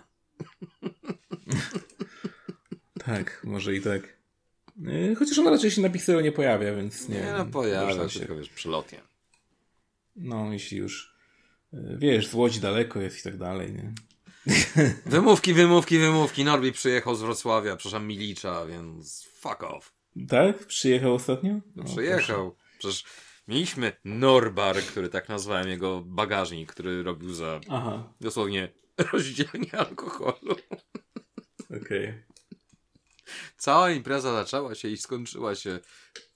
[3.05, 4.17] tak, może i tak.
[4.85, 7.15] E, chociaż on raczej się na Pixelu nie pojawia, więc nie.
[7.15, 9.01] Nie, no pojawia się, tylko wiesz, przelotnie.
[10.15, 11.15] No, jeśli już
[11.73, 13.93] e, wiesz, z Łodzi daleko jest i tak dalej, nie?
[15.05, 16.43] Wymówki, wymówki, wymówki.
[16.43, 19.93] Norbi przyjechał z Wrocławia, przepraszam, Milicza, więc fuck off.
[20.29, 20.65] Tak?
[20.65, 21.59] Przyjechał ostatnio?
[21.75, 22.51] No, przyjechał.
[22.51, 22.66] Proszę.
[22.77, 23.05] Przecież
[23.47, 28.13] mieliśmy Norbar, który tak nazwałem jego bagażnik, który robił za Aha.
[28.21, 28.69] dosłownie
[29.13, 30.55] rozdzielnie alkoholu.
[31.65, 32.09] Okej.
[32.09, 32.23] Okay.
[33.57, 35.79] Cała impreza zaczęła się i skończyła się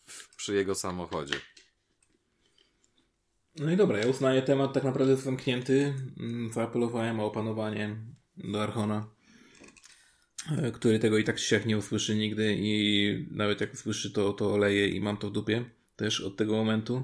[0.05, 1.35] w, przy jego samochodzie.
[3.55, 5.93] No i dobra, ja uznaję temat tak naprawdę zamknięty.
[6.19, 7.95] Mm, zaapelowałem o opanowanie
[8.37, 9.09] do Archona,
[10.57, 14.53] e, który tego i tak się nie usłyszy nigdy i nawet jak usłyszy to, to
[14.53, 15.65] oleje i mam to w dupie
[16.01, 17.01] też od tego momentu,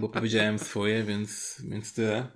[0.00, 2.26] bo powiedziałem swoje, więc, więc tyle.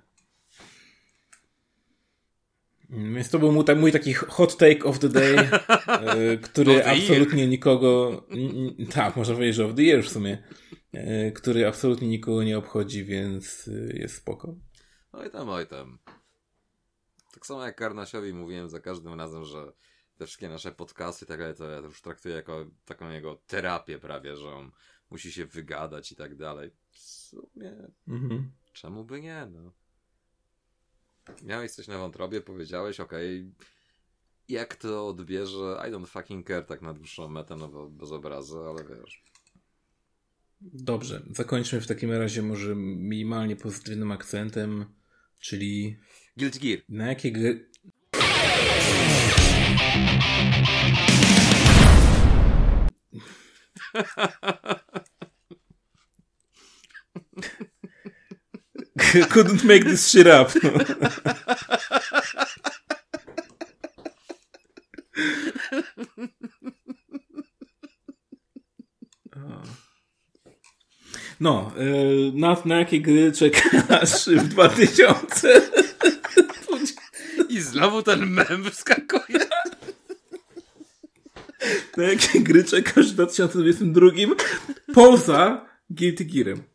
[2.89, 5.37] Więc to był mój, mój taki hot take of the day,
[5.87, 8.23] e, który absolutnie nikogo,
[8.93, 10.43] tak, można powiedzieć, że of the year w sumie,
[10.91, 14.55] e, który absolutnie nikogo nie obchodzi, więc e, jest spoko.
[15.11, 15.99] Oj tam, oj tam.
[17.33, 19.71] Tak samo jak Karnasiowi mówiłem za każdym razem, że
[20.17, 23.99] te wszystkie nasze podcasty, tak dalej, to ja to już traktuję jako taką jego terapię
[23.99, 24.71] prawie, że on
[25.13, 26.71] musi się wygadać i tak dalej.
[26.91, 27.73] W sumie,
[28.07, 28.51] mhm.
[28.73, 29.71] czemu by nie, no.
[31.43, 33.65] Miałeś coś na wątrobie, powiedziałeś, okej, okay,
[34.49, 38.57] jak to odbierze, I don't fucking care tak na dłuższą metę, no bo bez obrazy,
[38.57, 39.23] ale wiesz.
[40.61, 44.85] Dobrze, zakończmy w takim razie może minimalnie pozytywnym akcentem,
[45.39, 45.97] czyli...
[46.37, 46.79] Guilty Gear.
[46.89, 47.69] Na jakie gry...
[59.29, 60.51] Couldn't make this shit up.
[71.39, 75.61] No, yy, na, na jakie gry czekasz w 2000?
[77.49, 79.39] I znowu ten mem wyskakuje.
[81.97, 84.07] Na jakie gry czekasz w 2022
[84.93, 86.72] poza Guilty Gearem?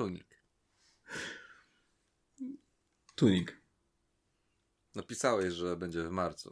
[0.00, 0.42] Tunik.
[3.14, 3.62] Tunik.
[4.94, 6.50] Napisałeś, że będzie w marcu.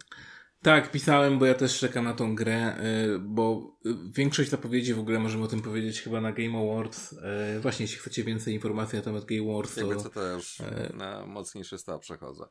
[0.62, 2.76] Tak, pisałem, bo ja też czekam na tą grę,
[3.14, 7.12] y, bo y, większość zapowiedzi w ogóle możemy o tym powiedzieć chyba na Game Awards.
[7.12, 7.16] Y,
[7.60, 10.58] właśnie, jeśli chcecie więcej informacji na temat Game Awards, Jakby to, co to ja już
[10.94, 12.44] na mocniejszy staw przechodzę.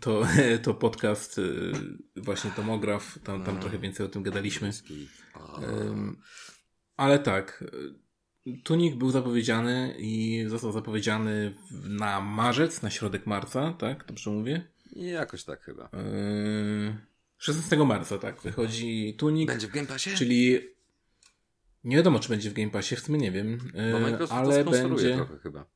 [0.00, 0.22] to,
[0.64, 1.40] to podcast
[2.16, 3.60] właśnie Tomograf, tam, tam Mm.
[3.60, 4.70] trochę więcej o tym gadaliśmy.
[6.96, 7.64] Ale tak,
[8.64, 11.54] Tunik był zapowiedziany i został zapowiedziany
[11.84, 14.04] na marzec, na środek marca, tak?
[14.06, 14.66] Dobrze mówię?
[14.92, 15.88] Jakoś tak chyba.
[15.92, 16.96] Yy,
[17.38, 20.10] 16 marca, tak, wychodzi Tunik, Będzie w Game Passie?
[20.16, 20.58] czyli
[21.84, 24.36] nie wiadomo, czy będzie w Game Passie, w sumie nie wiem, yy, Bo Microsoft to
[24.38, 25.66] ale sponsoruje będzie, trochę chyba.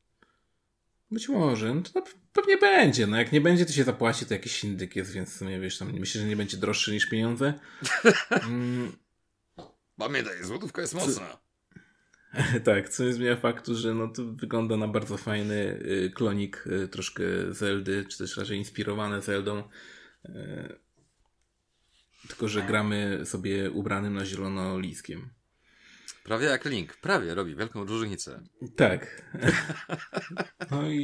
[1.11, 4.65] być może, no to pewnie będzie, no jak nie będzie, to się zapłaci, to jakiś
[4.65, 7.55] indyk jest, więc w sumie, wiesz, tam myślę, że nie będzie droższy niż pieniądze.
[8.31, 8.93] Mm,
[9.99, 11.44] Pamiętaj, złotówka jest mocna.
[12.65, 16.89] Tak, co nie zmienia faktu, że no to wygląda na bardzo fajny y, klonik y,
[16.89, 19.63] troszkę Zeldy, czy też raczej inspirowany Zeldą.
[20.25, 20.79] Y,
[22.29, 25.31] tylko, że gramy sobie ubranym na zielono liskiem.
[26.25, 26.97] Prawie jak Link.
[26.97, 28.43] Prawie robi wielką różnicę.
[28.77, 29.07] Tak.
[30.71, 30.97] No i,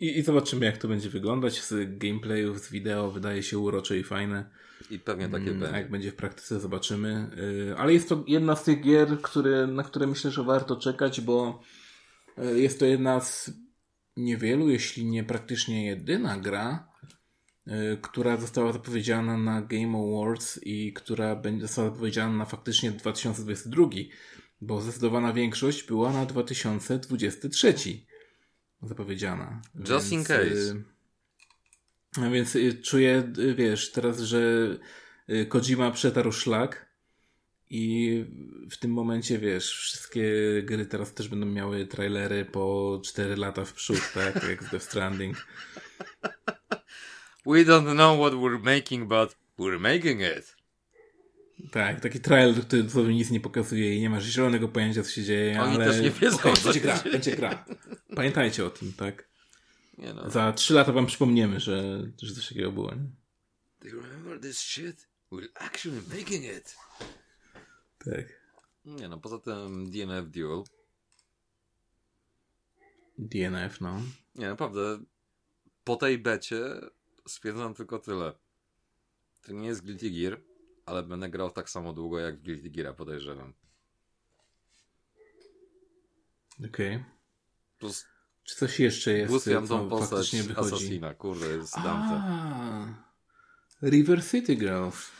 [0.00, 1.62] i, i zobaczymy, jak to będzie wyglądać.
[1.62, 4.50] Z gameplayów, z wideo wydaje się urocze i fajne.
[4.90, 5.76] I pewnie takie Mm, będzie.
[5.76, 7.30] jak będzie w praktyce, zobaczymy.
[7.68, 11.20] Yy, Ale jest to jedna z tych gier, które, na które myślę, że warto czekać,
[11.20, 11.62] bo
[12.38, 13.50] yy, jest to jedna z
[14.16, 16.88] niewielu, jeśli nie praktycznie jedyna gra,
[17.66, 23.86] yy, która została zapowiedziana na Game Awards i która będzie została zapowiedziana na faktycznie 2022,
[24.66, 27.74] bo zdecydowana większość była na 2023
[28.82, 29.62] zapowiedziana.
[29.88, 30.44] Just in case.
[30.44, 30.84] yy,
[32.16, 34.68] a więc y, czuję, y, wiesz, teraz, że
[35.30, 36.94] y, Kojima przetarł szlak
[37.70, 38.24] i
[38.70, 40.22] w tym momencie, wiesz, wszystkie
[40.62, 44.48] gry teraz też będą miały trailery po 4 lata w przód, tak?
[44.48, 45.36] Jak z Death Stranding.
[47.46, 50.53] We don't know what we're making, but we're making it.
[51.72, 55.62] Tak, taki trailer, który nic nie pokazuje i nie masz zielonego pojęcia, co się dzieje,
[55.62, 55.84] Oni ale...
[55.84, 57.64] też nie wiedzą, Okej, co będzie się gra, będzie gra.
[58.16, 59.28] Pamiętajcie o tym, tak?
[59.98, 60.30] Nie no.
[60.30, 63.10] Za 3 lata wam przypomniemy, że, że coś takiego było, nie?
[63.80, 65.08] Do you remember this shit?
[65.32, 66.76] We're actually making it.
[67.98, 68.44] Tak.
[68.84, 70.64] Nie no, poza tym DNF Duel.
[73.18, 74.02] DNF, no.
[74.34, 74.98] Nie, naprawdę.
[75.84, 76.60] Po tej becie
[77.28, 78.32] stwierdzam tylko tyle.
[79.42, 80.40] To nie jest Guilty Gear,
[80.86, 83.52] ale będę grał tak samo długo jak w Guilty Geara, podejrzewam.
[86.68, 87.04] Okej.
[87.78, 88.06] Plus
[88.44, 90.34] Czy coś jeszcze jest, błyswiam co tą postać?
[90.56, 92.20] Assassina, kurde, jest Dante.
[92.24, 92.94] A,
[93.82, 95.10] River City Girls.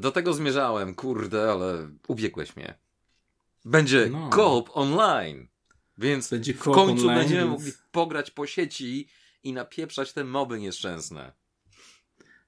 [0.00, 2.78] Do tego zmierzałem, kurde, ale ubiegłeś mnie.
[3.64, 4.30] Będzie No.
[4.34, 5.48] co-op online,
[5.98, 9.08] więc Będzie w końcu online, będziemy więc- mogli pograć po sieci
[9.42, 11.32] i napieprzać te moby nieszczęsne.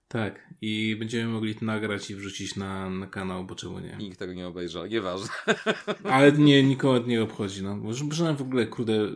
[0.09, 3.97] Tak, i będziemy mogli to nagrać i wrzucić na, na kanał, bo czemu nie?
[3.97, 5.28] Nikt tego nie obejrzał, nieważne.
[6.05, 7.76] Ale nie, nikogo nie obchodzi, no.
[7.76, 9.09] Może, może w ogóle, kurde,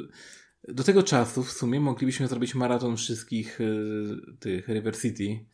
[0.69, 5.47] do tego czasu w sumie moglibyśmy zrobić maraton wszystkich y, tych River City.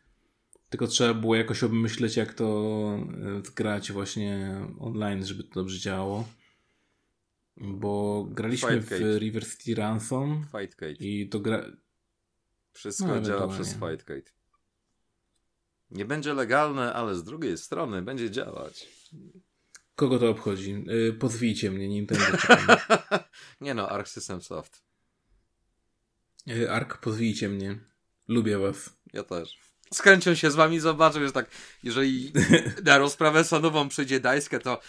[0.70, 2.98] Tylko trzeba było jakoś obmyśleć, jak to
[3.40, 6.28] y, zgrać właśnie online, żeby to dobrze działało.
[7.56, 9.18] Bo graliśmy w Fightcade.
[9.18, 10.92] River City Ransom Fightcade.
[10.92, 11.64] i to gra...
[12.72, 14.37] Wszystko No, działa przez Fightcade.
[15.90, 18.88] Nie będzie legalne, ale z drugiej strony będzie działać.
[19.94, 20.84] Kogo to obchodzi?
[21.08, 22.38] Y, pozwijcie mnie, Nintendo.
[23.60, 24.82] nie no, Arc System Soft.
[26.48, 27.78] Y, Ark, pozwijcie mnie.
[28.28, 28.90] Lubię was.
[29.12, 29.58] Ja też.
[30.02, 31.50] Chęcią się z wami zobaczę, że tak,
[31.82, 32.32] jeżeli
[32.84, 34.80] na rozprawę sądową przyjdzie Dajskę, to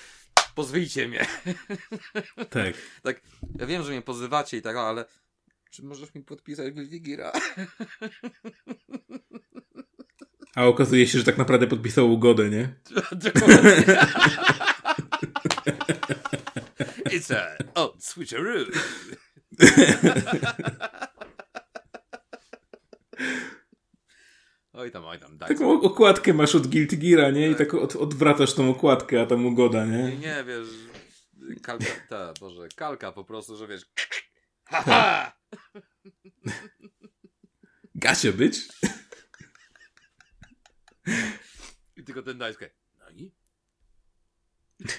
[0.55, 1.27] pozwijcie mnie.
[2.49, 2.75] Tak.
[3.03, 3.21] Tak,
[3.59, 5.05] ja wiem, że mnie pozywacie i tak, ale
[5.71, 7.31] czy możesz mi podpisać Geara?
[10.55, 12.69] A okazuje się, że tak naprawdę podpisał ugodę, nie?
[17.11, 18.65] It's a oh, switcheroo.
[24.73, 25.49] Oj tam, oj tam, daj.
[25.49, 27.49] Taką okładkę masz od Guilty Geara, nie?
[27.49, 30.17] I tak od, odwracasz tą okładkę, a tam ugoda, Nie, nie?
[30.17, 30.67] nie, wiesz,
[31.61, 33.85] kalka, ta, boże, kalka po prostu, że wiesz,
[34.71, 35.33] haha!
[37.95, 38.59] Gacie być?
[41.95, 42.69] I tylko ten dajskę.
[42.99, 43.31] No i?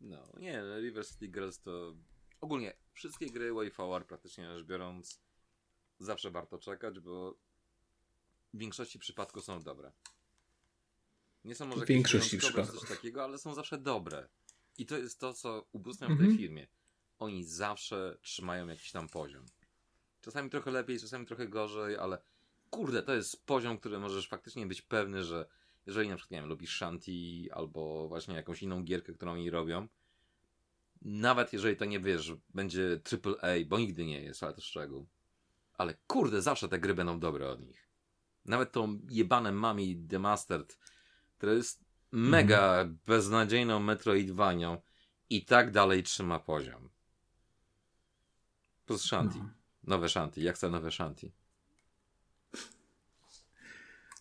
[0.00, 1.96] No, nie, no, River City Girls to
[2.40, 5.20] ogólnie wszystkie gry WayFower praktycznie rzecz biorąc
[5.98, 7.38] zawsze warto czekać, bo
[8.54, 9.92] w większości przypadków są dobre.
[11.44, 12.80] Nie są może W jakieś większości przypadków.
[12.80, 14.28] coś takiego, ale są zawsze dobre.
[14.78, 16.38] I to jest to, co ubóstwiam w tej Mhm.
[16.38, 16.66] firmie.
[17.18, 19.44] Oni zawsze trzymają jakiś tam poziom.
[20.20, 22.18] Czasami trochę lepiej, czasami trochę gorzej, ale
[22.70, 25.46] kurde, to jest poziom, który możesz faktycznie być pewny, że
[25.86, 27.12] jeżeli na przykład, nie wiem, lubisz Shanty
[27.52, 29.88] albo właśnie jakąś inną gierkę, którą oni robią,
[31.02, 35.06] nawet jeżeli to nie wiesz, będzie AAA, bo nigdy nie jest, ale to szczegół.
[35.74, 37.88] Ale kurde, zawsze te gry będą dobre od nich.
[38.44, 40.78] Nawet tą jebane Mami The Mastered,
[41.36, 44.82] które jest mega beznadziejną Metroidvanią
[45.30, 46.90] i tak dalej trzyma poziom.
[48.86, 49.38] Plus Shanty.
[49.38, 49.50] No.
[49.84, 50.40] Nowe Shanty.
[50.40, 51.32] Ja chcę nowe Shanty.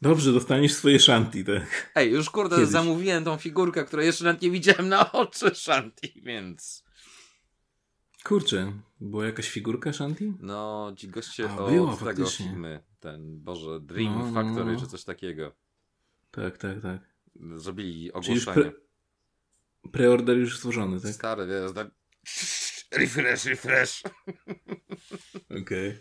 [0.06, 1.92] Dobrze, dostaniesz swoje shanty, tak?
[1.96, 2.72] Ej, już kurde Kiedyś.
[2.72, 6.84] zamówiłem tą figurkę, której jeszcze nawet nie widziałem na oczy Shanty, więc...
[8.24, 10.34] Kurczę, była jakaś figurka shanty?
[10.40, 12.46] No, ci goście A, od była tego faktycznie.
[12.46, 14.80] filmy, ten, Boże, Dream No, no, Factory, no.
[14.80, 15.56] czy coś takiego.
[16.32, 17.02] Tak, tak, tak.
[17.56, 18.42] Zrobili ogłoszenie.
[18.54, 18.72] pre...
[19.92, 21.12] preorder już złożony, tak?
[21.12, 21.88] Stary, wiesz, tak...
[23.00, 24.04] Refresh, refresh.
[25.62, 25.98] Okej.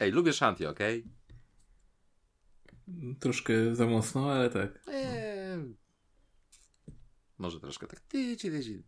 [0.00, 1.04] Ej, lubię Shanty, okej?
[3.20, 4.80] Troszkę za mocno, ale tak.
[4.86, 5.74] Eee,
[7.38, 8.00] Może troszkę tak.
[8.00, 8.82] Tyci, tyci.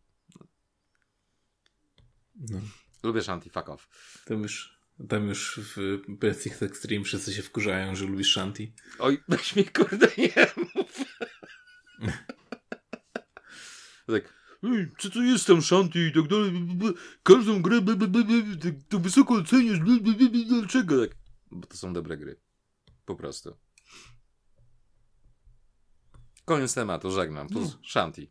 [2.36, 2.60] No.
[3.02, 3.88] Lubię Shanty, fuck off.
[4.24, 4.78] Tam już,
[5.08, 8.72] tam już w PSX Extreme wszyscy się wkurzają, że lubisz shanty.
[8.98, 10.98] Oj, weź mi kurde nie mów.
[14.06, 14.34] tak,
[14.98, 16.52] co to jest tam Shanty i tak dalej,
[17.22, 21.06] każdą grę b- b- b- b- tak, to wysoko oceniasz, b- b- b- b- dlaczego
[21.06, 21.16] tak?
[21.50, 22.36] Bo to są dobre gry.
[23.04, 23.56] Po prostu.
[26.44, 27.48] Koniec tematu, żegnam.
[27.48, 28.26] Plus Shanty.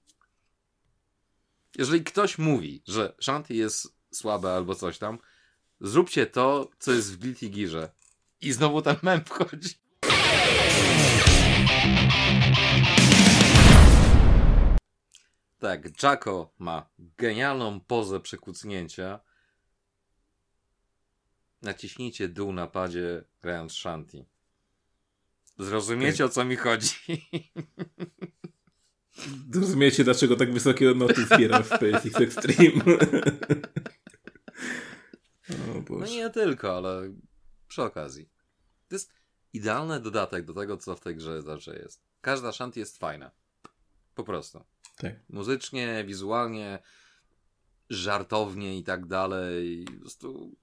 [1.77, 5.19] Jeżeli ktoś mówi, że Shanty jest słabe albo coś tam,
[5.81, 7.91] zróbcie to, co jest w Guilty Gearze.
[8.41, 9.69] I znowu ten mem wchodzi.
[15.59, 19.19] Tak, Jacko ma genialną pozę przekucnięcia.
[21.61, 24.25] Naciśnijcie dół na padzie grając Shanty.
[25.59, 26.95] Zrozumiecie o co mi chodzi.
[29.55, 32.83] Rozumiecie, dlaczego tak wysokie odnoty zbiera w PSX Extreme?
[35.89, 37.13] No nie tylko, ale
[37.67, 38.29] przy okazji.
[38.87, 39.13] To jest
[39.53, 42.01] idealny dodatek do tego, co w tej grze zawsze jest.
[42.21, 43.31] Każda Shanty jest fajna.
[44.15, 44.63] Po prostu.
[44.97, 45.15] Tak.
[45.29, 46.79] muzycznie, wizualnie,
[47.89, 49.85] żartownie i tak dalej.
[49.85, 50.55] Po prostu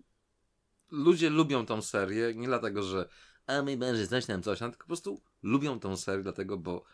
[0.91, 3.09] ludzie lubią tą serię, nie dlatego, że
[3.47, 6.85] a my będzie coś tam, coś tam, tylko po prostu lubią tą serię, dlatego, bo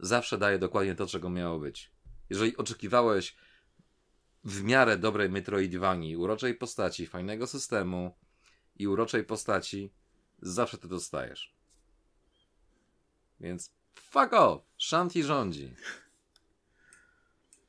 [0.00, 1.90] zawsze daje dokładnie to, czego miało być.
[2.30, 3.36] Jeżeli oczekiwałeś
[4.44, 8.14] w miarę dobrej Metroidvanii, uroczej postaci, fajnego systemu
[8.76, 9.92] i uroczej postaci,
[10.42, 11.54] zawsze to dostajesz.
[13.40, 14.62] Więc fuck off!
[14.78, 15.74] Shanty rządzi.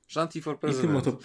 [0.07, 1.07] Shanty for I tym, president.
[1.07, 1.19] oto,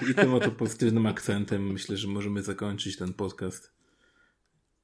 [0.10, 3.72] I tym oto pozytywnym akcentem myślę, że możemy zakończyć ten podcast.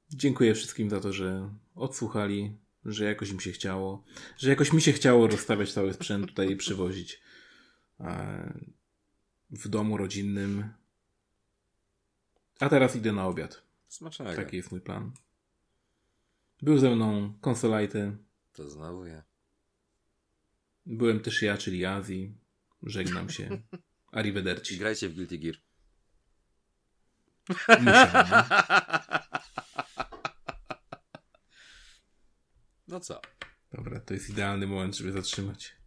[0.09, 4.03] Dziękuję wszystkim za to, że odsłuchali, że jakoś im się chciało,
[4.37, 7.21] że jakoś mi się chciało rozstawiać cały sprzęt tutaj i przywozić
[7.99, 8.53] e,
[9.49, 10.73] w domu rodzinnym.
[12.59, 13.63] A teraz idę na obiad.
[13.87, 14.35] Smacznego.
[14.35, 15.11] Taki jest mój plan.
[16.61, 18.17] Był ze mną konsolajty.
[18.53, 19.23] To znowu ja.
[20.85, 22.37] Byłem też ja, czyli Azji.
[22.83, 23.61] Żegnam się.
[24.11, 24.77] Arrivederci.
[24.77, 25.55] Grajcie w Guilty Gear.
[27.79, 28.43] Musiałem.
[32.89, 33.21] No co?
[33.71, 35.78] Dobra, to jest idealny moment, żeby zatrzymać.